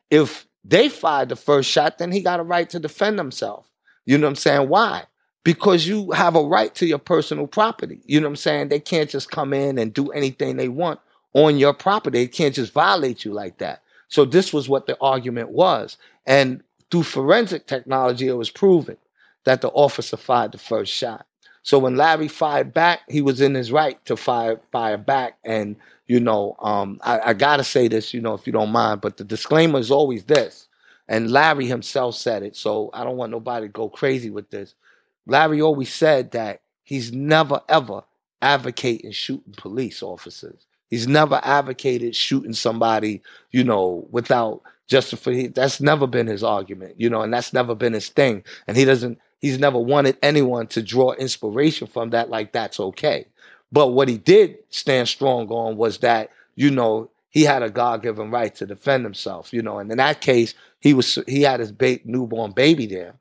If 0.10 0.48
they 0.64 0.90
fired 0.90 1.30
the 1.30 1.36
first 1.36 1.70
shot, 1.70 1.98
then 1.98 2.12
he 2.12 2.22
got 2.22 2.40
a 2.40 2.44
right 2.44 2.70
to 2.70 2.80
defend 2.80 3.18
himself. 3.18 3.70
You 4.06 4.18
know 4.18 4.28
what 4.28 4.32
I'm 4.32 4.36
saying? 4.36 4.70
Why? 4.70 5.04
Because 5.44 5.88
you 5.88 6.12
have 6.12 6.36
a 6.36 6.44
right 6.44 6.74
to 6.76 6.86
your 6.86 7.00
personal 7.00 7.48
property. 7.48 8.02
You 8.06 8.20
know 8.20 8.28
what 8.28 8.32
I'm 8.32 8.36
saying? 8.38 8.70
They 8.70 8.80
can't 8.80 9.10
just 9.10 9.32
come 9.32 9.54
in 9.54 9.78
and 9.78 9.94
do 9.94 10.10
anything 10.12 10.58
they 10.58 10.68
want 10.68 11.00
on 11.34 11.58
your 11.58 11.74
property. 11.74 12.20
They 12.20 12.28
can't 12.28 12.56
just 12.56 12.74
violate 12.74 13.24
you 13.24 13.34
like 13.34 13.60
that. 13.60 13.82
So 14.08 14.26
this 14.26 14.54
was 14.54 14.70
what 14.70 14.88
the 14.88 14.98
argument 15.02 15.50
was. 15.50 15.98
And 16.26 16.64
through 16.90 17.04
forensic 17.04 17.68
technology, 17.68 18.28
it 18.28 18.34
was 18.34 18.50
proven 18.50 18.98
that 19.44 19.62
the 19.62 19.70
officer 19.70 20.18
fired 20.18 20.52
the 20.52 20.58
first 20.58 20.92
shot. 20.92 21.26
So 21.64 21.80
when 21.80 21.98
Larry 21.98 22.30
fired 22.30 22.74
back, 22.74 23.02
he 23.10 23.22
was 23.22 23.42
in 23.42 23.54
his 23.54 23.72
right 23.72 24.04
to 24.06 24.16
fire 24.16 24.62
fire 24.72 24.98
back. 24.98 25.38
And 25.44 25.76
you 26.08 26.22
know, 26.22 26.56
um, 26.60 27.00
I, 27.04 27.20
I 27.20 27.34
gotta 27.34 27.64
say 27.64 27.90
this, 27.90 28.14
you 28.14 28.22
know, 28.22 28.34
if 28.34 28.48
you 28.48 28.54
don't 28.54 28.72
mind, 28.72 29.02
but 29.02 29.18
the 29.18 29.26
disclaimer 29.26 29.80
is 29.80 29.92
always 29.92 30.24
this. 30.24 30.68
And 31.10 31.32
Larry 31.32 31.66
himself 31.66 32.16
said 32.16 32.44
it, 32.44 32.56
so 32.56 32.90
I 32.94 33.04
don't 33.04 33.18
want 33.18 33.32
nobody 33.32 33.68
to 33.68 33.72
go 33.72 33.90
crazy 33.90 34.30
with 34.30 34.50
this. 34.50 34.76
Larry 35.26 35.62
always 35.62 35.94
said 35.94 36.32
that 36.32 36.62
he's 36.84 37.12
never 37.12 37.62
ever 37.68 38.04
advocating 38.42 39.12
shooting 39.12 39.54
police 39.58 40.02
officers. 40.02 40.66
He's 40.90 41.08
never 41.08 41.40
advocated 41.44 42.16
shooting 42.16 42.54
somebody, 42.54 43.22
you 43.52 43.64
know, 43.64 44.08
without 44.12 44.62
justification. 44.88 45.54
That's 45.54 45.82
never 45.82 46.08
been 46.08 46.28
his 46.28 46.44
argument, 46.44 46.96
you 46.98 47.10
know, 47.10 47.22
and 47.22 47.34
that's 47.34 47.54
never 47.54 47.76
been 47.76 47.94
his 47.94 48.10
thing. 48.10 48.44
And 48.68 48.78
he 48.78 48.86
doesn't, 48.86 49.20
he's 49.40 49.60
never 49.60 49.78
wanted 49.80 50.18
anyone 50.22 50.68
to 50.68 50.82
draw 50.82 51.12
inspiration 51.14 51.88
from 51.88 52.12
that, 52.12 52.30
like 52.30 52.54
that's 52.54 52.80
okay. 52.80 53.28
But 53.72 53.88
what 53.90 54.08
he 54.08 54.18
did 54.18 54.60
stand 54.70 55.10
strong 55.10 55.50
on 55.50 55.76
was 55.76 56.00
that, 56.00 56.30
you 56.56 56.72
know, 56.72 57.10
he 57.30 57.44
had 57.44 57.64
a 57.64 57.70
God 57.70 58.02
given 58.02 58.32
right 58.32 58.56
to 58.56 58.66
defend 58.66 59.04
himself, 59.04 59.52
you 59.54 59.62
know, 59.62 59.80
and 59.80 59.92
in 59.92 59.98
that 59.98 60.22
case, 60.22 60.54
he 60.80 60.94
was, 60.94 61.20
he 61.28 61.42
had 61.42 61.60
his 61.60 61.72
ba- 61.74 62.00
newborn 62.06 62.54
baby 62.54 62.88
there. 62.88 63.16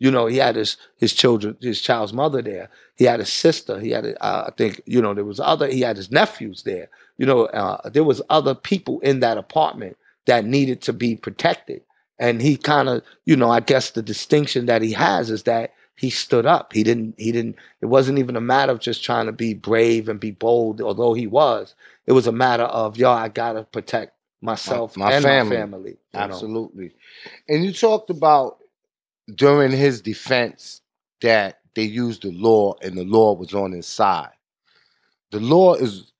You 0.00 0.10
know, 0.10 0.26
he 0.26 0.38
had 0.38 0.56
his 0.56 0.76
his 0.98 1.14
children, 1.14 1.56
his 1.60 1.80
child's 1.80 2.12
mother 2.12 2.42
there. 2.42 2.68
He 2.96 3.04
had 3.04 3.20
his 3.20 3.32
sister. 3.32 3.78
He 3.78 3.90
had, 3.90 4.04
uh, 4.20 4.44
I 4.48 4.50
think, 4.50 4.82
you 4.84 5.00
know, 5.00 5.14
there 5.14 5.24
was 5.24 5.40
other. 5.40 5.68
He 5.68 5.80
had 5.80 5.96
his 5.96 6.10
nephews 6.10 6.64
there 6.64 6.90
you 7.18 7.26
know, 7.26 7.46
uh, 7.46 7.88
there 7.88 8.04
was 8.04 8.22
other 8.30 8.54
people 8.54 9.00
in 9.00 9.20
that 9.20 9.38
apartment 9.38 9.96
that 10.26 10.44
needed 10.44 10.82
to 10.82 10.92
be 10.92 11.16
protected. 11.16 11.82
And 12.18 12.40
he 12.40 12.56
kind 12.56 12.88
of, 12.88 13.02
you 13.24 13.36
know, 13.36 13.50
I 13.50 13.60
guess 13.60 13.90
the 13.90 14.02
distinction 14.02 14.66
that 14.66 14.82
he 14.82 14.92
has 14.92 15.30
is 15.30 15.44
that 15.44 15.74
he 15.96 16.10
stood 16.10 16.46
up. 16.46 16.72
He 16.72 16.82
didn't, 16.82 17.14
he 17.18 17.32
didn't, 17.32 17.56
it 17.80 17.86
wasn't 17.86 18.18
even 18.18 18.36
a 18.36 18.40
matter 18.40 18.72
of 18.72 18.80
just 18.80 19.04
trying 19.04 19.26
to 19.26 19.32
be 19.32 19.54
brave 19.54 20.08
and 20.08 20.18
be 20.18 20.30
bold, 20.30 20.80
although 20.80 21.14
he 21.14 21.26
was. 21.26 21.74
It 22.06 22.12
was 22.12 22.26
a 22.26 22.32
matter 22.32 22.64
of, 22.64 22.96
yo, 22.96 23.10
I 23.10 23.28
got 23.28 23.52
to 23.52 23.64
protect 23.64 24.12
myself 24.40 24.96
my, 24.96 25.06
my 25.06 25.12
and 25.12 25.24
family. 25.24 25.56
my 25.56 25.62
family. 25.62 25.90
you 25.90 25.96
know. 26.12 26.20
Absolutely. 26.20 26.92
And 27.48 27.64
you 27.64 27.72
talked 27.72 28.10
about 28.10 28.58
during 29.34 29.70
his 29.70 30.00
defense 30.00 30.82
that 31.22 31.60
they 31.74 31.82
used 31.82 32.22
the 32.22 32.32
law 32.32 32.74
and 32.82 32.96
the 32.96 33.04
law 33.04 33.34
was 33.34 33.54
on 33.54 33.72
his 33.72 33.86
side. 33.86 34.30
The 35.30 35.40
law 35.40 35.74
is 35.74 36.12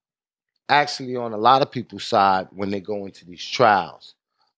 actually 0.68 1.16
on 1.16 1.32
a 1.32 1.36
lot 1.38 1.62
of 1.62 1.70
people's 1.70 2.04
side 2.04 2.48
when 2.50 2.70
they 2.70 2.80
go 2.80 3.06
into 3.06 3.24
these 3.24 3.44
trials, 3.44 4.14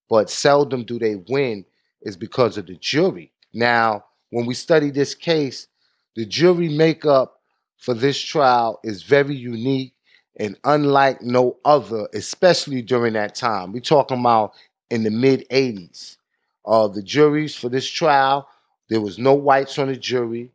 but 0.08 0.30
seldom 0.30 0.84
do 0.84 0.98
they 0.98 1.16
win 1.16 1.64
is 2.02 2.16
because 2.16 2.56
of 2.58 2.66
the 2.66 2.76
jury. 2.76 3.32
Now, 3.52 4.04
when 4.30 4.46
we 4.46 4.54
study 4.54 4.90
this 4.90 5.14
case, 5.14 5.68
the 6.14 6.24
jury 6.24 6.68
makeup 6.68 7.40
for 7.76 7.94
this 7.94 8.20
trial 8.20 8.80
is 8.82 9.02
very 9.02 9.34
unique 9.34 9.92
and 10.38 10.56
unlike 10.64 11.22
no 11.22 11.56
other, 11.64 12.08
especially 12.14 12.82
during 12.82 13.14
that 13.14 13.34
time. 13.34 13.72
We're 13.72 13.80
talking 13.80 14.20
about 14.20 14.52
in 14.90 15.02
the 15.02 15.10
mid 15.10 15.48
80s. 15.50 16.16
Uh, 16.64 16.88
the 16.88 17.02
juries 17.02 17.54
for 17.54 17.68
this 17.68 17.88
trial, 17.88 18.48
there 18.88 19.00
was 19.00 19.18
no 19.18 19.34
whites 19.34 19.78
on 19.78 19.88
the 19.88 19.96
jury, 19.96 20.50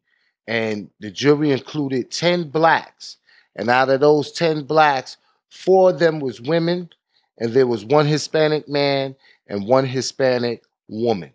and 0.47 0.89
the 0.99 1.09
jury 1.09 1.51
included 1.51 2.11
10 2.11 2.49
blacks. 2.49 3.17
And 3.55 3.69
out 3.69 3.89
of 3.89 4.01
those 4.01 4.31
10 4.31 4.63
blacks, 4.63 5.17
four 5.51 5.91
of 5.91 5.99
them 5.99 6.19
was 6.19 6.41
women, 6.41 6.89
and 7.37 7.53
there 7.53 7.67
was 7.67 7.85
one 7.85 8.07
Hispanic 8.07 8.67
man 8.67 9.15
and 9.47 9.67
one 9.67 9.85
Hispanic 9.85 10.63
woman. 10.87 11.31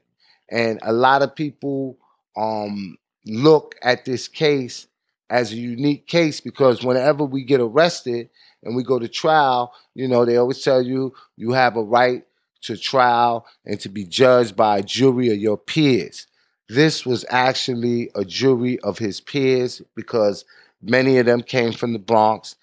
And 0.51 0.79
a 0.83 0.93
lot 0.93 1.23
of 1.23 1.35
people 1.35 1.99
um, 2.37 2.97
look 3.27 3.75
at 3.83 4.05
this 4.05 4.29
case 4.29 4.87
as 5.29 5.53
a 5.53 5.57
unique 5.57 6.07
case 6.07 6.41
because 6.41 6.85
whenever 6.85 7.25
we 7.25 7.45
get 7.45 7.61
arrested 7.61 8.31
and 8.63 8.77
we 8.77 8.83
go 8.83 8.99
to 8.99 9.09
trial, 9.09 9.73
you 9.95 10.09
know, 10.09 10.25
they 10.25 10.37
always 10.37 10.63
tell 10.63 10.83
you 10.83 11.13
you 11.37 11.53
have 11.53 11.77
a 11.77 11.83
right 11.83 12.25
to 12.63 12.77
trial 12.77 13.47
and 13.65 13.81
to 13.81 13.89
be 13.89 14.05
judged 14.05 14.57
by 14.57 14.79
a 14.79 14.83
jury 14.83 15.29
of 15.31 15.39
your 15.39 15.57
peers. 15.59 16.27
this 16.69 17.07
was 17.07 17.25
actually 17.31 18.11
a 18.17 18.25
jury 18.25 18.79
of 18.81 18.99
his 18.99 19.21
peers 19.21 19.83
because 19.95 20.45
many 20.83 21.19
of 21.19 21.27
them 21.27 21.43
came 21.43 21.73
from 21.73 21.93
the 21.93 21.99
Bronx. 21.99 22.57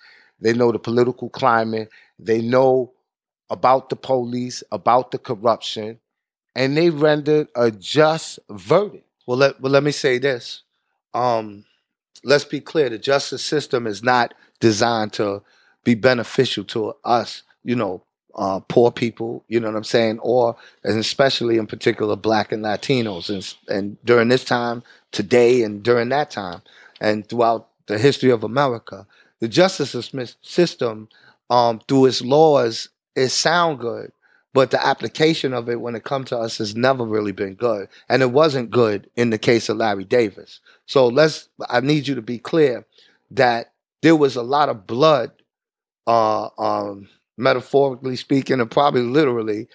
They 0.44 0.54
know 0.54 0.72
the 0.74 0.80
political 0.80 1.30
climate, 1.30 1.90
they 2.20 2.42
know 2.42 2.94
about 3.50 3.90
the 3.90 3.96
police, 3.96 4.64
about 4.72 5.12
the 5.12 5.18
corruption, 5.18 6.00
and 6.56 6.78
they 6.78 6.90
rendered 6.90 7.48
a 7.56 7.72
just 7.72 8.40
verdict. 8.50 9.08
Well, 9.26 9.38
let 9.38 9.62
well 9.62 9.72
let 9.72 9.84
me 9.84 9.92
say 9.92 10.18
this. 10.20 10.64
Um, 11.14 11.66
let's 12.24 12.46
be 12.46 12.60
clear: 12.60 12.90
the 12.90 12.98
justice 13.00 13.44
system 13.44 13.88
is 13.88 14.04
not 14.04 14.34
designed 14.60 15.14
to 15.14 15.44
be 15.86 15.96
beneficial 15.96 16.66
to 16.66 16.94
us. 17.06 17.44
You 17.64 17.76
know, 17.78 18.04
uh, 18.36 18.60
poor 18.62 18.92
people. 18.92 19.46
You 19.48 19.62
know 19.62 19.70
what 19.70 19.78
I'm 19.78 19.84
saying, 19.86 20.20
or 20.20 20.58
and 20.84 21.00
especially 21.00 21.58
in 21.58 21.68
particular, 21.68 22.16
Black 22.18 22.52
and 22.52 22.66
Latinos, 22.66 23.30
and 23.30 23.56
and 23.76 23.98
during 24.04 24.28
this 24.30 24.44
time, 24.44 24.84
today, 25.12 25.64
and 25.64 25.84
during 25.84 26.10
that 26.10 26.32
time, 26.32 26.62
and 27.00 27.28
throughout 27.28 27.70
the 27.88 27.98
history 27.98 28.32
of 28.32 28.44
America, 28.44 29.08
the 29.44 29.50
justice 29.50 29.94
system, 30.42 31.10
um, 31.50 31.82
through 31.90 32.06
its 32.06 32.22
laws, 32.22 32.88
it 33.14 33.28
sound 33.28 33.78
good, 33.78 34.14
but 34.54 34.72
the 34.72 34.88
application 34.88 35.54
of 35.54 35.68
it 35.68 35.82
when 35.82 35.96
it 35.96 36.06
comes 36.06 36.30
to 36.30 36.38
us 36.38 36.60
has 36.60 36.78
never 36.78 37.04
really 37.04 37.34
been 37.34 37.56
good, 37.56 37.90
and 38.08 38.22
it 38.22 38.32
wasn't 38.32 38.72
good 38.72 39.10
in 39.18 39.32
the 39.32 39.38
case 39.38 39.68
of 39.68 39.76
Larry 39.76 40.06
Davis. 40.06 40.62
So 40.86 41.08
let's. 41.08 41.50
I 41.70 41.82
need 41.82 42.08
you 42.08 42.16
to 42.16 42.22
be 42.22 42.38
clear 42.38 42.86
that 43.32 43.74
there 44.02 44.16
was 44.16 44.38
a 44.38 44.42
lot 44.42 44.70
of 44.70 44.88
blood, 44.88 45.34
uh, 46.08 46.48
um, 46.58 47.10
metaphorically 47.36 48.16
speaking, 48.16 48.62
and 48.62 48.72
probably 48.72 49.02
literally, 49.02 49.68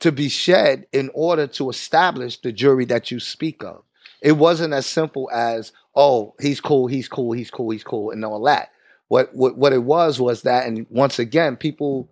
to 0.00 0.10
be 0.10 0.28
shed 0.28 0.84
in 0.90 1.12
order 1.14 1.46
to 1.46 1.70
establish 1.70 2.40
the 2.40 2.50
jury 2.50 2.86
that 2.86 3.12
you 3.12 3.20
speak 3.20 3.62
of. 3.62 3.84
It 4.20 4.32
wasn't 4.32 4.74
as 4.74 4.86
simple 4.86 5.30
as, 5.32 5.70
oh, 5.94 6.34
he's 6.40 6.60
cool, 6.60 6.88
he's 6.88 7.06
cool, 7.06 7.30
he's 7.30 7.52
cool, 7.52 7.70
he's 7.70 7.84
cool, 7.84 8.10
and 8.10 8.24
all 8.24 8.42
that. 8.42 8.72
What 9.12 9.34
what 9.34 9.58
what 9.58 9.74
it 9.74 9.84
was 9.84 10.18
was 10.18 10.40
that, 10.44 10.66
and 10.66 10.86
once 10.88 11.18
again, 11.18 11.56
people, 11.58 12.08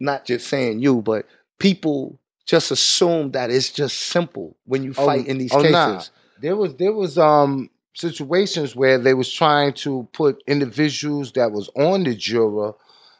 not 0.00 0.24
just 0.24 0.46
saying 0.46 0.80
you, 0.80 1.02
but 1.02 1.26
people 1.58 2.18
just 2.46 2.70
assume 2.70 3.32
that 3.32 3.50
it's 3.50 3.70
just 3.70 3.98
simple 3.98 4.56
when 4.64 4.82
you 4.82 4.94
fight 4.94 5.26
in 5.26 5.36
these 5.36 5.52
cases. 5.52 5.72
nah. 5.72 6.02
There 6.40 6.56
was 6.56 6.74
there 6.76 6.94
was 6.94 7.18
um 7.18 7.68
situations 7.92 8.74
where 8.74 8.96
they 8.96 9.12
was 9.12 9.30
trying 9.30 9.74
to 9.74 10.08
put 10.14 10.42
individuals 10.46 11.32
that 11.32 11.52
was 11.52 11.68
on 11.76 12.04
the 12.04 12.14
juror 12.14 12.72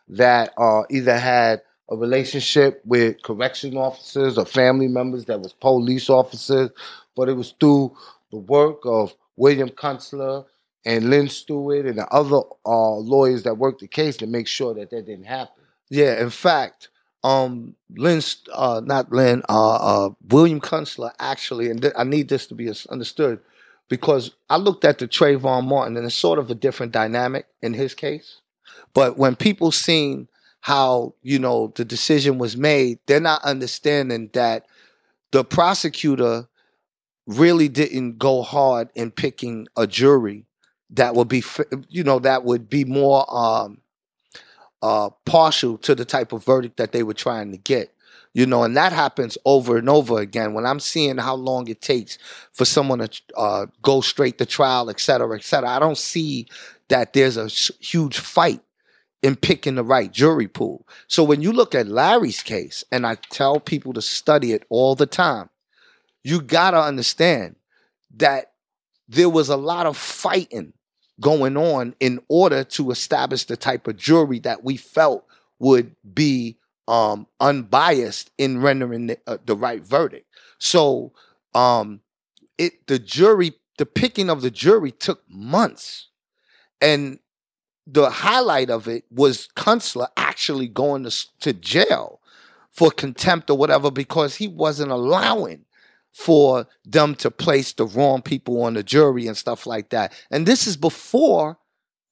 that 0.08 0.54
uh 0.56 0.84
either 0.88 1.18
had 1.18 1.60
a 1.90 1.96
relationship 1.98 2.80
with 2.86 3.20
correction 3.20 3.76
officers 3.76 4.38
or 4.38 4.46
family 4.46 4.88
members 4.88 5.26
that 5.26 5.42
was 5.42 5.52
police 5.52 6.08
officers, 6.08 6.70
but 7.14 7.28
it 7.28 7.34
was 7.34 7.52
through 7.60 7.94
the 8.30 8.38
work 8.38 8.78
of 8.86 9.14
William 9.36 9.68
Kunstler 9.68 10.46
and 10.84 11.10
Lynn 11.10 11.28
Stewart 11.28 11.86
and 11.86 11.98
the 11.98 12.08
other 12.08 12.40
uh, 12.64 12.94
lawyers 12.94 13.42
that 13.42 13.58
worked 13.58 13.80
the 13.80 13.88
case 13.88 14.16
to 14.18 14.26
make 14.26 14.46
sure 14.46 14.74
that 14.74 14.90
that 14.90 15.06
didn't 15.06 15.26
happen. 15.26 15.64
Yeah, 15.90 16.20
in 16.20 16.30
fact, 16.30 16.88
um, 17.24 17.74
Lynn, 17.90 18.22
uh, 18.52 18.80
not 18.84 19.10
Lynn, 19.12 19.42
uh, 19.48 19.74
uh, 19.74 20.10
William 20.28 20.60
Kunstler 20.60 21.12
actually, 21.18 21.70
and 21.70 21.82
th- 21.82 21.94
I 21.96 22.04
need 22.04 22.28
this 22.28 22.46
to 22.46 22.54
be 22.54 22.72
understood 22.88 23.40
because 23.88 24.32
I 24.48 24.56
looked 24.56 24.84
at 24.84 24.98
the 24.98 25.08
Trayvon 25.08 25.66
Martin 25.66 25.96
and 25.96 26.06
it's 26.06 26.14
sort 26.14 26.38
of 26.38 26.50
a 26.50 26.54
different 26.54 26.92
dynamic 26.92 27.46
in 27.62 27.74
his 27.74 27.94
case. 27.94 28.40
But 28.94 29.16
when 29.16 29.36
people 29.36 29.72
seen 29.72 30.28
how, 30.60 31.14
you 31.22 31.38
know, 31.38 31.72
the 31.74 31.84
decision 31.84 32.38
was 32.38 32.56
made, 32.56 32.98
they're 33.06 33.20
not 33.20 33.42
understanding 33.42 34.30
that 34.34 34.66
the 35.30 35.44
prosecutor 35.44 36.48
really 37.26 37.68
didn't 37.68 38.18
go 38.18 38.42
hard 38.42 38.88
in 38.94 39.10
picking 39.10 39.68
a 39.76 39.86
jury 39.86 40.46
that 40.90 41.14
would 41.14 41.28
be, 41.28 41.42
you 41.88 42.04
know, 42.04 42.18
that 42.20 42.44
would 42.44 42.68
be 42.68 42.84
more, 42.84 43.24
um, 43.28 43.80
uh, 44.80 45.10
partial 45.26 45.76
to 45.78 45.94
the 45.94 46.04
type 46.04 46.32
of 46.32 46.44
verdict 46.44 46.76
that 46.76 46.92
they 46.92 47.02
were 47.02 47.14
trying 47.14 47.50
to 47.52 47.58
get. 47.58 47.92
You 48.34 48.46
know, 48.46 48.62
and 48.62 48.76
that 48.76 48.92
happens 48.92 49.36
over 49.44 49.78
and 49.78 49.88
over 49.88 50.20
again. 50.20 50.54
When 50.54 50.66
I'm 50.66 50.80
seeing 50.80 51.16
how 51.16 51.34
long 51.34 51.66
it 51.66 51.80
takes 51.80 52.18
for 52.52 52.64
someone 52.64 53.00
to 53.00 53.10
uh, 53.36 53.66
go 53.82 54.00
straight 54.00 54.38
to 54.38 54.46
trial, 54.46 54.90
et 54.90 55.00
cetera, 55.00 55.36
et 55.36 55.42
cetera, 55.42 55.70
I 55.70 55.78
don't 55.78 55.98
see 55.98 56.46
that 56.88 57.14
there's 57.14 57.36
a 57.36 57.48
huge 57.80 58.18
fight 58.18 58.60
in 59.22 59.34
picking 59.34 59.74
the 59.74 59.82
right 59.82 60.12
jury 60.12 60.46
pool. 60.46 60.86
So 61.08 61.24
when 61.24 61.40
you 61.40 61.52
look 61.52 61.74
at 61.74 61.88
Larry's 61.88 62.42
case, 62.42 62.84
and 62.92 63.04
I 63.06 63.16
tell 63.30 63.58
people 63.58 63.92
to 63.94 64.02
study 64.02 64.52
it 64.52 64.64
all 64.68 64.94
the 64.94 65.06
time, 65.06 65.50
you 66.22 66.40
gotta 66.40 66.80
understand 66.80 67.56
that 68.16 68.52
there 69.08 69.30
was 69.30 69.48
a 69.48 69.56
lot 69.56 69.86
of 69.86 69.96
fighting 69.96 70.74
going 71.20 71.56
on 71.56 71.94
in 72.00 72.20
order 72.28 72.64
to 72.64 72.90
establish 72.90 73.44
the 73.44 73.56
type 73.56 73.86
of 73.88 73.96
jury 73.96 74.38
that 74.40 74.64
we 74.64 74.76
felt 74.76 75.24
would 75.58 75.94
be 76.14 76.56
um, 76.86 77.26
unbiased 77.40 78.30
in 78.38 78.60
rendering 78.60 79.08
the, 79.08 79.18
uh, 79.26 79.38
the 79.44 79.56
right 79.56 79.82
verdict. 79.82 80.26
So 80.58 81.12
um, 81.54 82.00
it 82.56 82.86
the 82.86 82.98
jury, 82.98 83.54
the 83.76 83.86
picking 83.86 84.30
of 84.30 84.42
the 84.42 84.50
jury 84.50 84.90
took 84.90 85.22
months, 85.28 86.08
and 86.80 87.18
the 87.86 88.10
highlight 88.10 88.70
of 88.70 88.86
it 88.86 89.04
was 89.10 89.48
Kunstler 89.56 90.08
actually 90.16 90.68
going 90.68 91.04
to, 91.04 91.26
to 91.40 91.52
jail 91.52 92.20
for 92.70 92.90
contempt 92.90 93.50
or 93.50 93.56
whatever 93.56 93.90
because 93.90 94.36
he 94.36 94.46
wasn't 94.46 94.90
allowing 94.90 95.64
for 96.12 96.66
them 96.84 97.14
to 97.16 97.30
place 97.30 97.72
the 97.72 97.86
wrong 97.86 98.22
people 98.22 98.62
on 98.62 98.74
the 98.74 98.82
jury 98.82 99.26
and 99.26 99.36
stuff 99.36 99.66
like 99.66 99.90
that. 99.90 100.12
And 100.30 100.46
this 100.46 100.66
is 100.66 100.76
before 100.76 101.58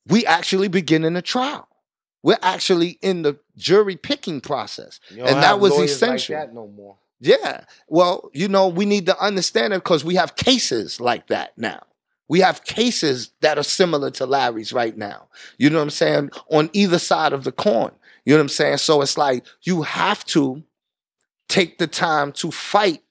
we 0.06 0.24
actually 0.26 0.68
begin 0.68 1.04
in 1.04 1.14
the 1.14 1.22
trial. 1.22 1.68
We're 2.22 2.38
actually 2.42 2.98
in 3.02 3.22
the 3.22 3.38
jury 3.56 3.96
picking 3.96 4.40
process. 4.40 5.00
And 5.10 5.42
that 5.42 5.60
was 5.60 5.78
essential. 5.78 6.36
Like 6.36 6.48
that 6.48 6.54
no 6.54 6.66
more. 6.66 6.96
Yeah. 7.20 7.64
Well, 7.88 8.30
you 8.32 8.48
know, 8.48 8.68
we 8.68 8.84
need 8.84 9.06
to 9.06 9.18
understand 9.18 9.72
it 9.72 9.78
because 9.78 10.04
we 10.04 10.16
have 10.16 10.36
cases 10.36 11.00
like 11.00 11.28
that 11.28 11.56
now. 11.56 11.82
We 12.28 12.40
have 12.40 12.64
cases 12.64 13.30
that 13.40 13.58
are 13.58 13.62
similar 13.62 14.10
to 14.12 14.26
Larry's 14.26 14.72
right 14.72 14.96
now. 14.96 15.28
You 15.58 15.70
know 15.70 15.78
what 15.78 15.84
I'm 15.84 15.90
saying? 15.90 16.30
On 16.50 16.68
either 16.72 16.98
side 16.98 17.32
of 17.32 17.44
the 17.44 17.52
coin. 17.52 17.92
You 18.24 18.34
know 18.34 18.38
what 18.38 18.42
I'm 18.42 18.48
saying? 18.48 18.78
So 18.78 19.02
it's 19.02 19.16
like 19.16 19.44
you 19.62 19.82
have 19.82 20.24
to 20.26 20.64
take 21.48 21.78
the 21.78 21.86
time 21.86 22.32
to 22.32 22.50
fight 22.50 23.02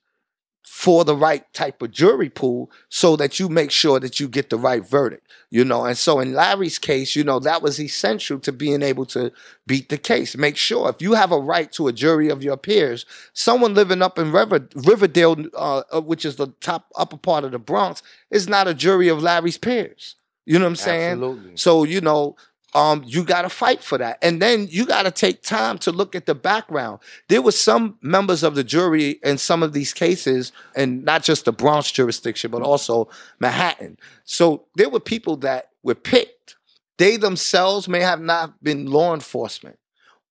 for 0.66 1.06
the 1.06 1.16
right 1.16 1.52
type 1.54 1.82
of 1.82 1.92
jury 1.92 2.30
pool 2.30 2.72
so 2.90 3.16
that 3.16 3.40
you 3.40 3.48
make 3.48 3.70
sure 3.70 4.00
that 4.00 4.20
you 4.20 4.28
get 4.28 4.50
the 4.50 4.58
right 4.58 4.86
verdict, 4.86 5.26
you 5.52 5.64
know. 5.64 5.86
And 5.86 5.98
so 5.98 6.20
in 6.20 6.34
Larry's 6.34 6.80
case, 6.80 7.16
you 7.16 7.24
know, 7.24 7.40
that 7.40 7.62
was 7.62 7.80
essential 7.80 8.40
to 8.40 8.52
being 8.52 8.82
able 8.82 9.06
to 9.08 9.32
beat 9.68 9.90
the 9.90 9.98
case. 9.98 10.36
Make 10.36 10.58
sure 10.58 10.90
if 10.90 11.02
you 11.02 11.14
have 11.14 11.32
a 11.32 11.40
right 11.40 11.72
to 11.74 11.88
a 11.88 11.94
jury 11.94 12.30
of 12.30 12.44
your 12.44 12.58
peers, 12.58 13.06
someone 13.32 13.76
living 13.76 14.02
up 14.02 14.18
in 14.18 14.32
River, 14.32 14.68
Riverdale, 14.76 15.46
uh, 15.56 16.02
which 16.02 16.26
is 16.26 16.36
the 16.36 16.48
top 16.60 16.92
upper 16.96 17.18
part 17.18 17.44
of 17.44 17.52
the 17.52 17.60
Bronx, 17.60 18.02
is 18.32 18.50
not 18.50 18.68
a 18.68 18.74
jury 18.74 19.08
of 19.08 19.22
Larry's 19.22 19.58
peers. 19.58 20.16
You 20.46 20.60
know 20.60 20.66
what 20.66 20.70
I'm 20.70 20.76
saying? 20.76 21.12
Absolutely. 21.12 21.58
So, 21.58 21.84
you 21.84 22.02
know, 22.02 22.36
um, 22.76 23.04
you 23.06 23.24
got 23.24 23.44
to 23.44 23.50
fight 23.50 23.82
for 23.82 23.98
that. 23.98 24.20
And 24.22 24.42
then 24.42 24.68
you 24.70 24.86
got 24.86 25.04
to 25.04 25.12
take 25.12 25.42
time 25.42 25.78
to 25.80 25.92
look 25.92 26.14
at 26.14 26.26
the 26.26 26.36
background. 26.36 27.00
There 27.30 27.42
were 27.42 27.54
some 27.54 27.98
members 28.02 28.44
of 28.44 28.54
the 28.54 28.66
jury 28.66 29.20
in 29.24 29.38
some 29.38 29.64
of 29.64 29.72
these 29.72 29.94
cases, 29.94 30.52
and 30.76 31.06
not 31.06 31.24
just 31.24 31.46
the 31.46 31.54
Bronx 31.54 31.90
jurisdiction, 31.92 32.52
but 32.52 32.62
also 32.62 33.08
Manhattan. 33.40 33.98
So 34.26 34.66
there 34.76 34.90
were 34.90 35.00
people 35.00 35.38
that 35.38 35.70
were 35.84 35.96
picked. 35.96 36.58
They 36.98 37.16
themselves 37.16 37.88
may 37.88 38.02
have 38.02 38.22
not 38.22 38.62
been 38.62 38.86
law 38.88 39.14
enforcement, 39.14 39.80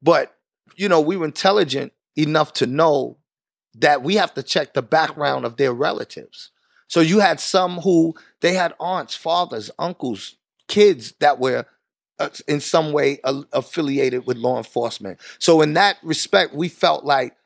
but, 0.03 0.37
you 0.77 0.89
know, 0.89 1.01
we 1.01 1.17
were 1.17 1.25
intelligent 1.25 1.93
enough 2.15 2.53
to 2.55 2.67
know 2.67 3.17
that 3.75 4.03
we 4.03 4.17
have 4.17 4.35
to 4.35 4.43
check 4.43 4.75
the 4.75 4.83
background 4.83 5.47
of 5.47 5.57
their 5.57 5.73
relatives. 5.73 6.51
So 6.89 7.01
you 7.01 7.21
had 7.21 7.41
some 7.41 7.79
who 7.79 8.15
they 8.41 8.53
had 8.53 8.75
aunts, 8.79 9.17
fathers, 9.17 9.71
uncles, 9.79 10.37
kids 10.69 11.15
that 11.21 11.39
were 11.39 11.67
in 12.47 12.61
some 12.61 12.93
way 12.93 13.21
a- 13.25 13.45
affiliated 13.53 14.27
with 14.27 14.37
law 14.37 14.57
enforcement. 14.57 15.19
So 15.39 15.61
in 15.63 15.75
that 15.75 15.97
respect, 16.03 16.55
we 16.55 16.69
felt 16.69 17.05
like, 17.05 17.37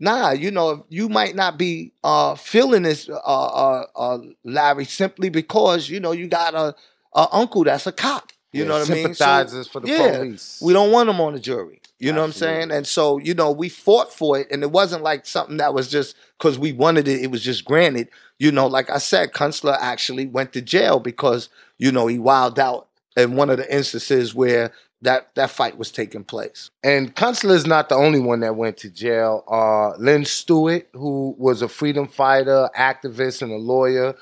nah, 0.00 0.30
you 0.30 0.50
know, 0.50 0.86
you 0.88 1.08
might 1.08 1.34
not 1.34 1.58
be 1.58 1.92
uh, 2.02 2.34
feeling 2.34 2.82
this, 2.82 3.08
uh, 3.08 3.14
uh, 3.14 3.86
uh, 3.96 4.18
Larry, 4.44 4.84
simply 4.84 5.28
because 5.28 5.88
you 5.88 6.00
know 6.00 6.12
you 6.12 6.26
got 6.28 6.54
a, 6.54 6.74
a 7.14 7.28
uncle 7.32 7.64
that's 7.64 7.86
a 7.86 7.92
cop. 7.92 8.32
You 8.52 8.60
Yeah, 8.60 8.68
know 8.68 8.78
what 8.78 8.88
I 8.88 8.94
mean? 8.94 9.14
sympathizers 9.14 9.66
for 9.66 9.80
the 9.80 9.88
yeah, 9.88 10.18
police. 10.18 10.60
We 10.60 10.72
don't 10.72 10.92
want 10.92 11.08
them 11.08 11.20
on 11.20 11.32
the 11.34 11.40
jury. 11.40 11.80
You 11.98 12.12
know 12.12 12.20
what 12.20 12.26
I'm 12.26 12.32
saying? 12.32 12.70
And 12.70 12.86
so, 12.86 13.18
you 13.18 13.34
know, 13.34 13.50
we 13.50 13.68
fought 13.68 14.12
for 14.12 14.38
it, 14.38 14.48
and 14.50 14.62
it 14.62 14.70
wasn't 14.70 15.02
like 15.02 15.26
something 15.26 15.56
that 15.56 15.74
was 15.74 15.88
just 15.88 16.14
because 16.38 16.58
we 16.58 16.72
wanted 16.72 17.08
it, 17.08 17.22
it 17.22 17.30
was 17.30 17.42
just 17.42 17.64
granted. 17.64 18.08
You 18.38 18.52
know, 18.52 18.66
like 18.66 18.90
I 18.90 18.98
said, 18.98 19.32
Kunstler 19.32 19.76
actually 19.80 20.26
went 20.26 20.52
to 20.52 20.60
jail 20.60 20.98
because, 21.00 21.48
you 21.78 21.90
know, 21.92 22.06
he 22.06 22.18
wilded 22.18 22.58
out 22.58 22.88
in 23.16 23.36
one 23.36 23.50
of 23.50 23.58
the 23.58 23.74
instances 23.74 24.34
where 24.34 24.72
that, 25.02 25.34
that 25.34 25.50
fight 25.50 25.78
was 25.78 25.92
taking 25.92 26.24
place. 26.24 26.70
And 26.82 27.14
Kunstler 27.14 27.54
is 27.54 27.66
not 27.66 27.88
the 27.90 27.94
only 27.96 28.20
one 28.20 28.40
that 28.40 28.56
went 28.56 28.78
to 28.78 28.90
jail. 28.90 29.44
Uh, 29.50 29.96
Lynn 29.98 30.24
Stewart, 30.24 30.88
who 30.94 31.34
was 31.38 31.62
a 31.62 31.68
freedom 31.68 32.08
fighter, 32.08 32.70
activist, 32.76 33.42
and 33.42 33.52
a 33.52 33.56
lawyer, 33.56 34.14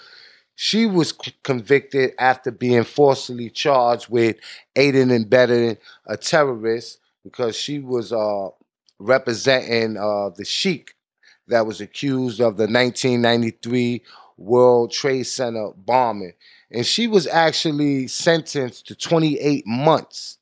She 0.56 0.86
was 0.86 1.10
c- 1.10 1.34
convicted 1.42 2.12
after 2.18 2.50
being 2.50 2.84
falsely 2.84 3.50
charged 3.50 4.08
with 4.08 4.36
aiding 4.76 5.10
and 5.10 5.26
abetting 5.26 5.78
a 6.06 6.16
terrorist 6.16 6.98
because 7.24 7.56
she 7.56 7.78
was 7.80 8.12
uh, 8.12 8.50
representing 8.98 9.96
uh, 9.96 10.30
the 10.36 10.44
Sheik 10.44 10.94
that 11.48 11.66
was 11.66 11.80
accused 11.80 12.40
of 12.40 12.56
the 12.56 12.68
1993 12.68 14.02
World 14.36 14.92
Trade 14.92 15.24
Center 15.24 15.70
bombing. 15.76 16.34
And 16.72 16.86
she 16.86 17.06
was 17.06 17.26
actually 17.26 18.08
sentenced 18.08 18.86
to 18.86 18.94
28 18.94 19.66
months. 19.66 20.38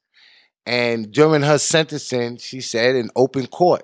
And 0.65 1.11
during 1.11 1.43
her 1.43 1.59
sentencing, 1.59 2.37
she 2.37 2.61
said 2.61 2.95
in 2.95 3.11
open 3.17 3.49
court, 3.49 3.83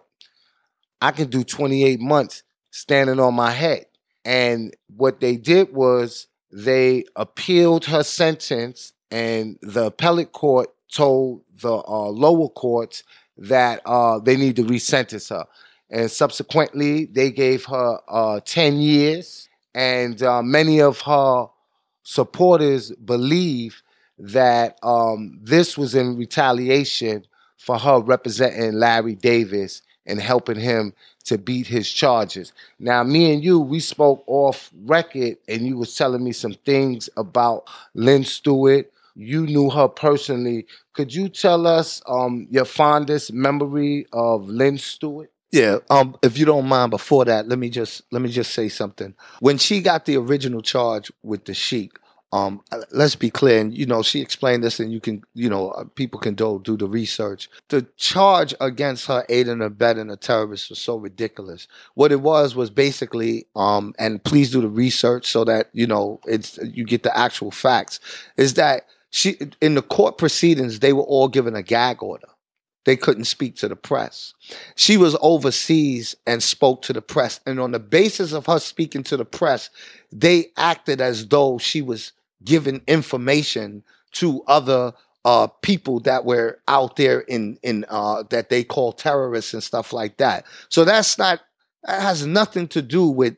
I 1.01 1.11
can 1.11 1.29
do 1.29 1.43
28 1.43 2.01
months 2.01 2.45
standing 2.71 3.19
on 3.19 3.35
my 3.35 3.51
head. 3.51 3.87
And 4.25 4.75
what 4.97 5.21
they 5.21 5.37
did 5.37 5.73
was 5.73 6.29
they 6.53 7.05
appealed 7.17 7.87
her 7.87 8.03
sentence, 8.03 8.93
and 9.11 9.59
the 9.63 9.87
appellate 9.87 10.33
court 10.33 10.69
told 10.93 11.43
the 11.61 11.75
uh, 11.75 12.09
lower 12.09 12.49
courts 12.49 13.03
that 13.37 13.83
uh, 13.85 14.19
they 14.21 14.37
need 14.37 14.57
to 14.57 14.65
resentence 14.65 15.29
her. 15.29 15.47
And 15.91 16.11
subsequently, 16.11 17.07
they 17.07 17.31
gave 17.31 17.65
her 17.67 18.01
uh, 18.09 18.41
10 18.45 18.79
years. 18.79 19.49
And 19.75 20.23
uh, 20.23 20.43
many 20.43 20.81
of 20.81 21.01
her 21.03 21.47
supporters 22.07 22.93
believe 23.05 23.83
that 24.17 24.79
um, 24.85 25.41
this 25.43 25.77
was 25.77 25.97
in 25.97 26.17
retaliation 26.17 27.27
for 27.59 27.77
her 27.77 27.99
representing 27.99 28.75
Larry 28.75 29.17
Davis 29.17 29.83
and 30.07 30.21
helping 30.21 30.59
him 30.59 30.93
to 31.25 31.37
beat 31.37 31.67
his 31.67 31.91
charges. 31.91 32.53
Now, 32.79 33.03
me 33.03 33.35
and 33.35 33.43
you, 33.43 33.59
we 33.59 33.81
spoke 33.81 34.23
off 34.29 34.71
record, 34.85 35.39
and 35.49 35.67
you 35.67 35.77
was 35.77 35.97
telling 35.97 36.23
me 36.23 36.31
some 36.31 36.55
things 36.65 37.11
about 37.17 37.65
Lynn 37.95 38.23
Stewart. 38.23 38.89
You 39.17 39.45
knew 39.45 39.69
her 39.71 39.89
personally. 39.89 40.67
Could 40.93 41.13
you 41.13 41.29
tell 41.29 41.67
us 41.67 42.01
um, 42.07 42.47
your 42.49 42.67
fondest 42.67 43.33
memory 43.33 44.07
of 44.13 44.49
Lynn 44.49 44.79
Stewart? 44.79 45.33
Yeah, 45.53 45.79
um, 45.91 46.17
if 46.23 46.39
you 46.39 46.45
don't 46.45 46.67
mind, 46.67 46.91
before 46.91 47.25
that, 47.25 47.49
let 47.49 47.59
me 47.59 47.71
just 47.71 48.03
let 48.11 48.21
me 48.21 48.29
just 48.29 48.53
say 48.53 48.69
something. 48.69 49.15
When 49.41 49.59
she 49.59 49.81
got 49.81 50.05
the 50.05 50.17
original 50.17 50.61
charge 50.61 51.11
with 51.23 51.45
the 51.45 51.55
Sheik, 51.55 51.93
um, 52.33 52.61
uh, 52.73 52.81
let's 52.91 53.15
be 53.15 53.31
clear, 53.31 53.61
and 53.61 53.73
you 53.77 53.87
know 53.87 54.03
she 54.03 54.21
explained 54.21 54.65
this, 54.65 54.81
and 54.81 54.93
you 54.93 55.01
can, 55.01 55.23
you 55.35 55.49
know, 55.49 55.71
uh, 55.71 55.85
people 55.95 56.19
can 56.19 56.35
do 56.35 56.61
do 56.65 56.77
the 56.77 56.89
research. 56.89 57.49
The 57.69 57.87
charge 57.97 58.55
against 58.61 59.07
her 59.07 59.25
aiding 59.29 59.53
and 59.53 59.63
abetting 59.63 60.11
a 60.11 60.17
terrorist 60.17 60.69
was 60.69 60.81
so 60.81 60.97
ridiculous. 60.97 61.69
What 61.95 62.11
it 62.11 62.21
was 62.21 62.57
was 62.57 62.69
basically, 62.69 63.47
um, 63.55 63.95
and 64.01 64.23
please 64.25 64.51
do 64.51 64.61
the 64.61 64.69
research 64.69 65.27
so 65.31 65.45
that 65.45 65.71
you 65.73 65.87
know 65.87 66.21
it's 66.27 66.59
you 66.59 66.85
get 66.85 67.05
the 67.05 67.17
actual 67.17 67.53
facts. 67.53 68.01
Is 68.37 68.55
that 68.55 68.87
she 69.11 69.39
in 69.63 69.77
the 69.77 69.83
court 69.83 70.19
proceedings 70.19 70.81
they 70.81 70.93
were 70.93 71.05
all 71.05 71.29
given 71.29 71.55
a 71.55 71.63
gag 71.63 72.03
order 72.03 72.27
they 72.87 72.97
couldn't 72.97 73.25
speak 73.25 73.57
to 73.57 73.69
the 73.69 73.77
press. 73.77 74.33
She 74.77 74.97
was 74.97 75.17
overseas 75.21 76.15
and 76.25 76.41
spoke 76.41 76.83
to 76.83 76.93
the 76.93 77.03
press. 77.03 77.41
And 77.45 77.59
on 77.59 77.73
the 77.73 77.81
basis 77.81 78.33
of 78.33 78.47
her 78.47 78.61
speaking 78.61 79.03
to 79.05 79.17
the 79.17 79.25
press, 79.25 79.71
they 80.13 80.53
acted 80.57 81.01
as 81.01 81.27
though 81.27 81.59
she 81.59 81.83
was 81.83 82.13
giving 82.45 82.81
information 82.87 83.83
to 84.13 84.43
other 84.47 84.93
uh, 85.25 85.49
people 85.63 85.99
that 86.01 86.25
were 86.25 86.61
out 86.69 86.95
there 86.95 87.21
in 87.21 87.59
in 87.65 87.85
uh, 87.89 88.23
that 88.31 88.51
they 88.51 88.63
call 88.63 88.93
terrorists 88.93 89.53
and 89.53 89.65
stuff 89.65 89.93
like 89.93 90.19
that. 90.19 90.47
So 90.69 90.85
that's 90.85 91.19
not 91.19 91.41
that 91.83 92.01
has 92.01 92.25
nothing 92.25 92.69
to 92.69 92.83
do 92.83 93.09
with 93.09 93.37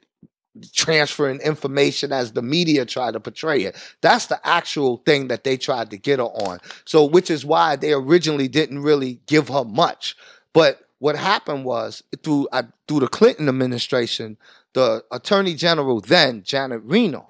transferring 0.73 1.41
information 1.41 2.13
as 2.13 2.33
the 2.33 2.43
media 2.43 2.85
tried 2.85 3.13
to 3.13 3.21
portray 3.21 3.63
it. 3.63 3.77
That's 4.01 4.27
the 4.27 4.41
actual 4.47 4.99
thing 4.99 5.29
that 5.29 5.45
they 5.45 5.57
tried 5.57 5.91
to 5.91 5.97
get 5.97 6.19
her 6.19 6.25
on. 6.25 6.59
So, 6.85 7.05
which 7.05 7.31
is 7.31 7.45
why 7.45 7.77
they 7.77 7.93
originally 7.93 8.49
didn't 8.49 8.83
really 8.83 9.21
give 9.27 9.49
her 9.49 9.65
much. 9.65 10.17
But 10.53 10.81
what 10.99 11.17
happened 11.17 11.65
was 11.65 12.03
through 12.23 12.49
uh, 12.53 12.65
through 12.87 13.01
the 13.01 13.09
Clinton 13.09 13.49
administration, 13.49 14.37
the 14.73 15.05
Attorney 15.11 15.55
General 15.55 16.01
then 16.01 16.43
Janet 16.43 16.83
Reno, 16.85 17.29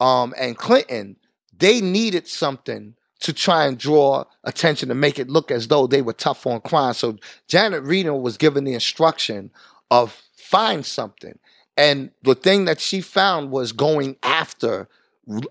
um, 0.00 0.34
and 0.38 0.56
Clinton, 0.56 1.16
they 1.56 1.80
needed 1.80 2.26
something 2.26 2.94
to 3.20 3.32
try 3.32 3.66
and 3.66 3.78
draw 3.78 4.24
attention 4.44 4.88
to 4.88 4.94
make 4.94 5.18
it 5.18 5.28
look 5.28 5.50
as 5.50 5.68
though 5.68 5.86
they 5.86 6.02
were 6.02 6.12
tough 6.12 6.46
on 6.46 6.60
crime. 6.60 6.94
So 6.94 7.16
Janet 7.48 7.82
Reno 7.82 8.16
was 8.16 8.36
given 8.36 8.64
the 8.64 8.74
instruction 8.74 9.50
of 9.90 10.22
find 10.36 10.86
something. 10.86 11.38
And 11.78 12.10
the 12.24 12.34
thing 12.34 12.64
that 12.64 12.80
she 12.80 13.00
found 13.00 13.52
was 13.52 13.70
going 13.70 14.16
after 14.24 14.88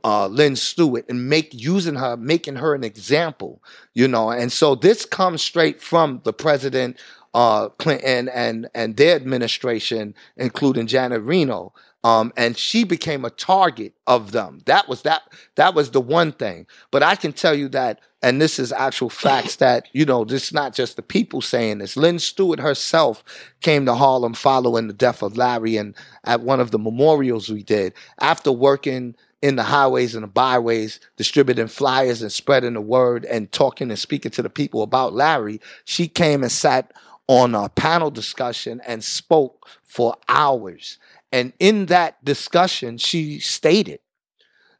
uh, 0.03 0.27
Lynn 0.27 0.57
Stewart 0.57 1.05
and 1.07 1.29
make 1.29 1.53
using 1.53 1.95
her, 1.95 2.17
making 2.17 2.57
her 2.57 2.75
an 2.75 2.83
example, 2.83 3.63
you 3.93 4.09
know. 4.09 4.29
And 4.29 4.51
so 4.51 4.75
this 4.75 5.05
comes 5.05 5.41
straight 5.41 5.81
from 5.81 6.19
the 6.25 6.33
president, 6.33 6.97
uh, 7.33 7.69
Clinton, 7.69 8.27
and 8.27 8.67
and 8.75 8.97
their 8.97 9.15
administration, 9.15 10.15
including 10.35 10.87
Janet 10.87 11.21
Reno. 11.21 11.73
Um, 12.07 12.31
and 12.37 12.57
she 12.57 12.85
became 12.85 13.25
a 13.25 13.29
target 13.29 13.93
of 14.07 14.31
them. 14.31 14.59
That 14.65 14.87
was 14.87 15.01
that. 15.01 15.23
That 15.55 15.75
was 15.75 15.91
the 15.91 15.99
one 15.99 16.31
thing. 16.31 16.65
But 16.89 17.03
I 17.03 17.15
can 17.15 17.33
tell 17.33 17.53
you 17.53 17.67
that, 17.69 17.99
and 18.21 18.41
this 18.41 18.59
is 18.59 18.71
actual 18.71 19.09
facts 19.09 19.55
that 19.57 19.89
you 19.91 20.05
know. 20.05 20.23
This 20.23 20.45
is 20.45 20.53
not 20.53 20.73
just 20.73 20.95
the 20.95 21.01
people 21.01 21.41
saying 21.41 21.79
this. 21.79 21.97
Lynn 21.97 22.19
Stewart 22.19 22.61
herself 22.61 23.25
came 23.59 23.85
to 23.87 23.93
Harlem 23.93 24.35
following 24.35 24.87
the 24.87 24.93
death 24.93 25.21
of 25.21 25.35
Larry, 25.35 25.75
and 25.75 25.95
at 26.23 26.39
one 26.39 26.61
of 26.61 26.71
the 26.71 26.79
memorials 26.79 27.49
we 27.49 27.61
did, 27.61 27.93
after 28.21 28.53
working 28.53 29.13
in 29.41 29.57
the 29.57 29.63
highways 29.63 30.15
and 30.15 30.23
the 30.23 30.29
byways, 30.29 31.01
distributing 31.17 31.67
flyers 31.67 32.21
and 32.21 32.31
spreading 32.31 32.75
the 32.75 32.81
word 32.81 33.25
and 33.25 33.51
talking 33.51 33.89
and 33.89 33.99
speaking 33.99 34.31
to 34.31 34.41
the 34.41 34.49
people 34.49 34.81
about 34.81 35.13
Larry, 35.13 35.59
she 35.83 36.07
came 36.07 36.41
and 36.41 36.51
sat 36.53 36.93
on 37.27 37.53
a 37.53 37.67
panel 37.67 38.09
discussion 38.09 38.81
and 38.87 39.03
spoke 39.03 39.67
for 39.83 40.15
hours. 40.29 40.99
And 41.31 41.53
in 41.59 41.87
that 41.87 42.23
discussion, 42.23 42.97
she 42.97 43.39
stated 43.39 43.99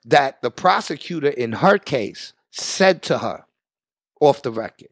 that 0.06 0.42
the 0.42 0.52
prosecutor 0.52 1.30
in 1.30 1.54
her 1.54 1.78
case 1.78 2.34
said 2.52 3.02
to 3.04 3.20
her 3.20 3.46
off 4.22 4.42
the 4.42 4.52
record 4.52 4.90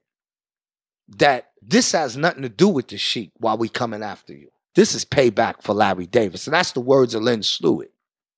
that 1.08 1.52
this 1.62 1.92
has 1.94 2.18
nothing 2.18 2.42
to 2.42 2.50
do 2.50 2.68
with 2.68 2.90
the 2.90 2.98
sheik 2.98 3.32
while 3.38 3.58
we 3.58 3.70
coming 3.70 4.04
after 4.04 4.34
you. 4.34 4.50
This 4.76 4.94
is 4.94 5.06
payback 5.06 5.64
for 5.64 5.74
Larry 5.74 6.06
Davis. 6.06 6.48
And 6.48 6.54
that's 6.54 6.74
the 6.74 6.82
words 6.82 7.16
of 7.16 7.24
Lynn 7.24 7.44
Stewart. 7.44 7.92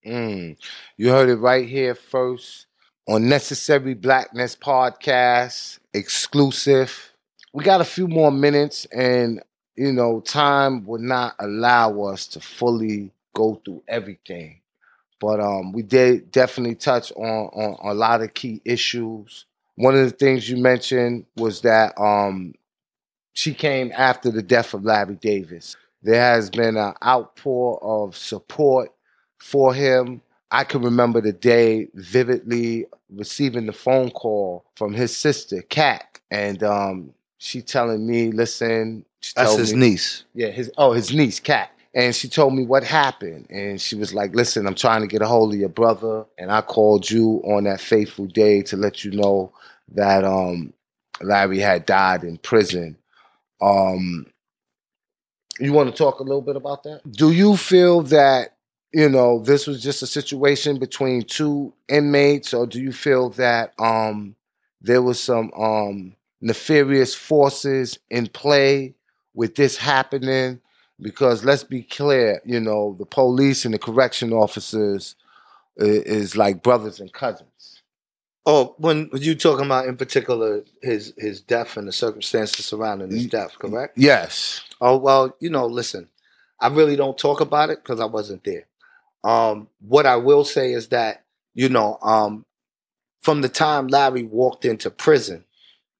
Mm. 0.05 0.57
You 0.95 1.09
heard 1.09 1.29
it 1.29 1.37
right 1.37 1.67
here 1.67 1.95
first 1.95 2.67
on 3.07 3.27
Necessary 3.27 3.93
Blackness 3.93 4.55
podcast, 4.55 5.79
exclusive. 5.93 7.13
We 7.53 7.63
got 7.63 7.81
a 7.81 7.85
few 7.85 8.07
more 8.07 8.31
minutes, 8.31 8.85
and 8.85 9.41
you 9.77 9.93
know, 9.93 10.19
time 10.21 10.83
would 10.85 11.01
not 11.01 11.35
allow 11.39 12.01
us 12.01 12.27
to 12.27 12.39
fully 12.39 13.11
go 13.35 13.61
through 13.63 13.83
everything. 13.87 14.59
But 15.19 15.39
um, 15.39 15.71
we 15.71 15.83
did 15.83 16.31
definitely 16.31 16.75
touch 16.75 17.11
on, 17.15 17.23
on 17.53 17.91
a 17.91 17.93
lot 17.93 18.21
of 18.21 18.33
key 18.33 18.61
issues. 18.65 19.45
One 19.75 19.95
of 19.95 20.03
the 20.03 20.15
things 20.15 20.49
you 20.49 20.57
mentioned 20.57 21.25
was 21.35 21.61
that 21.61 21.99
um, 21.99 22.55
she 23.33 23.53
came 23.53 23.91
after 23.95 24.31
the 24.31 24.41
death 24.41 24.73
of 24.73 24.83
Larry 24.83 25.15
Davis. 25.15 25.75
There 26.01 26.21
has 26.21 26.49
been 26.49 26.77
an 26.77 26.93
outpour 27.05 27.79
of 27.81 28.17
support 28.17 28.91
for 29.37 29.73
him. 29.73 30.21
I 30.49 30.63
can 30.63 30.81
remember 30.81 31.21
the 31.21 31.33
day 31.33 31.89
vividly 31.93 32.87
receiving 33.11 33.67
the 33.67 33.73
phone 33.73 34.09
call 34.09 34.65
from 34.75 34.93
his 34.93 35.15
sister, 35.15 35.61
Kat, 35.61 36.19
and 36.31 36.63
um, 36.63 37.13
she 37.37 37.61
telling 37.61 38.05
me, 38.05 38.31
"Listen." 38.31 39.05
She 39.21 39.33
That's 39.35 39.55
his 39.55 39.73
me- 39.73 39.79
niece. 39.79 40.23
Yeah, 40.33 40.49
his 40.49 40.71
oh 40.77 40.93
his 40.93 41.13
niece, 41.13 41.39
Kat. 41.39 41.71
And 41.93 42.15
she 42.15 42.29
told 42.29 42.53
me 42.53 42.63
what 42.63 42.83
happened. 42.83 43.47
And 43.49 43.81
she 43.81 43.95
was 43.95 44.13
like, 44.13 44.35
Listen, 44.35 44.67
I'm 44.67 44.75
trying 44.75 45.01
to 45.01 45.07
get 45.07 45.23
a 45.23 45.27
hold 45.27 45.53
of 45.53 45.59
your 45.59 45.69
brother. 45.69 46.25
And 46.37 46.51
I 46.51 46.61
called 46.61 47.09
you 47.09 47.41
on 47.43 47.63
that 47.63 47.81
fateful 47.81 48.27
day 48.27 48.61
to 48.63 48.77
let 48.77 49.03
you 49.03 49.11
know 49.11 49.51
that 49.93 50.23
um 50.23 50.73
Larry 51.21 51.59
had 51.59 51.85
died 51.87 52.23
in 52.23 52.37
prison. 52.37 52.97
Um 53.61 54.27
you 55.59 55.73
want 55.73 55.89
to 55.89 55.97
talk 55.97 56.19
a 56.19 56.23
little 56.23 56.43
bit 56.43 56.55
about 56.55 56.83
that? 56.83 57.01
Do 57.11 57.31
you 57.31 57.57
feel 57.57 58.03
that 58.03 58.57
you 58.93 59.09
know 59.09 59.39
this 59.39 59.65
was 59.65 59.81
just 59.81 60.03
a 60.03 60.07
situation 60.07 60.77
between 60.77 61.23
two 61.23 61.73
inmates, 61.89 62.53
or 62.53 62.67
do 62.67 62.79
you 62.79 62.91
feel 62.91 63.29
that 63.31 63.73
um 63.79 64.35
there 64.81 65.01
was 65.01 65.19
some 65.19 65.51
um 65.57 66.16
nefarious 66.41 67.15
forces 67.15 67.99
in 68.09 68.27
play 68.27 68.93
with 69.33 69.55
this 69.55 69.77
happening? 69.77 70.59
Because 70.99 71.43
let's 71.45 71.63
be 71.63 71.83
clear, 71.83 72.41
you 72.45 72.59
know, 72.59 72.95
the 72.99 73.05
police 73.05 73.65
and 73.65 73.73
the 73.73 73.79
correction 73.79 74.33
officers 74.33 75.15
i- 75.79 75.83
is 75.83 76.35
like 76.35 76.63
brothers 76.63 76.99
and 76.99 77.11
cousins. 77.13 77.81
Oh, 78.45 78.75
when 78.77 79.07
when 79.09 79.21
you 79.21 79.35
talking 79.35 79.65
about 79.65 79.87
in 79.87 79.97
particular 79.97 80.63
his 80.81 81.13
his 81.17 81.41
death 81.41 81.75
and 81.77 81.87
the 81.87 81.91
circumstances 81.91 82.65
surrounding 82.65 83.11
his 83.11 83.27
death, 83.27 83.57
correct? 83.59 83.97
Yes. 83.97 84.61
Oh 84.79 84.97
well, 84.97 85.35
you 85.39 85.49
know, 85.49 85.65
listen, 85.65 86.09
I 86.59 86.69
really 86.69 86.95
don't 86.95 87.17
talk 87.17 87.41
about 87.41 87.69
it 87.69 87.83
because 87.83 87.99
I 87.99 88.05
wasn't 88.05 88.43
there. 88.45 88.65
Um, 89.23 89.67
what 89.81 90.05
I 90.05 90.15
will 90.15 90.45
say 90.45 90.71
is 90.71 90.87
that, 90.89 91.25
you 91.53 91.67
know, 91.67 91.97
um, 92.01 92.45
from 93.21 93.41
the 93.41 93.49
time 93.49 93.87
Larry 93.87 94.23
walked 94.23 94.63
into 94.63 94.89
prison, 94.89 95.43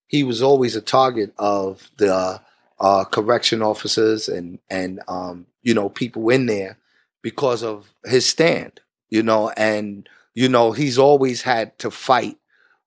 he 0.08 0.24
was 0.24 0.42
always 0.42 0.76
a 0.76 0.82
target 0.82 1.34
of 1.38 1.92
the 1.98 2.42
uh, 2.80 3.04
correction 3.06 3.62
officers 3.62 4.28
and 4.30 4.60
and 4.70 5.02
um, 5.08 5.46
you 5.62 5.74
know 5.74 5.90
people 5.90 6.30
in 6.30 6.46
there 6.46 6.78
because 7.22 7.64
of 7.64 7.94
his 8.06 8.26
stand, 8.26 8.80
you 9.10 9.22
know, 9.24 9.50
and 9.58 10.08
you 10.34 10.48
know 10.50 10.72
he's 10.72 10.98
always 10.98 11.42
had 11.42 11.78
to 11.80 11.92
fight 11.92 12.38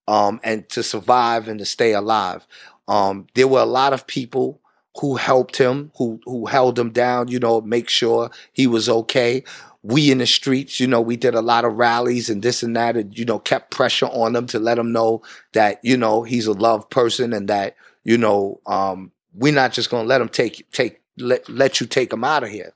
um, 0.07 0.39
and 0.43 0.67
to 0.69 0.83
survive 0.83 1.47
and 1.47 1.59
to 1.59 1.65
stay 1.65 1.93
alive. 1.93 2.45
Um, 2.87 3.27
there 3.35 3.47
were 3.47 3.61
a 3.61 3.65
lot 3.65 3.93
of 3.93 4.07
people 4.07 4.59
who 4.99 5.15
helped 5.15 5.57
him, 5.57 5.91
who 5.97 6.19
who 6.25 6.47
held 6.47 6.77
him 6.77 6.91
down, 6.91 7.27
you 7.27 7.39
know, 7.39 7.61
make 7.61 7.89
sure 7.89 8.31
he 8.51 8.67
was 8.67 8.89
okay. 8.89 9.43
We 9.83 10.11
in 10.11 10.19
the 10.19 10.27
streets, 10.27 10.79
you 10.79 10.87
know, 10.87 11.01
we 11.01 11.17
did 11.17 11.33
a 11.33 11.41
lot 11.41 11.65
of 11.65 11.73
rallies 11.73 12.29
and 12.29 12.43
this 12.43 12.61
and 12.61 12.75
that, 12.75 12.95
and 12.95 13.17
you 13.17 13.25
know, 13.25 13.39
kept 13.39 13.71
pressure 13.71 14.05
on 14.07 14.35
him 14.35 14.45
to 14.47 14.59
let 14.59 14.77
him 14.77 14.91
know 14.91 15.23
that 15.53 15.79
you 15.83 15.97
know 15.97 16.23
he's 16.23 16.45
a 16.45 16.53
loved 16.53 16.89
person 16.91 17.33
and 17.33 17.47
that 17.47 17.75
you 18.03 18.17
know 18.17 18.59
um, 18.67 19.11
we're 19.33 19.53
not 19.53 19.73
just 19.73 19.89
gonna 19.89 20.07
let 20.07 20.21
him 20.21 20.29
take 20.29 20.69
take 20.71 21.01
let 21.17 21.47
let 21.49 21.79
you 21.81 21.87
take 21.87 22.13
him 22.13 22.23
out 22.23 22.43
of 22.43 22.49
here. 22.49 22.73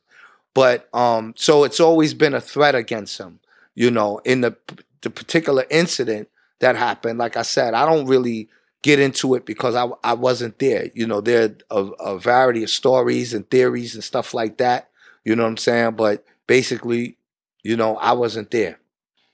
But 0.54 0.90
um, 0.94 1.34
so 1.38 1.64
it's 1.64 1.80
always 1.80 2.14
been 2.14 2.34
a 2.34 2.42
threat 2.42 2.76
against 2.76 3.20
him, 3.20 3.40
you 3.76 3.92
know. 3.92 4.20
In 4.26 4.42
the 4.42 4.56
the 5.02 5.10
particular 5.10 5.66
incident 5.70 6.30
that 6.60 6.76
happened, 6.76 7.20
like 7.20 7.38
I 7.38 7.42
said, 7.44 7.74
I 7.74 7.86
don't 7.86 8.08
really 8.08 8.50
get 8.82 9.00
into 9.00 9.36
it 9.36 9.46
because 9.46 9.76
I 9.76 9.90
I 10.04 10.14
wasn't 10.14 10.60
there. 10.60 10.90
You 10.94 11.08
know, 11.08 11.22
there 11.22 11.56
are 11.70 11.84
a, 12.00 12.14
a 12.14 12.20
variety 12.20 12.64
of 12.64 12.70
stories 12.70 13.34
and 13.34 13.50
theories 13.50 13.96
and 13.96 14.04
stuff 14.04 14.34
like 14.34 14.58
that. 14.58 14.90
You 15.24 15.36
know 15.36 15.44
what 15.44 15.50
I'm 15.50 15.58
saying? 15.58 15.92
But 15.92 16.24
basically, 16.48 17.18
you 17.64 17.78
know, 17.78 17.98
I 17.98 18.14
wasn't 18.14 18.52
there. 18.52 18.80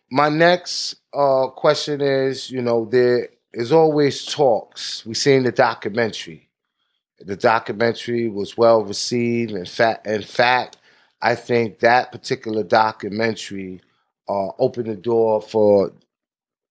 My 0.09 0.29
next 0.29 0.95
uh, 1.13 1.47
question 1.47 2.01
is, 2.01 2.49
you 2.49 2.61
know, 2.61 2.85
there 2.85 3.29
is 3.53 3.71
always 3.71 4.25
talks. 4.25 5.05
We 5.05 5.13
seen 5.13 5.43
the 5.43 5.51
documentary. 5.51 6.49
The 7.19 7.35
documentary 7.35 8.27
was 8.27 8.57
well 8.57 8.83
received. 8.83 9.51
In 9.51 9.65
fact, 9.65 10.07
in 10.07 10.23
fact, 10.23 10.77
I 11.21 11.35
think 11.35 11.79
that 11.79 12.11
particular 12.11 12.63
documentary 12.63 13.81
uh, 14.27 14.49
opened 14.57 14.87
the 14.87 14.95
door 14.95 15.41
for 15.41 15.93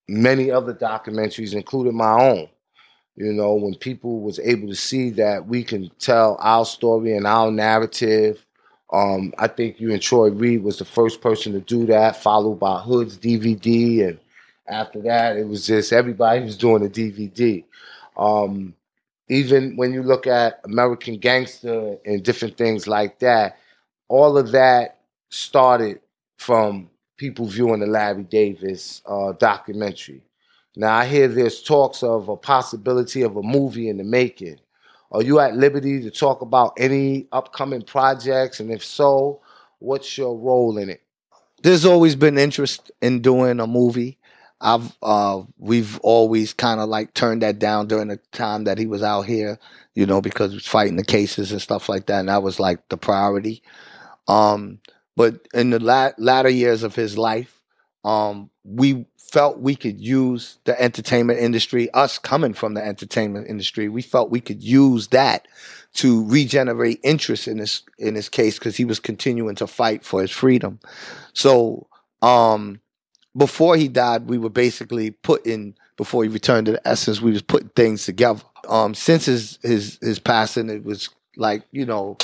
many 0.08 0.50
other 0.50 0.74
documentaries, 0.74 1.54
including 1.54 1.96
my 1.96 2.12
own. 2.12 2.48
You 3.16 3.32
know, 3.32 3.54
when 3.54 3.74
people 3.74 4.20
was 4.20 4.38
able 4.40 4.68
to 4.68 4.74
see 4.74 5.10
that 5.10 5.46
we 5.46 5.62
can 5.62 5.90
tell 5.98 6.36
our 6.40 6.64
story 6.64 7.14
and 7.16 7.26
our 7.26 7.50
narrative. 7.50 8.44
Um, 8.92 9.32
I 9.38 9.46
think 9.46 9.80
you 9.80 9.92
and 9.92 10.02
Troy 10.02 10.30
Reed 10.30 10.62
was 10.62 10.78
the 10.78 10.84
first 10.84 11.20
person 11.20 11.52
to 11.52 11.60
do 11.60 11.86
that, 11.86 12.22
followed 12.22 12.58
by 12.58 12.80
Hood's 12.80 13.16
DVD, 13.16 14.08
and 14.08 14.18
after 14.66 15.00
that, 15.02 15.36
it 15.36 15.46
was 15.46 15.66
just 15.66 15.92
everybody 15.92 16.42
was 16.42 16.56
doing 16.56 16.84
a 16.84 16.88
DVD. 16.88 17.64
Um, 18.16 18.74
even 19.28 19.76
when 19.76 19.92
you 19.92 20.02
look 20.02 20.26
at 20.26 20.60
American 20.64 21.18
Gangster 21.18 21.96
and 22.04 22.22
different 22.22 22.56
things 22.56 22.88
like 22.88 23.20
that, 23.20 23.58
all 24.08 24.36
of 24.36 24.50
that 24.52 24.98
started 25.28 26.00
from 26.36 26.90
people 27.16 27.46
viewing 27.46 27.80
the 27.80 27.86
Larry 27.86 28.24
Davis 28.24 29.02
uh, 29.06 29.32
documentary. 29.32 30.22
Now 30.76 30.96
I 30.96 31.06
hear 31.06 31.28
there's 31.28 31.62
talks 31.62 32.02
of 32.02 32.28
a 32.28 32.36
possibility 32.36 33.22
of 33.22 33.36
a 33.36 33.42
movie 33.42 33.88
in 33.88 33.98
the 33.98 34.04
making. 34.04 34.58
Are 35.12 35.22
you 35.22 35.40
at 35.40 35.56
liberty 35.56 36.00
to 36.02 36.10
talk 36.10 36.40
about 36.42 36.74
any 36.78 37.26
upcoming 37.32 37.82
projects? 37.82 38.60
And 38.60 38.70
if 38.70 38.84
so, 38.84 39.40
what's 39.78 40.16
your 40.16 40.38
role 40.38 40.78
in 40.78 40.90
it? 40.90 41.02
There's 41.62 41.84
always 41.84 42.16
been 42.16 42.38
interest 42.38 42.90
in 43.02 43.20
doing 43.20 43.60
a 43.60 43.66
movie. 43.66 44.18
I've 44.60 44.96
uh, 45.02 45.42
we've 45.58 45.98
always 46.00 46.52
kind 46.52 46.80
of 46.80 46.88
like 46.88 47.14
turned 47.14 47.42
that 47.42 47.58
down 47.58 47.88
during 47.88 48.08
the 48.08 48.18
time 48.32 48.64
that 48.64 48.78
he 48.78 48.86
was 48.86 49.02
out 49.02 49.22
here, 49.22 49.58
you 49.94 50.06
know, 50.06 50.20
because 50.20 50.50
he 50.50 50.56
was 50.56 50.66
fighting 50.66 50.96
the 50.96 51.04
cases 51.04 51.50
and 51.50 51.62
stuff 51.62 51.88
like 51.88 52.06
that, 52.06 52.20
and 52.20 52.28
that 52.28 52.42
was 52.42 52.60
like 52.60 52.86
the 52.88 52.98
priority. 52.98 53.62
Um, 54.28 54.80
but 55.16 55.48
in 55.54 55.70
the 55.70 55.80
la- 55.80 56.12
latter 56.18 56.48
years 56.50 56.82
of 56.82 56.94
his 56.94 57.16
life, 57.18 57.59
um, 58.04 58.50
we 58.64 59.06
felt 59.18 59.60
we 59.60 59.76
could 59.76 60.00
use 60.00 60.58
the 60.64 60.80
entertainment 60.80 61.38
industry. 61.38 61.90
Us 61.92 62.18
coming 62.18 62.54
from 62.54 62.74
the 62.74 62.84
entertainment 62.84 63.48
industry, 63.48 63.88
we 63.88 64.02
felt 64.02 64.30
we 64.30 64.40
could 64.40 64.62
use 64.62 65.08
that 65.08 65.46
to 65.92 66.26
regenerate 66.26 67.00
interest 67.02 67.48
in 67.48 67.58
this 67.58 67.82
in 67.98 68.14
his 68.14 68.28
case 68.28 68.58
because 68.58 68.76
he 68.76 68.84
was 68.84 69.00
continuing 69.00 69.54
to 69.56 69.66
fight 69.66 70.04
for 70.04 70.20
his 70.20 70.30
freedom. 70.30 70.80
So. 71.32 71.86
Um, 72.22 72.80
before 73.36 73.76
he 73.76 73.88
died, 73.88 74.28
we 74.28 74.38
were 74.38 74.50
basically 74.50 75.12
putting 75.12 75.74
before 76.00 76.22
he 76.22 76.30
returned 76.30 76.64
to 76.64 76.72
the 76.72 76.88
essence, 76.88 77.20
we 77.20 77.30
was 77.30 77.42
putting 77.42 77.68
things 77.68 78.06
together. 78.06 78.40
Um, 78.66 78.94
since 78.94 79.26
his 79.26 79.58
his 79.62 79.98
his 80.00 80.18
passing, 80.18 80.70
it 80.70 80.82
was 80.82 81.10
like 81.36 81.64
you 81.72 81.84
know, 81.84 82.16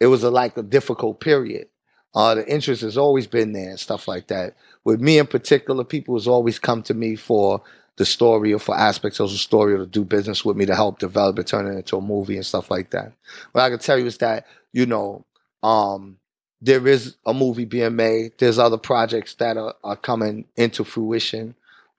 it 0.00 0.08
was 0.08 0.24
a 0.24 0.30
like 0.30 0.56
a 0.56 0.62
difficult 0.64 1.20
period. 1.20 1.68
Uh, 2.16 2.34
the 2.34 2.52
interest 2.52 2.82
has 2.82 2.98
always 2.98 3.28
been 3.28 3.52
there 3.52 3.70
and 3.70 3.78
stuff 3.78 4.08
like 4.08 4.26
that. 4.26 4.56
With 4.84 5.00
me 5.00 5.18
in 5.18 5.26
particular, 5.26 5.84
people 5.84 6.16
has 6.16 6.26
always 6.26 6.58
come 6.58 6.82
to 6.84 6.94
me 6.94 7.16
for 7.16 7.62
the 7.96 8.06
story 8.06 8.52
or 8.54 8.58
for 8.58 8.76
aspects 8.76 9.20
of 9.20 9.30
the 9.30 9.36
story 9.36 9.74
or 9.74 9.78
to 9.78 9.86
do 9.86 10.04
business 10.04 10.44
with 10.44 10.56
me 10.56 10.64
to 10.66 10.74
help 10.74 10.98
develop 10.98 11.38
it, 11.38 11.46
turn 11.46 11.66
it 11.66 11.76
into 11.76 11.98
a 11.98 12.00
movie 12.00 12.36
and 12.36 12.46
stuff 12.46 12.70
like 12.70 12.90
that. 12.90 13.12
What 13.52 13.62
I 13.62 13.68
can 13.68 13.78
tell 13.78 13.98
you 13.98 14.06
is 14.06 14.18
that 14.18 14.46
you 14.72 14.86
know, 14.86 15.24
um, 15.62 16.18
there 16.60 16.86
is 16.86 17.16
a 17.26 17.34
movie 17.34 17.64
being 17.64 17.96
made. 17.96 18.32
There's 18.38 18.58
other 18.58 18.78
projects 18.78 19.34
that 19.34 19.56
are, 19.56 19.74
are 19.82 19.96
coming 19.96 20.44
into 20.56 20.84
fruition. 20.84 21.54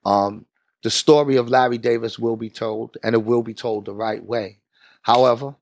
Um, 0.05 0.45
the 0.83 0.89
story 0.89 1.35
of 1.35 1.49
Larry 1.49 1.77
Davis 1.77 2.17
will 2.17 2.37
be 2.37 2.49
told, 2.49 2.97
and 3.03 3.13
it 3.13 3.23
will 3.23 3.43
be 3.43 3.53
told 3.53 3.85
the 3.85 3.93
right 3.93 4.23
way. 4.23 4.57
However, 5.01 5.55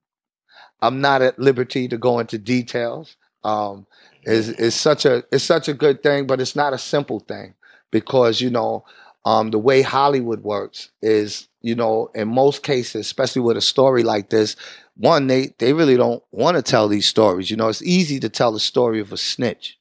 I'm 0.82 1.01
not 1.01 1.22
at 1.22 1.39
liberty 1.39 1.88
to 1.88 1.97
go 1.97 2.20
into 2.20 2.38
details. 2.38 3.15
Um, 3.44 3.86
it's, 4.24 4.50
it's 4.50 4.76
such 4.76 5.06
a 5.06 5.24
it's 5.32 5.44
such 5.44 5.68
a 5.68 5.74
good 5.74 6.04
thing, 6.04 6.28
but 6.28 6.42
it's 6.42 6.56
not 6.56 6.74
a 6.74 6.78
simple 6.78 7.20
thing 7.20 7.54
because 7.92 8.42
you 8.42 8.50
know 8.50 8.86
um, 9.26 9.52
the 9.52 9.60
way 9.60 9.82
Hollywood 9.82 10.44
works 10.44 10.90
is 11.02 11.48
you 11.62 11.76
know 11.76 12.10
in 12.14 12.28
most 12.28 12.64
cases, 12.64 13.06
especially 13.06 13.42
with 13.42 13.58
a 13.58 13.62
story 13.62 14.04
like 14.04 14.30
this, 14.30 14.56
one 14.98 15.28
they 15.28 15.54
they 15.60 15.74
really 15.74 15.98
don't 15.98 16.24
want 16.32 16.58
to 16.58 16.64
tell 16.64 16.88
these 16.88 17.08
stories. 17.08 17.50
You 17.50 17.58
know, 17.58 17.70
it's 17.70 17.84
easy 17.84 18.20
to 18.20 18.30
tell 18.30 18.52
the 18.52 18.60
story 18.60 19.00
of 19.00 19.14
a 19.14 19.18
snitch. 19.18 19.78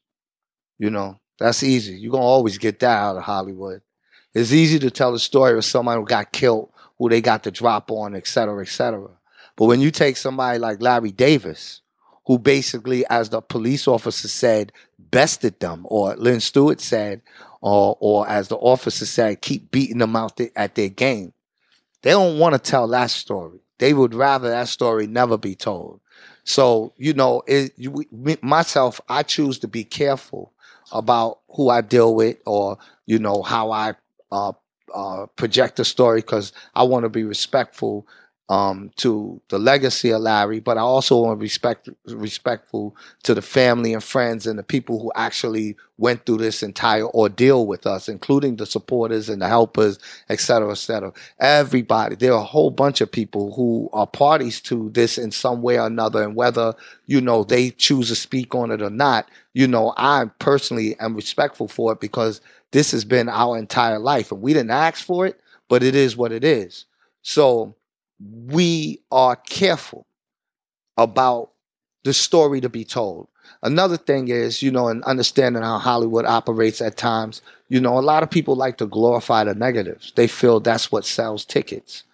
You 0.78 0.90
know, 0.90 1.18
that's 1.38 1.62
easy. 1.62 1.98
You're 1.98 2.12
gonna 2.12 2.24
always 2.24 2.58
get 2.58 2.78
that 2.80 2.96
out 2.96 3.16
of 3.16 3.24
Hollywood. 3.24 3.82
It's 4.34 4.52
easy 4.52 4.78
to 4.80 4.90
tell 4.90 5.12
the 5.12 5.18
story 5.18 5.56
of 5.58 5.64
somebody 5.64 6.00
who 6.00 6.06
got 6.06 6.32
killed, 6.32 6.70
who 6.98 7.08
they 7.08 7.20
got 7.20 7.42
the 7.42 7.50
drop 7.50 7.90
on, 7.90 8.14
et 8.14 8.26
cetera, 8.26 8.62
et 8.62 8.68
cetera. 8.68 9.10
But 9.56 9.64
when 9.64 9.80
you 9.80 9.90
take 9.90 10.16
somebody 10.16 10.58
like 10.58 10.80
Larry 10.80 11.10
Davis, 11.10 11.80
who 12.28 12.38
basically, 12.38 13.06
as 13.08 13.30
the 13.30 13.42
police 13.42 13.88
officer 13.88 14.28
said, 14.28 14.72
bested 15.00 15.60
them, 15.60 15.86
or 15.90 16.16
Lynn 16.16 16.40
Stewart 16.40 16.80
said, 16.80 17.22
or 17.62 17.98
or 18.00 18.28
as 18.28 18.48
the 18.48 18.58
officer 18.58 19.06
said, 19.06 19.42
keep 19.42 19.72
beating 19.72 19.98
them 19.98 20.16
out 20.16 20.38
the, 20.38 20.52
at 20.56 20.76
their 20.76 20.90
game. 20.90 21.34
They 22.02 22.10
don't 22.10 22.38
want 22.38 22.54
to 22.54 22.58
tell 22.58 22.88
that 22.88 23.10
story. 23.10 23.60
They 23.78 23.94
would 23.94 24.14
rather 24.14 24.50
that 24.50 24.68
story 24.68 25.06
never 25.06 25.38
be 25.38 25.54
told. 25.54 26.00
So 26.44 26.92
you 26.98 27.14
know, 27.14 27.42
it, 27.46 27.72
you, 27.76 28.04
me, 28.12 28.36
myself, 28.42 29.00
I 29.08 29.22
choose 29.22 29.58
to 29.60 29.68
be 29.68 29.84
careful 29.84 30.52
about 30.92 31.40
who 31.50 31.70
I 31.70 31.80
deal 31.82 32.14
with, 32.14 32.38
or 32.46 32.78
you 33.06 33.18
know 33.18 33.42
how 33.42 33.70
I 33.72 33.94
uh, 34.32 34.52
uh, 34.94 35.26
project 35.36 35.80
a 35.80 35.84
story 35.84 36.20
because 36.20 36.52
I 36.74 36.82
want 36.84 37.04
to 37.04 37.08
be 37.08 37.24
respectful 37.24 38.06
um, 38.48 38.90
to 38.96 39.40
the 39.48 39.58
legacy 39.58 40.10
of 40.10 40.22
Larry, 40.22 40.58
but 40.60 40.78
I 40.78 40.80
also 40.80 41.20
want 41.20 41.38
to 41.38 41.42
respect 41.42 41.88
respectful 42.06 42.96
to 43.24 43.34
the 43.34 43.42
family 43.42 43.92
and 43.92 44.02
friends 44.02 44.46
and 44.46 44.58
the 44.58 44.62
people 44.62 45.00
who 45.00 45.12
actually 45.14 45.76
went 45.98 46.24
through 46.24 46.38
this 46.38 46.62
entire 46.62 47.06
ordeal 47.08 47.66
with 47.66 47.86
us, 47.86 48.08
including 48.08 48.56
the 48.56 48.64
supporters 48.64 49.28
and 49.28 49.42
the 49.42 49.48
helpers, 49.48 49.98
et 50.30 50.40
cetera, 50.40 50.70
et 50.70 50.76
cetera. 50.76 51.12
Everybody, 51.38 52.14
there 52.16 52.32
are 52.32 52.40
a 52.40 52.44
whole 52.44 52.70
bunch 52.70 53.00
of 53.02 53.12
people 53.12 53.52
who 53.54 53.90
are 53.92 54.06
parties 54.06 54.60
to 54.62 54.90
this 54.90 55.18
in 55.18 55.30
some 55.30 55.60
way 55.60 55.78
or 55.78 55.86
another, 55.86 56.22
and 56.22 56.34
whether 56.34 56.74
you 57.06 57.20
know 57.20 57.44
they 57.44 57.70
choose 57.70 58.08
to 58.08 58.14
speak 58.14 58.54
on 58.54 58.70
it 58.70 58.80
or 58.80 58.90
not, 58.90 59.28
you 59.52 59.68
know, 59.68 59.92
I 59.96 60.24
personally 60.38 60.96
am 61.00 61.14
respectful 61.14 61.68
for 61.68 61.92
it 61.92 62.00
because 62.00 62.40
this 62.70 62.92
has 62.92 63.04
been 63.04 63.28
our 63.28 63.58
entire 63.58 63.98
life, 63.98 64.32
and 64.32 64.40
we 64.40 64.54
didn't 64.54 64.70
ask 64.70 65.04
for 65.04 65.26
it, 65.26 65.38
but 65.68 65.82
it 65.82 65.94
is 65.94 66.16
what 66.16 66.32
it 66.32 66.44
is. 66.44 66.86
So 67.22 67.74
we 68.20 69.00
are 69.10 69.36
careful 69.36 70.06
about 70.96 71.50
the 72.04 72.12
story 72.12 72.60
to 72.60 72.68
be 72.68 72.84
told. 72.84 73.28
Another 73.62 73.96
thing 73.96 74.28
is, 74.28 74.62
you 74.62 74.70
know, 74.70 74.88
and 74.88 75.02
understanding 75.04 75.62
how 75.62 75.78
Hollywood 75.78 76.24
operates 76.26 76.80
at 76.80 76.96
times, 76.96 77.40
you 77.68 77.80
know, 77.80 77.98
a 77.98 78.00
lot 78.00 78.22
of 78.22 78.30
people 78.30 78.56
like 78.56 78.76
to 78.78 78.86
glorify 78.86 79.44
the 79.44 79.54
negatives. 79.54 80.12
They 80.16 80.26
feel 80.26 80.60
that's 80.60 80.92
what 80.92 81.04
sells 81.06 81.44
tickets. 81.44 82.04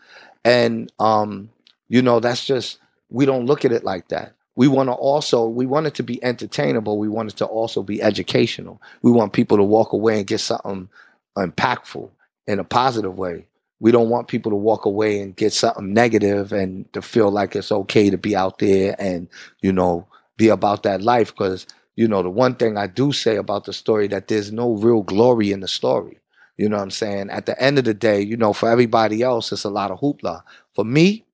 And 0.44 0.92
um, 0.98 1.50
you 1.88 2.02
know, 2.02 2.20
that's 2.20 2.46
just 2.46 2.78
we 3.10 3.26
don't 3.26 3.46
look 3.46 3.64
at 3.64 3.72
it 3.72 3.84
like 3.84 4.08
that. 4.08 4.34
we 4.56 4.68
want 4.68 4.88
to 4.88 4.92
also 4.92 5.46
we 5.48 5.66
want 5.66 5.86
it 5.86 5.94
to 5.96 6.02
be 6.02 6.22
entertainable. 6.24 6.98
We 6.98 7.08
want 7.08 7.32
it 7.32 7.36
to 7.38 7.46
also 7.46 7.82
be 7.82 8.02
educational. 8.02 8.80
We 9.02 9.10
want 9.12 9.32
people 9.32 9.56
to 9.56 9.64
walk 9.64 9.92
away 9.92 10.18
and 10.18 10.26
get 10.26 10.40
something 10.40 10.88
impactful 11.36 12.10
in 12.46 12.58
a 12.58 12.64
positive 12.64 13.18
way. 13.18 13.46
We 13.80 13.92
don't 13.92 14.08
want 14.08 14.28
people 14.28 14.50
to 14.50 14.56
walk 14.56 14.84
away 14.86 15.20
and 15.20 15.36
get 15.36 15.52
something 15.52 15.92
negative 15.92 16.52
and 16.52 16.90
to 16.92 17.02
feel 17.02 17.30
like 17.30 17.54
it's 17.56 17.72
okay 17.72 18.10
to 18.10 18.16
be 18.18 18.34
out 18.36 18.58
there 18.58 18.94
and 18.98 19.28
you 19.60 19.72
know 19.72 20.06
be 20.36 20.48
about 20.48 20.82
that 20.84 21.02
life 21.02 21.28
because 21.34 21.66
you 21.96 22.08
know 22.08 22.22
the 22.22 22.30
one 22.30 22.54
thing 22.54 22.76
I 22.78 22.86
do 22.86 23.12
say 23.12 23.36
about 23.36 23.64
the 23.64 23.72
story 23.72 24.08
that 24.08 24.28
there's 24.28 24.52
no 24.52 24.72
real 24.72 25.02
glory 25.02 25.52
in 25.52 25.60
the 25.60 25.68
story. 25.68 26.18
You 26.56 26.68
know 26.68 26.76
what 26.76 26.84
I'm 26.84 26.90
saying? 26.90 27.30
At 27.30 27.46
the 27.46 27.60
end 27.60 27.78
of 27.78 27.84
the 27.84 27.94
day, 27.94 28.20
you 28.20 28.36
know, 28.36 28.52
for 28.52 28.70
everybody 28.70 29.22
else, 29.22 29.50
it's 29.50 29.64
a 29.64 29.70
lot 29.70 29.90
of 29.90 29.98
hoopla. 29.98 30.42
For 30.74 30.84
me, 30.84 31.24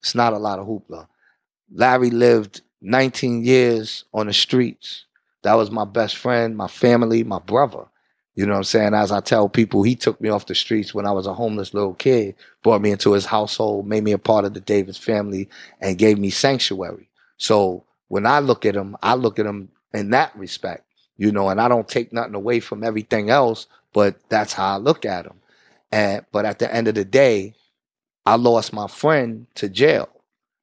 it's 0.00 0.14
not 0.16 0.32
a 0.32 0.38
lot 0.38 0.58
of 0.58 0.66
hoopla. 0.66 1.06
Larry 1.72 2.10
lived 2.10 2.62
19 2.80 3.44
years 3.44 4.04
on 4.12 4.26
the 4.26 4.32
streets. 4.32 5.06
That 5.42 5.54
was 5.54 5.70
my 5.70 5.84
best 5.84 6.16
friend, 6.16 6.56
my 6.56 6.68
family, 6.68 7.22
my 7.24 7.38
brother. 7.38 7.84
You 8.34 8.46
know 8.46 8.52
what 8.52 8.58
I'm 8.58 8.64
saying? 8.64 8.94
As 8.94 9.12
I 9.12 9.20
tell 9.20 9.48
people, 9.48 9.82
he 9.82 9.94
took 9.94 10.20
me 10.20 10.28
off 10.28 10.46
the 10.46 10.54
streets 10.54 10.92
when 10.92 11.06
I 11.06 11.12
was 11.12 11.26
a 11.26 11.34
homeless 11.34 11.72
little 11.72 11.94
kid, 11.94 12.34
brought 12.62 12.80
me 12.82 12.90
into 12.90 13.12
his 13.12 13.26
household, 13.26 13.86
made 13.86 14.02
me 14.02 14.12
a 14.12 14.18
part 14.18 14.44
of 14.44 14.54
the 14.54 14.60
Davis 14.60 14.96
family, 14.98 15.48
and 15.80 15.98
gave 15.98 16.18
me 16.18 16.30
sanctuary. 16.30 17.08
So 17.36 17.84
when 18.08 18.26
I 18.26 18.40
look 18.40 18.66
at 18.66 18.74
him, 18.74 18.96
I 19.02 19.14
look 19.14 19.38
at 19.38 19.46
him 19.46 19.68
in 19.92 20.10
that 20.10 20.36
respect, 20.36 20.84
you 21.16 21.30
know, 21.30 21.48
and 21.48 21.60
I 21.60 21.68
don't 21.68 21.88
take 21.88 22.12
nothing 22.12 22.34
away 22.34 22.58
from 22.58 22.82
everything 22.82 23.30
else, 23.30 23.68
but 23.92 24.16
that's 24.28 24.52
how 24.52 24.74
I 24.74 24.76
look 24.78 25.04
at 25.04 25.26
him. 25.26 25.40
And 25.92 26.24
but 26.32 26.44
at 26.44 26.58
the 26.58 26.72
end 26.74 26.88
of 26.88 26.96
the 26.96 27.04
day, 27.04 27.54
I 28.26 28.34
lost 28.34 28.72
my 28.72 28.88
friend 28.88 29.46
to 29.54 29.68
jail. 29.68 30.08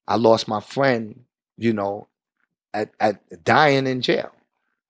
I 0.07 0.15
lost 0.15 0.47
my 0.47 0.59
friend, 0.59 1.23
you 1.57 1.71
know, 1.71 2.07
at, 2.73 2.91
at 2.99 3.43
dying 3.45 3.87
in 3.87 4.01
jail. 4.01 4.31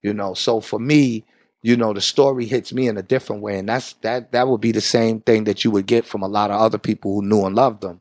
You 0.02 0.12
know, 0.14 0.34
so 0.34 0.60
for 0.60 0.80
me, 0.80 1.24
you 1.62 1.76
know, 1.76 1.92
the 1.92 2.00
story 2.00 2.44
hits 2.44 2.72
me 2.72 2.88
in 2.88 2.98
a 2.98 3.02
different 3.02 3.40
way. 3.40 3.58
And 3.58 3.68
that's 3.68 3.94
that 4.02 4.32
that 4.32 4.48
would 4.48 4.60
be 4.60 4.72
the 4.72 4.80
same 4.80 5.20
thing 5.20 5.44
that 5.44 5.64
you 5.64 5.70
would 5.70 5.86
get 5.86 6.04
from 6.04 6.22
a 6.22 6.28
lot 6.28 6.50
of 6.50 6.60
other 6.60 6.78
people 6.78 7.14
who 7.14 7.22
knew 7.22 7.44
and 7.46 7.54
loved 7.54 7.82
them. 7.82 8.00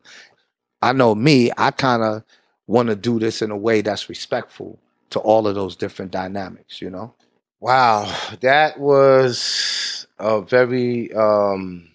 I 0.82 0.93
know 0.93 1.14
me, 1.14 1.51
I 1.57 1.72
kind 1.72 2.01
of 2.01 2.24
want 2.68 2.89
to 2.89 2.95
do 2.95 3.20
this 3.20 3.41
in 3.41 3.51
a 3.51 3.57
way 3.57 3.82
that's 3.82 4.09
respectful 4.09 4.80
to 5.12 5.20
all 5.20 5.47
of 5.47 5.55
those 5.55 5.76
different 5.76 6.12
dynamics, 6.12 6.82
you 6.82 6.89
know? 6.89 7.14
Wow, 7.59 8.12
that 8.41 8.80
was 8.80 10.07
a 10.18 10.41
very 10.41 11.14
um, 11.14 11.88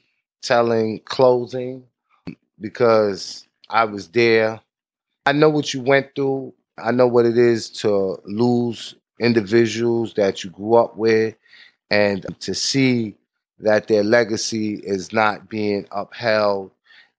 telling 0.42 1.00
closing 1.00 1.84
because 2.60 3.48
I 3.68 3.84
was 3.84 4.08
there. 4.08 4.60
I 5.24 5.32
know 5.32 5.50
what 5.50 5.74
you 5.74 5.80
went 5.82 6.14
through. 6.14 6.54
I 6.78 6.92
know 6.92 7.08
what 7.08 7.26
it 7.26 7.36
is 7.36 7.70
to 7.80 8.18
lose 8.24 8.94
individuals 9.18 10.14
that 10.14 10.44
you 10.44 10.50
grew 10.50 10.74
up 10.74 10.96
with 10.96 11.34
and 11.90 12.26
to 12.40 12.54
see 12.54 13.16
that 13.60 13.88
their 13.88 14.04
legacy 14.04 14.74
is 14.74 15.12
not 15.12 15.48
being 15.48 15.86
upheld. 15.90 16.70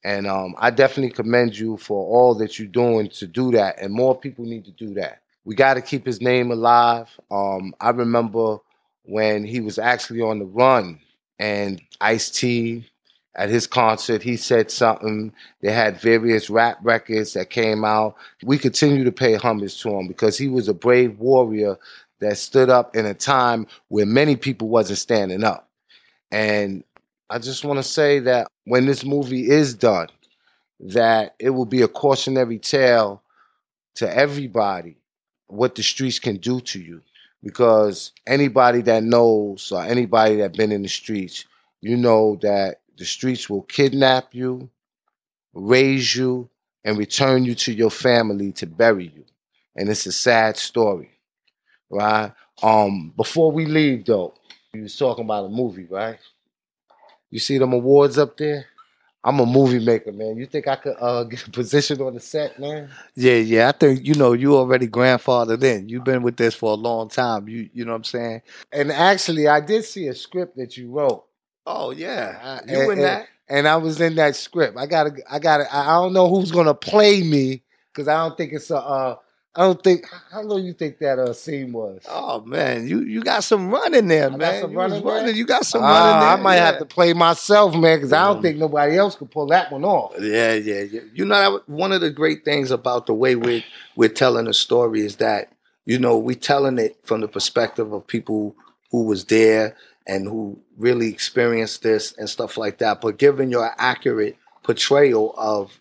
And 0.03 0.27
um, 0.27 0.55
I 0.57 0.69
definitely 0.69 1.11
commend 1.11 1.57
you 1.57 1.77
for 1.77 2.05
all 2.05 2.35
that 2.35 2.59
you're 2.59 2.67
doing 2.67 3.09
to 3.11 3.27
do 3.27 3.51
that. 3.51 3.81
And 3.81 3.93
more 3.93 4.17
people 4.17 4.45
need 4.45 4.65
to 4.65 4.71
do 4.71 4.93
that. 4.95 5.21
We 5.45 5.55
got 5.55 5.75
to 5.75 5.81
keep 5.81 6.05
his 6.05 6.21
name 6.21 6.51
alive. 6.51 7.09
Um, 7.31 7.73
I 7.79 7.89
remember 7.89 8.57
when 9.03 9.45
he 9.45 9.61
was 9.61 9.79
actually 9.79 10.21
on 10.21 10.39
the 10.39 10.45
run 10.45 10.99
and 11.39 11.81
Ice 12.01 12.29
T 12.29 12.85
at 13.35 13.49
his 13.49 13.67
concert, 13.67 14.23
he 14.23 14.35
said 14.35 14.71
something. 14.71 15.31
They 15.61 15.71
had 15.71 16.01
various 16.01 16.49
rap 16.49 16.79
records 16.81 17.33
that 17.33 17.49
came 17.49 17.85
out. 17.85 18.15
We 18.43 18.57
continue 18.57 19.03
to 19.03 19.11
pay 19.11 19.35
homage 19.35 19.81
to 19.81 19.89
him 19.89 20.07
because 20.07 20.37
he 20.37 20.47
was 20.47 20.67
a 20.67 20.73
brave 20.73 21.19
warrior 21.19 21.77
that 22.19 22.37
stood 22.37 22.69
up 22.69 22.95
in 22.95 23.05
a 23.05 23.13
time 23.13 23.67
where 23.89 24.05
many 24.05 24.35
people 24.35 24.69
wasn't 24.69 24.99
standing 24.99 25.43
up. 25.43 25.69
And 26.31 26.83
I 27.29 27.39
just 27.39 27.63
want 27.63 27.77
to 27.77 27.83
say 27.83 28.19
that 28.19 28.47
when 28.65 28.85
this 28.85 29.05
movie 29.05 29.49
is 29.49 29.73
done, 29.73 30.09
that 30.79 31.35
it 31.39 31.49
will 31.49 31.65
be 31.65 31.81
a 31.81 31.87
cautionary 31.87 32.59
tale 32.59 33.21
to 33.95 34.15
everybody 34.15 34.97
what 35.47 35.75
the 35.75 35.83
streets 35.83 36.19
can 36.19 36.37
do 36.37 36.59
to 36.61 36.79
you. 36.79 37.01
Because 37.43 38.11
anybody 38.25 38.81
that 38.83 39.03
knows 39.03 39.71
or 39.71 39.83
anybody 39.83 40.37
that 40.37 40.57
been 40.57 40.71
in 40.71 40.81
the 40.81 40.89
streets, 40.89 41.45
you 41.81 41.95
know 41.95 42.37
that 42.41 42.81
the 42.97 43.05
streets 43.05 43.49
will 43.49 43.61
kidnap 43.61 44.33
you, 44.33 44.69
raise 45.53 46.15
you, 46.15 46.49
and 46.83 46.97
return 46.97 47.45
you 47.45 47.53
to 47.55 47.73
your 47.73 47.91
family 47.91 48.51
to 48.53 48.65
bury 48.65 49.11
you. 49.15 49.25
And 49.75 49.89
it's 49.89 50.05
a 50.05 50.11
sad 50.11 50.57
story, 50.57 51.11
right? 51.89 52.31
Um, 52.61 53.13
before 53.15 53.51
we 53.51 53.65
leave 53.65 54.05
though, 54.05 54.33
you 54.73 54.83
was 54.83 54.97
talking 54.97 55.25
about 55.25 55.45
a 55.45 55.49
movie, 55.49 55.85
right? 55.85 56.19
You 57.29 57.39
see 57.39 57.57
them 57.57 57.73
awards 57.73 58.17
up 58.17 58.37
there? 58.37 58.65
I'm 59.23 59.39
a 59.39 59.45
movie 59.45 59.83
maker, 59.83 60.13
man. 60.13 60.37
You 60.37 60.45
think 60.45 60.67
I 60.67 60.77
could 60.77 60.95
uh, 60.99 61.23
get 61.25 61.45
a 61.45 61.51
position 61.51 62.01
on 62.01 62.13
the 62.13 62.19
set, 62.19 62.59
man? 62.59 62.89
Yeah, 63.15 63.33
yeah. 63.35 63.67
I 63.67 63.71
think 63.73 64.05
you 64.05 64.13
know 64.13 64.33
you 64.33 64.55
already 64.55 64.87
grandfathered 64.87 65.63
in. 65.63 65.89
You've 65.89 66.05
been 66.05 66.23
with 66.23 66.37
this 66.37 66.55
for 66.55 66.71
a 66.71 66.75
long 66.75 67.09
time. 67.09 67.47
You 67.49 67.69
you 67.73 67.83
know 67.83 67.91
what 67.91 67.97
I'm 67.97 68.03
saying? 68.05 68.41
And 68.71 68.91
actually, 68.91 69.47
I 69.47 69.59
did 69.59 69.83
see 69.83 70.07
a 70.07 70.15
script 70.15 70.55
that 70.57 70.77
you 70.77 70.91
wrote. 70.91 71.25
Oh 71.65 71.91
yeah, 71.91 72.39
Uh, 72.41 72.59
you 72.71 72.79
and, 72.79 72.91
in 72.93 72.99
that? 72.99 73.27
And, 73.49 73.59
and 73.59 73.67
I 73.67 73.75
was 73.77 73.99
in 73.99 74.15
that 74.15 74.35
script. 74.37 74.77
I 74.77 74.85
gotta, 74.85 75.11
I 75.29 75.39
gotta. 75.39 75.73
I 75.73 75.81
I 75.81 76.01
don't 76.01 76.13
know 76.13 76.29
who's 76.29 76.51
gonna 76.51 76.73
play 76.73 77.21
me 77.21 77.63
because 77.91 78.07
I 78.07 78.15
don't 78.25 78.37
think 78.37 78.53
it's 78.53 78.71
a. 78.71 78.77
Uh, 78.77 79.15
I 79.55 79.61
don't 79.61 79.83
think. 79.83 80.05
How 80.31 80.41
long 80.41 80.63
you 80.63 80.73
think 80.73 80.99
that 80.99 81.17
uh, 81.17 81.33
scene 81.33 81.71
was? 81.73 82.01
Oh 82.07 82.41
man, 82.41 82.87
you 82.87 83.01
you 83.01 83.23
got 83.23 83.43
some 83.43 83.71
run 83.71 83.95
in 83.95 84.07
there, 84.07 84.29
got 84.29 84.37
man. 84.39 84.61
some 84.61 84.71
you 84.71 84.77
running 84.77 85.03
running. 85.03 85.35
You 85.35 85.45
got 85.47 85.65
some 85.65 85.81
Ah, 85.83 85.87
running 85.87 86.19
there. 86.19 86.29
I 86.29 86.35
might 86.35 86.55
have 86.57 86.77
to 86.79 86.85
play 86.85 87.13
myself, 87.13 87.73
man, 87.75 87.97
because 87.97 88.13
I 88.13 88.25
don't 88.27 88.41
think 88.43 88.57
nobody 88.57 88.97
else 88.97 89.15
could 89.15 89.31
pull 89.31 89.47
that 89.47 89.71
one 89.71 89.83
off. 89.83 90.13
Yeah, 90.19 90.53
yeah, 90.53 90.81
yeah. 90.81 91.01
You 91.13 91.25
know, 91.25 91.35
that- 91.57 91.69
one 91.69 91.91
of 91.91 92.01
the 92.01 92.11
great 92.11 92.45
things 92.45 92.69
about 92.69 93.07
the 93.07 93.13
way 93.15 93.35
we're 93.35 93.63
we're 93.95 94.09
telling 94.09 94.47
a 94.47 94.53
story 94.53 95.01
is 95.01 95.15
that 95.15 95.51
you 95.85 95.97
know 95.97 96.17
we're 96.19 96.35
telling 96.35 96.77
it 96.77 96.97
from 97.03 97.21
the 97.21 97.27
perspective 97.27 97.91
of 97.93 98.05
people 98.05 98.55
who 98.91 99.05
was 99.05 99.25
there 99.25 99.75
and 100.05 100.27
who 100.27 100.59
really 100.77 101.09
experienced 101.09 101.81
this 101.81 102.13
and 102.19 102.29
stuff 102.29 102.57
like 102.57 102.77
that, 102.77 103.01
but 103.01 103.17
given 103.17 103.49
your 103.49 103.73
accurate 103.79 104.37
portrayal 104.63 105.33
of 105.35 105.79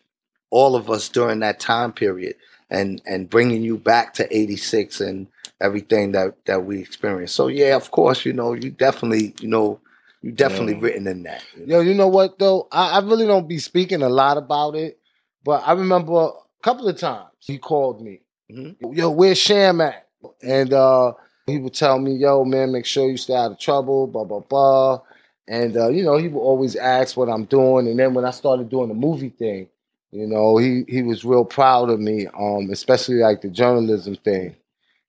all 0.50 0.74
of 0.76 0.88
us 0.90 1.08
during 1.10 1.40
that 1.40 1.60
time 1.60 1.92
period 1.92 2.34
and 2.70 3.00
and 3.06 3.30
bringing 3.30 3.62
you 3.62 3.78
back 3.78 4.14
to 4.14 4.36
86 4.36 5.00
and 5.00 5.26
everything 5.60 6.12
that 6.12 6.44
that 6.46 6.64
we 6.64 6.80
experienced. 6.80 7.34
So 7.34 7.48
yeah, 7.48 7.76
of 7.76 7.90
course, 7.90 8.24
you 8.24 8.32
know, 8.32 8.54
you 8.54 8.70
definitely, 8.70 9.34
you 9.40 9.48
know, 9.48 9.80
you 10.22 10.32
definitely 10.32 10.74
written 10.74 11.06
in 11.06 11.22
that. 11.24 11.42
Yo, 11.64 11.80
you 11.80 11.94
know 11.94 12.08
what 12.08 12.38
though? 12.38 12.68
I, 12.72 12.98
I 12.98 12.98
really 13.00 13.26
don't 13.26 13.48
be 13.48 13.58
speaking 13.58 14.02
a 14.02 14.08
lot 14.08 14.36
about 14.36 14.74
it, 14.74 14.98
but 15.44 15.62
I 15.66 15.72
remember 15.72 16.12
a 16.14 16.62
couple 16.62 16.88
of 16.88 16.98
times 16.98 17.30
he 17.38 17.58
called 17.58 18.02
me. 18.02 18.20
Yo, 18.48 19.10
where's 19.10 19.38
Sham 19.38 19.80
at? 19.80 20.06
And 20.42 20.72
uh, 20.72 21.12
he 21.46 21.58
would 21.58 21.74
tell 21.74 21.98
me, 21.98 22.14
"Yo, 22.14 22.44
man, 22.44 22.72
make 22.72 22.86
sure 22.86 23.08
you 23.08 23.16
stay 23.16 23.34
out 23.34 23.52
of 23.52 23.58
trouble." 23.58 24.06
Blah 24.06 24.24
blah 24.24 24.40
blah. 24.40 25.00
And 25.48 25.76
uh, 25.76 25.88
you 25.88 26.02
know, 26.02 26.16
he 26.16 26.28
would 26.28 26.40
always 26.40 26.74
ask 26.74 27.16
what 27.16 27.28
I'm 27.28 27.44
doing. 27.44 27.86
And 27.86 27.98
then 27.98 28.14
when 28.14 28.24
I 28.24 28.30
started 28.32 28.68
doing 28.68 28.88
the 28.88 28.94
movie 28.94 29.28
thing, 29.28 29.68
you 30.16 30.26
know, 30.26 30.56
he 30.56 30.84
he 30.88 31.02
was 31.02 31.24
real 31.24 31.44
proud 31.44 31.90
of 31.90 32.00
me, 32.00 32.26
um, 32.28 32.70
especially 32.70 33.16
like 33.16 33.42
the 33.42 33.50
journalism 33.50 34.16
thing. 34.16 34.56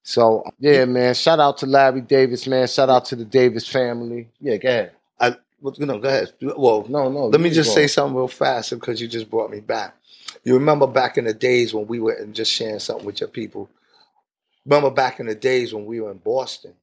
So 0.03 0.43
yeah, 0.60 0.86
man, 0.86 1.14
shout 1.14 1.39
out 1.39 1.58
to 1.60 1.66
Larry 1.66 2.01
Davis, 2.01 2.47
man. 2.47 2.68
Shout 2.68 2.89
out 2.89 3.05
to 3.05 3.16
the 3.16 3.26
Davis 3.26 3.68
family. 3.68 4.30
Yeah, 4.39 4.58
go 4.58 4.70
ahead. 4.70 4.91
I 5.20 5.36
well, 5.62 5.74
no, 5.80 5.99
go 5.99 6.08
ahead. 6.10 6.34
Well, 6.41 6.86
no, 6.89 7.10
no. 7.10 7.28
Let 7.28 7.41
me 7.41 7.49
just 7.49 7.74
say 7.74 7.88
something 7.88 8.16
real 8.16 8.28
fast 8.28 8.72
because 8.72 9.01
you 9.01 9.08
just 9.08 9.30
brought 9.30 9.49
me 9.49 9.60
back. 9.60 9.95
You 10.43 10.53
remember 10.53 10.88
back 10.88 11.18
in 11.18 11.26
the 11.26 11.34
days 11.34 11.74
when 11.74 11.88
we 11.88 11.99
were 11.99 12.14
and 12.14 12.36
just 12.36 12.51
sharing 12.51 12.80
something 12.80 13.05
with 13.05 13.22
your 13.22 13.30
people. 13.30 13.70
Remember 14.66 14.91
back 14.91 15.20
in 15.20 15.26
the 15.26 15.36
days 15.36 15.74
when 15.74 15.86
we 15.86 16.01
were 16.01 16.12
in 16.12 16.18
Boston. 16.18 16.74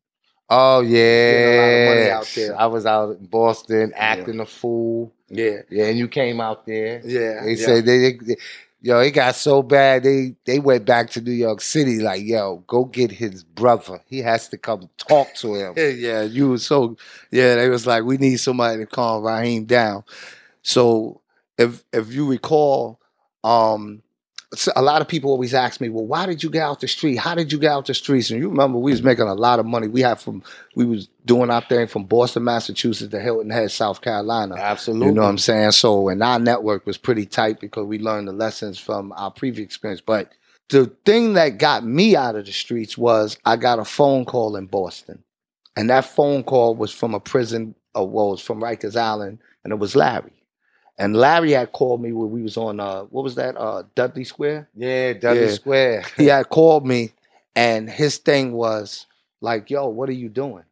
Oh 0.51 0.83
Getting 0.83 0.95
a 0.95 1.57
lot 1.57 1.69
of 1.69 2.19
money 2.19 2.27
yeah. 2.37 2.53
I 2.53 2.67
was 2.67 2.87
out 2.87 3.17
in 3.17 3.27
Boston 3.27 3.93
acting 3.97 4.41
a 4.41 4.47
fool. 4.47 5.13
Yeah, 5.29 5.63
yeah, 5.71 5.87
and 5.87 5.99
you 5.99 6.07
came 6.07 6.41
out 6.41 6.67
there. 6.67 7.01
Yeah, 7.05 7.43
they 7.45 7.55
yeah. 7.55 7.67
said 7.67 7.87
they, 7.87 8.13
they, 8.13 8.37
yo, 8.83 9.01
it 9.01 9.13
got 9.13 9.35
so 9.35 9.63
bad 9.63 10.03
they 10.03 10.37
they 10.45 10.59
went 10.59 10.85
back 10.85 11.11
to 11.11 11.21
New 11.21 11.33
York 11.33 11.61
City. 11.63 12.01
Like, 12.01 12.23
yo, 12.23 12.63
go 12.67 12.85
get 12.85 13.11
his 13.11 13.43
brother. 13.43 14.01
He 14.07 14.19
has 14.19 14.49
to 14.51 14.59
come 14.59 14.91
talk 14.99 15.35
to 15.37 15.55
him. 15.55 15.75
Yeah, 15.77 15.89
yeah, 15.89 16.23
you 16.23 16.51
was 16.51 16.67
so 16.67 16.97
yeah. 17.31 17.57
They 17.57 17.69
was 17.69 17.87
like, 17.87 18.05
we 18.05 18.19
need 18.19 18.37
somebody 18.37 18.79
to 18.79 18.87
calm 18.87 19.25
Raheem 19.25 19.65
down. 19.65 20.05
So 20.63 21.23
if 21.59 21.83
if 21.93 22.13
you 22.13 22.29
recall, 22.29 23.01
um, 23.43 24.03
a 24.77 24.83
lot 24.83 25.01
of 25.01 25.09
people 25.09 25.31
always 25.31 25.55
ask 25.55 25.81
me, 25.81 25.89
well, 25.89 26.07
why 26.07 26.27
did 26.27 26.43
you 26.43 26.51
get 26.51 26.63
out 26.63 26.81
the 26.81 26.89
street? 26.89 27.17
How 27.17 27.35
did 27.35 27.53
you 27.53 27.59
get 27.59 27.73
out 27.73 27.87
the 27.87 27.95
streets? 27.95 28.31
And 28.31 28.41
you 28.41 28.49
remember 28.49 28.79
we 28.79 28.91
was 28.91 29.03
making 29.03 29.27
a 29.27 29.35
lot 29.35 29.59
of 29.59 29.67
money. 29.67 29.89
We 29.89 30.01
had 30.03 30.21
from 30.21 30.43
we 30.75 30.85
was 30.85 31.09
doing 31.25 31.51
our 31.51 31.63
thing 31.63 31.87
from 31.87 32.05
Boston, 32.05 32.45
Massachusetts 32.45 33.11
to 33.11 33.21
Hilton 33.21 33.51
Head, 33.51 33.71
South 33.71 34.01
Carolina. 34.01 34.57
Absolutely. 34.57 35.09
You 35.09 35.13
know 35.13 35.23
what 35.23 35.29
I'm 35.29 35.39
saying? 35.39 35.73
So 35.73 36.09
and 36.09 36.23
our 36.23 36.39
network 36.39 36.87
was 36.87 36.99
pretty 36.99 37.27
tight 37.27 37.61
because 37.61 37.87
we 37.87 37.99
learned 37.99 38.29
the 38.29 38.33
lessons 38.33 38.79
from 38.79 39.13
our 39.17 39.31
previous 39.31 39.65
experience. 39.65 40.01
But 40.01 40.33
the 40.69 40.87
thing 41.05 41.35
that 41.35 41.59
got 41.59 41.85
me 41.85 42.17
out 42.17 42.37
of 42.37 42.47
the 42.47 42.53
streets 42.53 42.97
was 42.97 43.39
I 43.45 43.57
got 43.57 43.79
a 43.79 43.85
phone 43.85 44.25
call 44.25 44.57
in 44.57 44.67
Boston. 44.67 45.23
And 45.77 45.91
that 45.91 46.05
phone 46.05 46.45
call 46.45 46.75
was 46.75 46.93
from 46.93 47.15
a 47.15 47.21
prison, 47.21 47.75
uh, 47.97 48.05
well, 48.05 48.29
it 48.29 48.33
was 48.33 48.41
from 48.41 48.61
Rikers 48.61 48.97
Island, 48.97 49.41
and 49.65 49.73
it 49.73 49.79
was 49.79 49.97
Larry. 49.97 50.33
And 50.99 51.17
Larry 51.17 51.53
had 51.53 51.73
called 51.73 52.01
me 52.03 52.13
when 52.13 52.31
we 52.31 52.43
was 52.43 52.57
on, 52.57 52.79
uh, 52.79 53.03
what 53.05 53.25
was 53.25 53.35
that, 53.35 53.57
uh, 53.57 53.83
Dudley 53.97 54.25
Square? 54.25 54.69
Yeah, 54.75 55.13
Dudley 55.15 55.47
Yeah. 55.47 55.53
Square. 55.53 56.05
he 56.17 56.27
had 56.27 56.49
called 56.51 56.87
me, 56.87 57.13
and 57.57 57.91
his 57.91 58.19
thing 58.19 58.53
was 58.53 59.07
like, 59.41 59.71
"Yo, 59.71 59.89
what 59.89 60.09
are 60.09 60.13
you 60.13 60.29
doing?" 60.29 60.65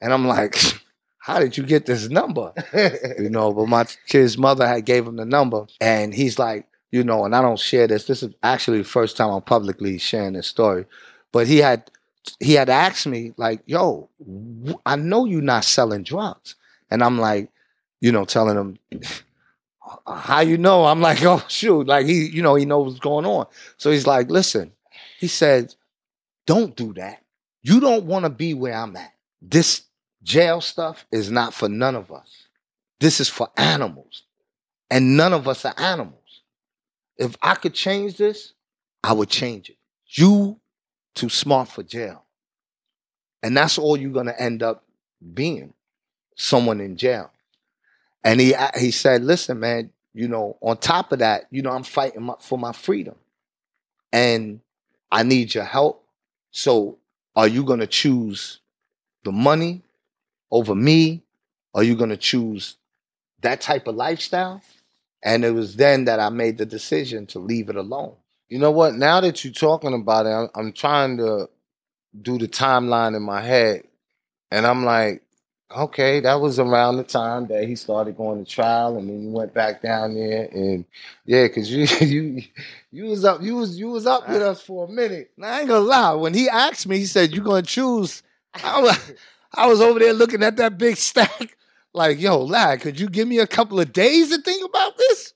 And 0.00 0.12
I'm 0.12 0.26
like, 0.26 0.56
"How 1.18 1.38
did 1.38 1.56
you 1.56 1.64
get 1.64 1.84
this 1.86 2.08
number?" 2.08 2.52
you 3.18 3.28
know, 3.30 3.52
but 3.52 3.66
my 3.66 3.84
kid's 4.08 4.38
mother 4.38 4.66
had 4.66 4.84
gave 4.86 5.06
him 5.06 5.16
the 5.16 5.24
number, 5.26 5.66
and 5.80 6.14
he's 6.14 6.38
like, 6.38 6.66
you 6.90 7.04
know, 7.04 7.24
and 7.26 7.34
I 7.36 7.42
don't 7.42 7.58
share 7.58 7.86
this. 7.86 8.06
This 8.06 8.22
is 8.22 8.32
actually 8.42 8.78
the 8.78 8.84
first 8.84 9.16
time 9.18 9.30
I'm 9.30 9.42
publicly 9.42 9.98
sharing 9.98 10.32
this 10.32 10.46
story, 10.46 10.86
but 11.30 11.46
he 11.46 11.58
had 11.58 11.90
he 12.40 12.54
had 12.54 12.70
asked 12.70 13.06
me 13.06 13.32
like, 13.36 13.60
"Yo, 13.66 14.08
I 14.86 14.96
know 14.96 15.26
you're 15.26 15.42
not 15.42 15.64
selling 15.64 16.04
drugs," 16.04 16.54
and 16.90 17.02
I'm 17.04 17.18
like, 17.18 17.50
you 18.00 18.12
know, 18.12 18.24
telling 18.24 18.56
him. 18.56 18.78
How 20.06 20.40
you 20.40 20.58
know? 20.58 20.84
I'm 20.84 21.00
like, 21.00 21.22
oh 21.22 21.44
shoot, 21.48 21.86
like 21.86 22.06
he, 22.06 22.26
you 22.26 22.42
know, 22.42 22.54
he 22.54 22.64
knows 22.64 22.88
what's 22.88 23.00
going 23.00 23.26
on. 23.26 23.46
So 23.76 23.90
he's 23.90 24.06
like, 24.06 24.30
listen, 24.30 24.72
he 25.18 25.28
said, 25.28 25.74
don't 26.46 26.76
do 26.76 26.92
that. 26.94 27.22
You 27.62 27.80
don't 27.80 28.04
want 28.04 28.24
to 28.24 28.30
be 28.30 28.54
where 28.54 28.74
I'm 28.74 28.96
at. 28.96 29.12
This 29.42 29.82
jail 30.22 30.60
stuff 30.60 31.06
is 31.10 31.30
not 31.30 31.54
for 31.54 31.68
none 31.68 31.94
of 31.94 32.12
us. 32.12 32.46
This 33.00 33.20
is 33.20 33.28
for 33.28 33.48
animals. 33.56 34.22
And 34.90 35.16
none 35.16 35.32
of 35.32 35.48
us 35.48 35.64
are 35.64 35.74
animals. 35.76 36.42
If 37.16 37.36
I 37.42 37.54
could 37.54 37.74
change 37.74 38.16
this, 38.16 38.52
I 39.02 39.12
would 39.12 39.28
change 39.28 39.70
it. 39.70 39.76
You 40.06 40.60
too 41.14 41.28
smart 41.28 41.68
for 41.68 41.82
jail. 41.82 42.24
And 43.42 43.56
that's 43.56 43.78
all 43.78 43.96
you're 43.96 44.10
gonna 44.10 44.34
end 44.38 44.62
up 44.62 44.84
being. 45.34 45.72
Someone 46.36 46.80
in 46.80 46.96
jail. 46.96 47.30
And 48.24 48.40
he 48.40 48.54
he 48.78 48.90
said, 48.90 49.24
listen, 49.24 49.60
man, 49.60 49.90
you 50.14 50.28
know, 50.28 50.56
on 50.60 50.78
top 50.78 51.12
of 51.12 51.20
that, 51.20 51.46
you 51.50 51.62
know, 51.62 51.70
I'm 51.70 51.84
fighting 51.84 52.22
my, 52.22 52.34
for 52.40 52.58
my 52.58 52.72
freedom. 52.72 53.16
And 54.12 54.60
I 55.12 55.22
need 55.22 55.54
your 55.54 55.64
help. 55.64 56.04
So 56.50 56.98
are 57.34 57.46
you 57.46 57.64
gonna 57.64 57.86
choose 57.86 58.60
the 59.24 59.32
money 59.32 59.82
over 60.50 60.74
me? 60.74 61.22
Are 61.74 61.82
you 61.82 61.94
gonna 61.96 62.16
choose 62.16 62.76
that 63.42 63.60
type 63.60 63.86
of 63.86 63.94
lifestyle? 63.94 64.62
And 65.22 65.44
it 65.44 65.50
was 65.50 65.76
then 65.76 66.04
that 66.06 66.20
I 66.20 66.28
made 66.30 66.58
the 66.58 66.66
decision 66.66 67.26
to 67.26 67.38
leave 67.38 67.68
it 67.68 67.76
alone. 67.76 68.14
You 68.48 68.58
know 68.58 68.70
what? 68.70 68.94
Now 68.94 69.20
that 69.20 69.44
you're 69.44 69.52
talking 69.52 69.92
about 69.92 70.26
it, 70.26 70.30
I'm, 70.30 70.48
I'm 70.54 70.72
trying 70.72 71.16
to 71.18 71.48
do 72.20 72.38
the 72.38 72.48
timeline 72.48 73.16
in 73.16 73.22
my 73.22 73.42
head, 73.42 73.82
and 74.50 74.66
I'm 74.66 74.84
like, 74.84 75.22
okay, 75.74 76.20
that 76.20 76.40
was 76.40 76.58
around 76.58 76.96
the 76.96 77.04
time 77.04 77.46
that 77.48 77.64
he 77.64 77.76
started 77.76 78.16
going 78.16 78.44
to 78.44 78.50
trial, 78.50 78.96
and 78.96 79.08
then 79.08 79.22
you 79.22 79.30
went 79.30 79.54
back 79.54 79.82
down 79.82 80.14
there, 80.14 80.48
and 80.52 80.84
yeah, 81.24 81.44
because 81.44 81.70
you 81.70 81.86
you 82.06 82.42
you 82.92 83.04
was 83.04 83.24
up 83.24 83.42
you 83.42 83.56
was 83.56 83.78
you 83.78 83.88
was 83.88 84.06
up 84.06 84.28
with 84.28 84.42
us 84.42 84.62
for 84.62 84.86
a 84.86 84.88
minute. 84.90 85.30
Now, 85.36 85.48
I 85.48 85.60
ain't 85.60 85.68
gonna 85.68 85.80
lie. 85.84 86.12
When 86.14 86.34
he 86.34 86.48
asked 86.48 86.86
me, 86.86 86.98
he 86.98 87.06
said, 87.06 87.34
"You 87.34 87.42
gonna 87.42 87.62
choose?" 87.62 88.22
I 88.54 88.80
was, 88.80 89.12
I 89.54 89.66
was 89.66 89.80
over 89.80 89.98
there 89.98 90.12
looking 90.14 90.42
at 90.42 90.56
that 90.56 90.78
big 90.78 90.96
stack, 90.96 91.56
like, 91.92 92.20
"Yo, 92.20 92.38
lad, 92.42 92.80
could 92.80 93.00
you 93.00 93.08
give 93.08 93.28
me 93.28 93.38
a 93.38 93.46
couple 93.46 93.80
of 93.80 93.92
days 93.92 94.30
to 94.30 94.40
think 94.40 94.64
about 94.64 94.96
this?" 94.98 95.34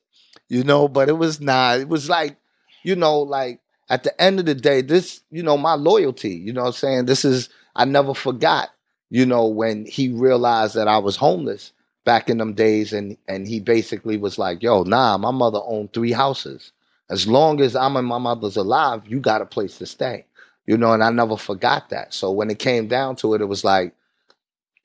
You 0.49 0.65
know, 0.65 0.89
but 0.89 1.09
it 1.09 1.19
was 1.19 1.41
not. 1.41 1.81
It 1.81 1.89
was 1.89 2.09
like, 2.09 2.37
you 2.83 2.97
know, 2.97 3.21
like 3.21 3.61
at 3.89 4.03
the 4.05 4.21
end 4.21 4.41
of 4.41 4.47
the 4.47 4.55
day, 4.55 4.81
this, 4.83 5.21
you 5.31 5.43
know, 5.43 5.57
my 5.57 5.75
loyalty. 5.75 6.35
You 6.35 6.53
know, 6.53 6.63
what 6.63 6.69
I'm 6.69 6.73
saying 6.75 7.07
this 7.07 7.25
is. 7.25 7.49
I 7.77 7.85
never 7.85 8.15
forgot. 8.15 8.71
You 9.11 9.27
know, 9.27 9.47
when 9.47 9.87
he 9.87 10.09
realized 10.09 10.75
that 10.77 10.89
I 10.89 10.99
was 10.99 11.17
homeless 11.17 11.73
back 12.05 12.31
in 12.31 12.39
them 12.39 12.55
days, 12.55 12.93
and 12.93 13.17
and 13.29 13.47
he 13.49 13.61
basically 13.61 14.17
was 14.17 14.39
like, 14.39 14.63
"Yo, 14.63 14.85
nah, 14.85 15.19
my 15.19 15.33
mother 15.33 15.61
owned 15.65 15.93
three 15.93 16.13
houses." 16.13 16.73
as 17.11 17.27
long 17.27 17.61
as 17.61 17.77
I'm 17.77 17.97
and 17.97 18.07
my 18.07 18.19
mother's 18.19 18.57
alive, 18.57 19.03
you 19.07 19.19
got 19.21 19.43
a 19.43 19.47
place 19.47 19.79
to 19.79 19.87
stay. 19.87 20.25
You 20.67 20.77
know, 20.79 20.93
and 20.93 21.03
I 21.03 21.11
never 21.11 21.37
forgot 21.37 21.91
that. 21.91 22.15
So 22.15 22.31
when 22.31 22.51
it 22.51 22.61
came 22.61 22.87
down 22.87 23.17
to 23.17 23.35
it, 23.35 23.41
it 23.41 23.47
was 23.47 23.65
like, 23.65 23.93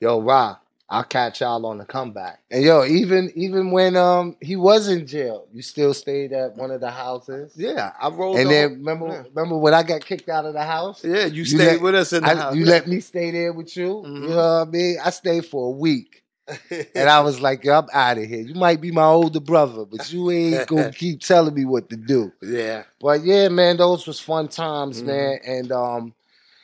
yo, 0.00 0.20
Ra, 0.20 0.56
I'll 0.88 1.02
catch 1.04 1.40
y'all 1.40 1.66
on 1.66 1.78
the 1.78 1.84
comeback. 1.84 2.40
And 2.50 2.62
yo, 2.62 2.84
even 2.84 3.32
even 3.34 3.72
when 3.72 3.96
um 3.96 4.36
he 4.40 4.54
was 4.54 4.88
in 4.88 5.06
jail, 5.06 5.48
you 5.52 5.60
still 5.62 5.92
stayed 5.92 6.32
at 6.32 6.54
one 6.56 6.70
of 6.70 6.80
the 6.80 6.90
houses. 6.92 7.52
Yeah, 7.56 7.92
I 8.00 8.08
rolled. 8.08 8.38
And 8.38 8.48
the 8.48 8.54
then 8.54 8.70
remember 8.74 9.06
Yeah. 9.08 9.22
remember 9.34 9.58
when 9.58 9.74
I 9.74 9.82
got 9.82 10.04
kicked 10.04 10.28
out 10.28 10.44
of 10.44 10.52
the 10.54 10.62
house? 10.62 11.02
Yeah, 11.04 11.26
you 11.26 11.44
stayed 11.44 11.82
with 11.82 11.96
us 11.96 12.12
in 12.12 12.22
the 12.22 12.30
I- 12.30 12.34
house. 12.36 12.54
You 12.54 12.64
Yeah. 12.64 12.70
let 12.70 12.86
me 12.86 13.00
stay 13.00 13.32
there 13.32 13.52
with 13.52 13.76
you. 13.76 14.04
Mhm. 14.06 14.22
You 14.22 14.28
know 14.28 14.36
what 14.36 14.68
I 14.68 14.70
mean? 14.70 14.96
I 15.04 15.10
stayed 15.10 15.46
for 15.46 15.66
a 15.66 15.70
week. 15.70 16.22
and 16.94 17.08
I 17.08 17.18
was 17.22 17.40
like, 17.40 17.64
yo, 17.64 17.76
I'm 17.80 17.88
out 17.92 18.18
of 18.18 18.24
here. 18.24 18.38
You 18.42 18.54
might 18.54 18.80
be 18.80 18.92
my 18.92 19.06
older 19.06 19.40
brother, 19.40 19.84
but 19.84 20.12
you 20.12 20.30
ain't 20.30 20.68
gonna 20.68 20.92
keep 20.96 21.20
telling 21.20 21.54
me 21.54 21.64
what 21.64 21.90
to 21.90 21.96
do. 21.96 22.30
Yeah. 22.40 22.84
But 23.00 23.24
yeah, 23.24 23.48
man, 23.48 23.76
those 23.78 24.06
was 24.06 24.20
fun 24.20 24.46
times, 24.46 25.02
Mhm. 25.02 25.06
man. 25.06 25.38
And 25.44 25.72
um 25.72 26.14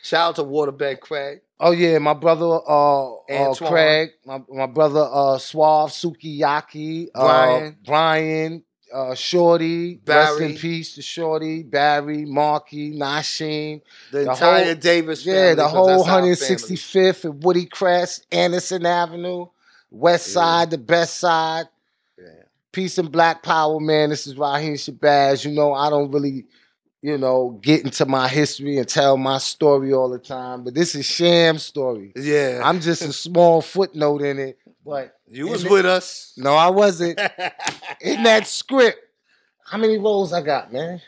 Shout 0.04 0.30
out 0.30 0.36
to 0.36 0.44
Waterbed 0.44 0.98
Craig. 1.00 1.40
Oh 1.64 1.70
yeah, 1.70 1.98
my 1.98 2.14
brother 2.14 2.58
uh, 2.66 3.12
uh 3.14 3.54
Craig, 3.54 4.10
my 4.26 4.42
my 4.48 4.66
brother 4.66 5.08
uh 5.08 5.38
Suave 5.38 5.90
Sukiyaki, 5.90 7.06
uh, 7.14 7.22
Brian. 7.22 7.76
Brian, 7.86 8.64
uh 8.92 9.14
Shorty, 9.14 10.00
rest 10.04 10.40
in 10.40 10.56
peace 10.56 10.96
to 10.96 11.02
Shorty, 11.02 11.62
Barry, 11.62 12.24
Marky, 12.24 12.98
Nasheen, 12.98 13.80
The 14.10 14.28
entire 14.28 14.74
Davis 14.74 15.24
family, 15.24 15.38
yeah, 15.38 15.54
the 15.54 15.68
whole 15.68 16.04
165th 16.04 17.26
and 17.26 17.40
Woodycrest, 17.40 18.26
Anderson 18.32 18.84
Avenue, 18.84 19.46
West 19.88 20.32
Side, 20.32 20.70
the 20.70 20.78
best 20.78 21.18
side. 21.20 21.66
Peace 22.72 22.96
and 22.96 23.12
Black 23.12 23.42
Power, 23.42 23.78
man. 23.78 24.08
This 24.08 24.26
is 24.26 24.36
Raheem 24.36 24.74
Shabazz. 24.74 25.44
You 25.44 25.52
know, 25.52 25.74
I 25.74 25.90
don't 25.90 26.10
really, 26.10 26.46
you 27.02 27.18
know, 27.18 27.58
get 27.60 27.84
into 27.84 28.06
my 28.06 28.28
history 28.28 28.78
and 28.78 28.88
tell 28.88 29.16
my 29.16 29.38
story 29.38 29.92
all 29.92 30.08
the 30.08 30.18
time, 30.20 30.62
but 30.64 30.72
this 30.74 30.94
is 30.94 31.04
Sham 31.04 31.58
story. 31.58 32.12
Yeah. 32.16 32.60
I'm 32.64 32.80
just 32.80 33.02
a 33.02 33.12
small 33.12 33.60
footnote 33.60 34.22
in 34.22 34.38
it. 34.38 34.58
But 34.84 35.16
You 35.28 35.48
was 35.48 35.64
with 35.64 35.80
it- 35.84 35.86
us. 35.86 36.32
No, 36.36 36.54
I 36.54 36.70
wasn't. 36.70 37.18
in 38.00 38.22
that 38.22 38.46
script, 38.46 38.98
how 39.64 39.78
many 39.78 39.98
roles 39.98 40.32
I 40.32 40.42
got, 40.42 40.72
man? 40.72 41.00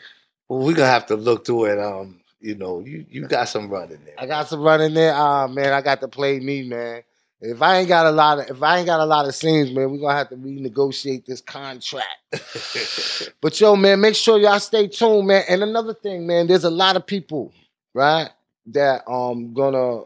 Well, 0.47 0.59
we're 0.59 0.75
gonna 0.75 0.87
have 0.89 1.05
to 1.07 1.15
look 1.15 1.45
through 1.45 1.65
it. 1.65 1.79
Um, 1.79 2.19
you 2.39 2.55
know, 2.55 2.79
you 2.81 3.05
you 3.09 3.27
got 3.27 3.49
some 3.49 3.69
running 3.69 3.99
there. 4.05 4.15
I 4.17 4.25
got 4.27 4.47
some 4.47 4.61
running 4.61 4.93
there. 4.93 5.13
Ah, 5.13 5.47
man, 5.47 5.73
I 5.73 5.81
got 5.81 5.99
to 6.01 6.07
play 6.07 6.39
me, 6.39 6.63
man. 6.67 7.01
If 7.45 7.61
I 7.61 7.77
ain't 7.77 7.87
got 7.87 8.05
a 8.07 8.11
lot 8.11 8.39
of 8.39 8.49
if 8.49 8.63
I 8.63 8.79
ain't 8.79 8.87
got 8.87 8.99
a 8.99 9.05
lot 9.05 9.27
of 9.27 9.35
scenes, 9.35 9.71
man, 9.71 9.91
we're 9.91 9.99
gonna 9.99 10.15
have 10.17 10.29
to 10.29 10.35
renegotiate 10.35 11.25
this 11.25 11.41
contract. 11.41 12.07
but 13.41 13.59
yo, 13.59 13.75
man, 13.75 14.01
make 14.01 14.15
sure 14.15 14.39
y'all 14.39 14.59
stay 14.59 14.87
tuned, 14.87 15.27
man. 15.27 15.43
And 15.47 15.63
another 15.63 15.93
thing, 15.93 16.25
man, 16.25 16.47
there's 16.47 16.63
a 16.63 16.69
lot 16.69 16.95
of 16.95 17.05
people, 17.05 17.53
right, 17.93 18.29
that 18.67 19.07
um 19.07 19.53
gonna 19.53 20.03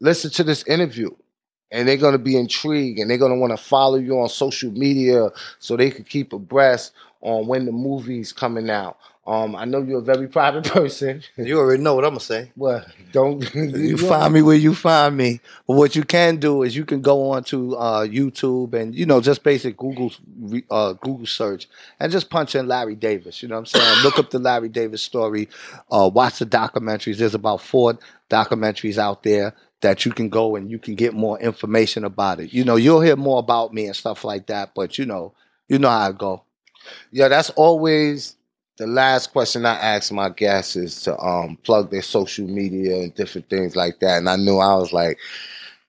listen 0.00 0.30
to 0.30 0.44
this 0.44 0.62
interview 0.64 1.10
and 1.70 1.86
they're 1.86 1.96
gonna 1.96 2.18
be 2.18 2.36
intrigued 2.36 2.98
and 2.98 3.10
they're 3.10 3.18
gonna 3.18 3.36
want 3.36 3.52
to 3.52 3.56
follow 3.62 3.98
you 3.98 4.18
on 4.18 4.28
social 4.28 4.72
media 4.72 5.28
so 5.58 5.76
they 5.76 5.90
could 5.90 6.08
keep 6.08 6.32
abreast 6.32 6.92
on 7.20 7.46
when 7.46 7.66
the 7.66 7.72
movie's 7.72 8.32
coming 8.32 8.70
out. 8.70 8.96
Um, 9.30 9.54
I 9.54 9.64
know 9.64 9.80
you're 9.80 10.00
a 10.00 10.02
very 10.02 10.26
private 10.26 10.64
person. 10.72 11.22
You 11.36 11.60
already 11.60 11.80
know 11.80 11.94
what 11.94 12.04
I'm 12.04 12.10
gonna 12.10 12.20
say. 12.20 12.50
What? 12.56 12.88
Don't 13.12 13.42
you 13.54 13.96
find 13.96 14.34
me 14.34 14.42
where 14.42 14.56
you 14.56 14.74
find 14.74 15.16
me. 15.16 15.40
But 15.68 15.76
what 15.76 15.94
you 15.94 16.02
can 16.02 16.38
do 16.38 16.64
is 16.64 16.74
you 16.74 16.84
can 16.84 17.00
go 17.00 17.30
on 17.30 17.44
to 17.44 17.76
uh, 17.76 18.06
YouTube 18.06 18.74
and 18.74 18.92
you 18.92 19.06
know 19.06 19.20
just 19.20 19.44
basic 19.44 19.76
Google 19.76 20.12
uh, 20.68 20.94
Google 20.94 21.26
search 21.26 21.68
and 22.00 22.10
just 22.10 22.28
punch 22.28 22.56
in 22.56 22.66
Larry 22.66 22.96
Davis. 22.96 23.40
You 23.40 23.48
know 23.48 23.54
what 23.54 23.72
I'm 23.72 23.80
saying? 23.80 24.02
Look 24.02 24.18
up 24.18 24.30
the 24.30 24.40
Larry 24.40 24.68
Davis 24.68 25.00
story. 25.00 25.48
Uh, 25.88 26.10
watch 26.12 26.40
the 26.40 26.46
documentaries. 26.46 27.18
There's 27.18 27.36
about 27.36 27.60
four 27.60 28.00
documentaries 28.28 28.98
out 28.98 29.22
there 29.22 29.54
that 29.80 30.04
you 30.04 30.10
can 30.10 30.28
go 30.28 30.56
and 30.56 30.68
you 30.72 30.80
can 30.80 30.96
get 30.96 31.14
more 31.14 31.38
information 31.38 32.02
about 32.04 32.40
it. 32.40 32.52
You 32.52 32.64
know, 32.64 32.74
you'll 32.74 33.00
hear 33.00 33.16
more 33.16 33.38
about 33.38 33.72
me 33.72 33.86
and 33.86 33.94
stuff 33.94 34.24
like 34.24 34.48
that. 34.48 34.74
But 34.74 34.98
you 34.98 35.06
know, 35.06 35.34
you 35.68 35.78
know 35.78 35.88
how 35.88 36.08
I 36.08 36.12
go. 36.12 36.42
Yeah, 37.12 37.28
that's 37.28 37.50
always 37.50 38.36
the 38.80 38.86
last 38.86 39.32
question 39.32 39.66
I 39.66 39.74
ask 39.74 40.10
my 40.10 40.30
guests 40.30 40.74
is 40.74 41.02
to 41.02 41.16
um 41.20 41.58
plug 41.64 41.90
their 41.90 42.00
social 42.00 42.48
media 42.48 42.96
and 43.02 43.14
different 43.14 43.50
things 43.50 43.76
like 43.76 44.00
that. 44.00 44.16
And 44.16 44.28
I 44.28 44.36
knew 44.36 44.56
I 44.56 44.74
was 44.76 44.90
like, 44.90 45.18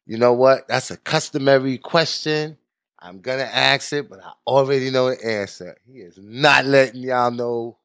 you 0.06 0.18
know 0.18 0.34
what? 0.34 0.68
That's 0.68 0.92
a 0.92 0.98
customary 0.98 1.78
question. 1.78 2.58
I'm 3.00 3.22
gonna 3.22 3.44
ask 3.44 3.94
it, 3.94 4.10
but 4.10 4.20
I 4.22 4.34
already 4.46 4.92
know 4.92 5.10
the 5.10 5.26
answer. 5.26 5.78
He 5.86 6.00
is 6.00 6.20
not 6.22 6.66
letting 6.66 7.02
y'all 7.02 7.32
know 7.32 7.78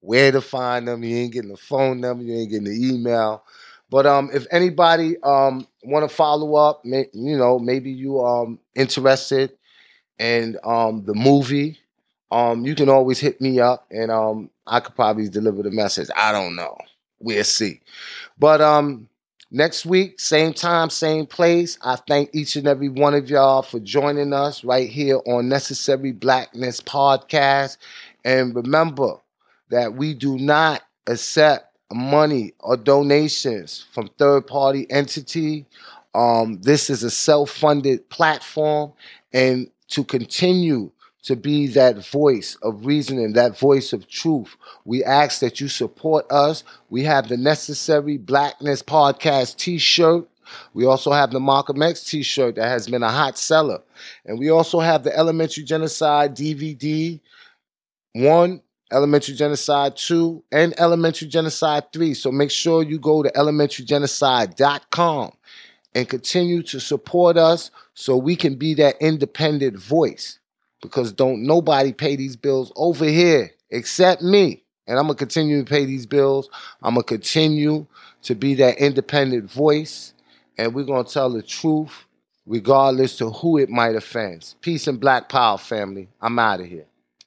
where 0.00 0.30
to 0.30 0.42
find 0.42 0.86
them. 0.86 1.02
You 1.02 1.16
ain't 1.16 1.32
getting 1.32 1.50
the 1.50 1.56
phone 1.56 2.00
number, 2.02 2.22
you 2.22 2.34
ain't 2.36 2.50
getting 2.50 2.66
the 2.66 2.94
email. 2.94 3.44
But 3.88 4.04
um, 4.04 4.28
if 4.34 4.46
anybody 4.50 5.16
um 5.22 5.66
want 5.84 6.06
to 6.06 6.14
follow 6.14 6.54
up, 6.56 6.84
may, 6.84 7.06
you 7.14 7.38
know, 7.38 7.58
maybe 7.58 7.90
you 7.90 8.22
um 8.22 8.58
interested 8.74 9.56
in 10.18 10.58
um 10.64 11.04
the 11.06 11.14
movie, 11.14 11.78
um, 12.34 12.66
you 12.66 12.74
can 12.74 12.88
always 12.88 13.20
hit 13.20 13.40
me 13.40 13.60
up 13.60 13.86
and 13.92 14.10
um, 14.10 14.50
I 14.66 14.80
could 14.80 14.96
probably 14.96 15.28
deliver 15.28 15.62
the 15.62 15.70
message. 15.70 16.08
I 16.16 16.32
don't 16.32 16.56
know. 16.56 16.76
We'll 17.20 17.44
see. 17.44 17.80
But 18.36 18.60
um, 18.60 19.08
next 19.52 19.86
week, 19.86 20.18
same 20.18 20.52
time, 20.52 20.90
same 20.90 21.26
place. 21.26 21.78
I 21.80 21.94
thank 21.94 22.30
each 22.34 22.56
and 22.56 22.66
every 22.66 22.88
one 22.88 23.14
of 23.14 23.30
y'all 23.30 23.62
for 23.62 23.78
joining 23.78 24.32
us 24.32 24.64
right 24.64 24.90
here 24.90 25.20
on 25.28 25.48
Necessary 25.48 26.10
Blackness 26.10 26.80
Podcast. 26.80 27.76
And 28.24 28.52
remember 28.52 29.18
that 29.70 29.94
we 29.94 30.12
do 30.12 30.36
not 30.36 30.82
accept 31.06 31.78
money 31.92 32.52
or 32.58 32.76
donations 32.76 33.86
from 33.92 34.10
third 34.18 34.48
party 34.48 34.90
entity. 34.90 35.66
Um, 36.16 36.60
this 36.62 36.90
is 36.90 37.04
a 37.04 37.10
self 37.12 37.50
funded 37.50 38.08
platform, 38.10 38.92
and 39.32 39.70
to 39.90 40.02
continue 40.02 40.90
to 41.24 41.36
be 41.36 41.66
that 41.68 42.06
voice 42.06 42.56
of 42.62 42.86
reason 42.86 43.18
and 43.18 43.34
that 43.34 43.58
voice 43.58 43.92
of 43.92 44.08
truth, 44.08 44.56
we 44.84 45.04
ask 45.04 45.40
that 45.40 45.60
you 45.60 45.68
support 45.68 46.30
us. 46.30 46.64
We 46.90 47.04
have 47.04 47.28
the 47.28 47.36
Necessary 47.36 48.18
Blackness 48.18 48.82
Podcast 48.82 49.56
t 49.56 49.78
shirt. 49.78 50.28
We 50.74 50.84
also 50.84 51.12
have 51.12 51.30
the 51.30 51.40
Malcolm 51.40 51.82
X 51.82 52.04
t 52.04 52.22
shirt 52.22 52.56
that 52.56 52.68
has 52.68 52.88
been 52.88 53.02
a 53.02 53.10
hot 53.10 53.38
seller. 53.38 53.80
And 54.24 54.38
we 54.38 54.50
also 54.50 54.80
have 54.80 55.02
the 55.02 55.16
Elementary 55.16 55.64
Genocide 55.64 56.36
DVD. 56.36 57.20
One 58.12 58.60
Elementary 58.92 59.34
Genocide 59.34 59.96
2, 59.96 60.44
and 60.52 60.78
Elementary 60.78 61.26
Genocide 61.26 61.90
3. 61.92 62.14
So 62.14 62.30
make 62.30 62.52
sure 62.52 62.82
you 62.82 62.98
go 62.98 63.22
to 63.22 63.30
elementarygenocide.com 63.30 65.32
and 65.96 66.08
continue 66.08 66.60
to 66.64 66.80
support 66.80 67.36
us 67.36 67.70
so 67.94 68.16
we 68.16 68.34
can 68.36 68.56
be 68.56 68.74
that 68.74 68.96
independent 69.00 69.78
voice. 69.78 70.40
Because 70.84 71.12
don't 71.12 71.46
nobody 71.46 71.94
pay 71.94 72.14
these 72.14 72.36
bills 72.36 72.70
over 72.76 73.06
here 73.06 73.50
except 73.70 74.20
me. 74.20 74.62
And 74.86 74.98
I'm 74.98 75.06
going 75.06 75.16
to 75.16 75.18
continue 75.18 75.64
to 75.64 75.68
pay 75.68 75.86
these 75.86 76.04
bills. 76.04 76.50
I'm 76.82 76.92
going 76.92 77.04
to 77.04 77.08
continue 77.08 77.86
to 78.24 78.34
be 78.34 78.54
that 78.56 78.76
independent 78.76 79.50
voice. 79.50 80.12
And 80.58 80.74
we're 80.74 80.84
going 80.84 81.06
to 81.06 81.10
tell 81.10 81.30
the 81.30 81.40
truth 81.40 82.04
regardless 82.44 83.16
to 83.16 83.30
who 83.30 83.56
it 83.56 83.70
might 83.70 83.96
offend. 83.96 84.54
Peace 84.60 84.86
and 84.86 85.00
black 85.00 85.30
power, 85.30 85.56
family. 85.56 86.10
I'm 86.20 86.38
out 86.38 86.60
of 86.60 86.66
here. 86.66 86.84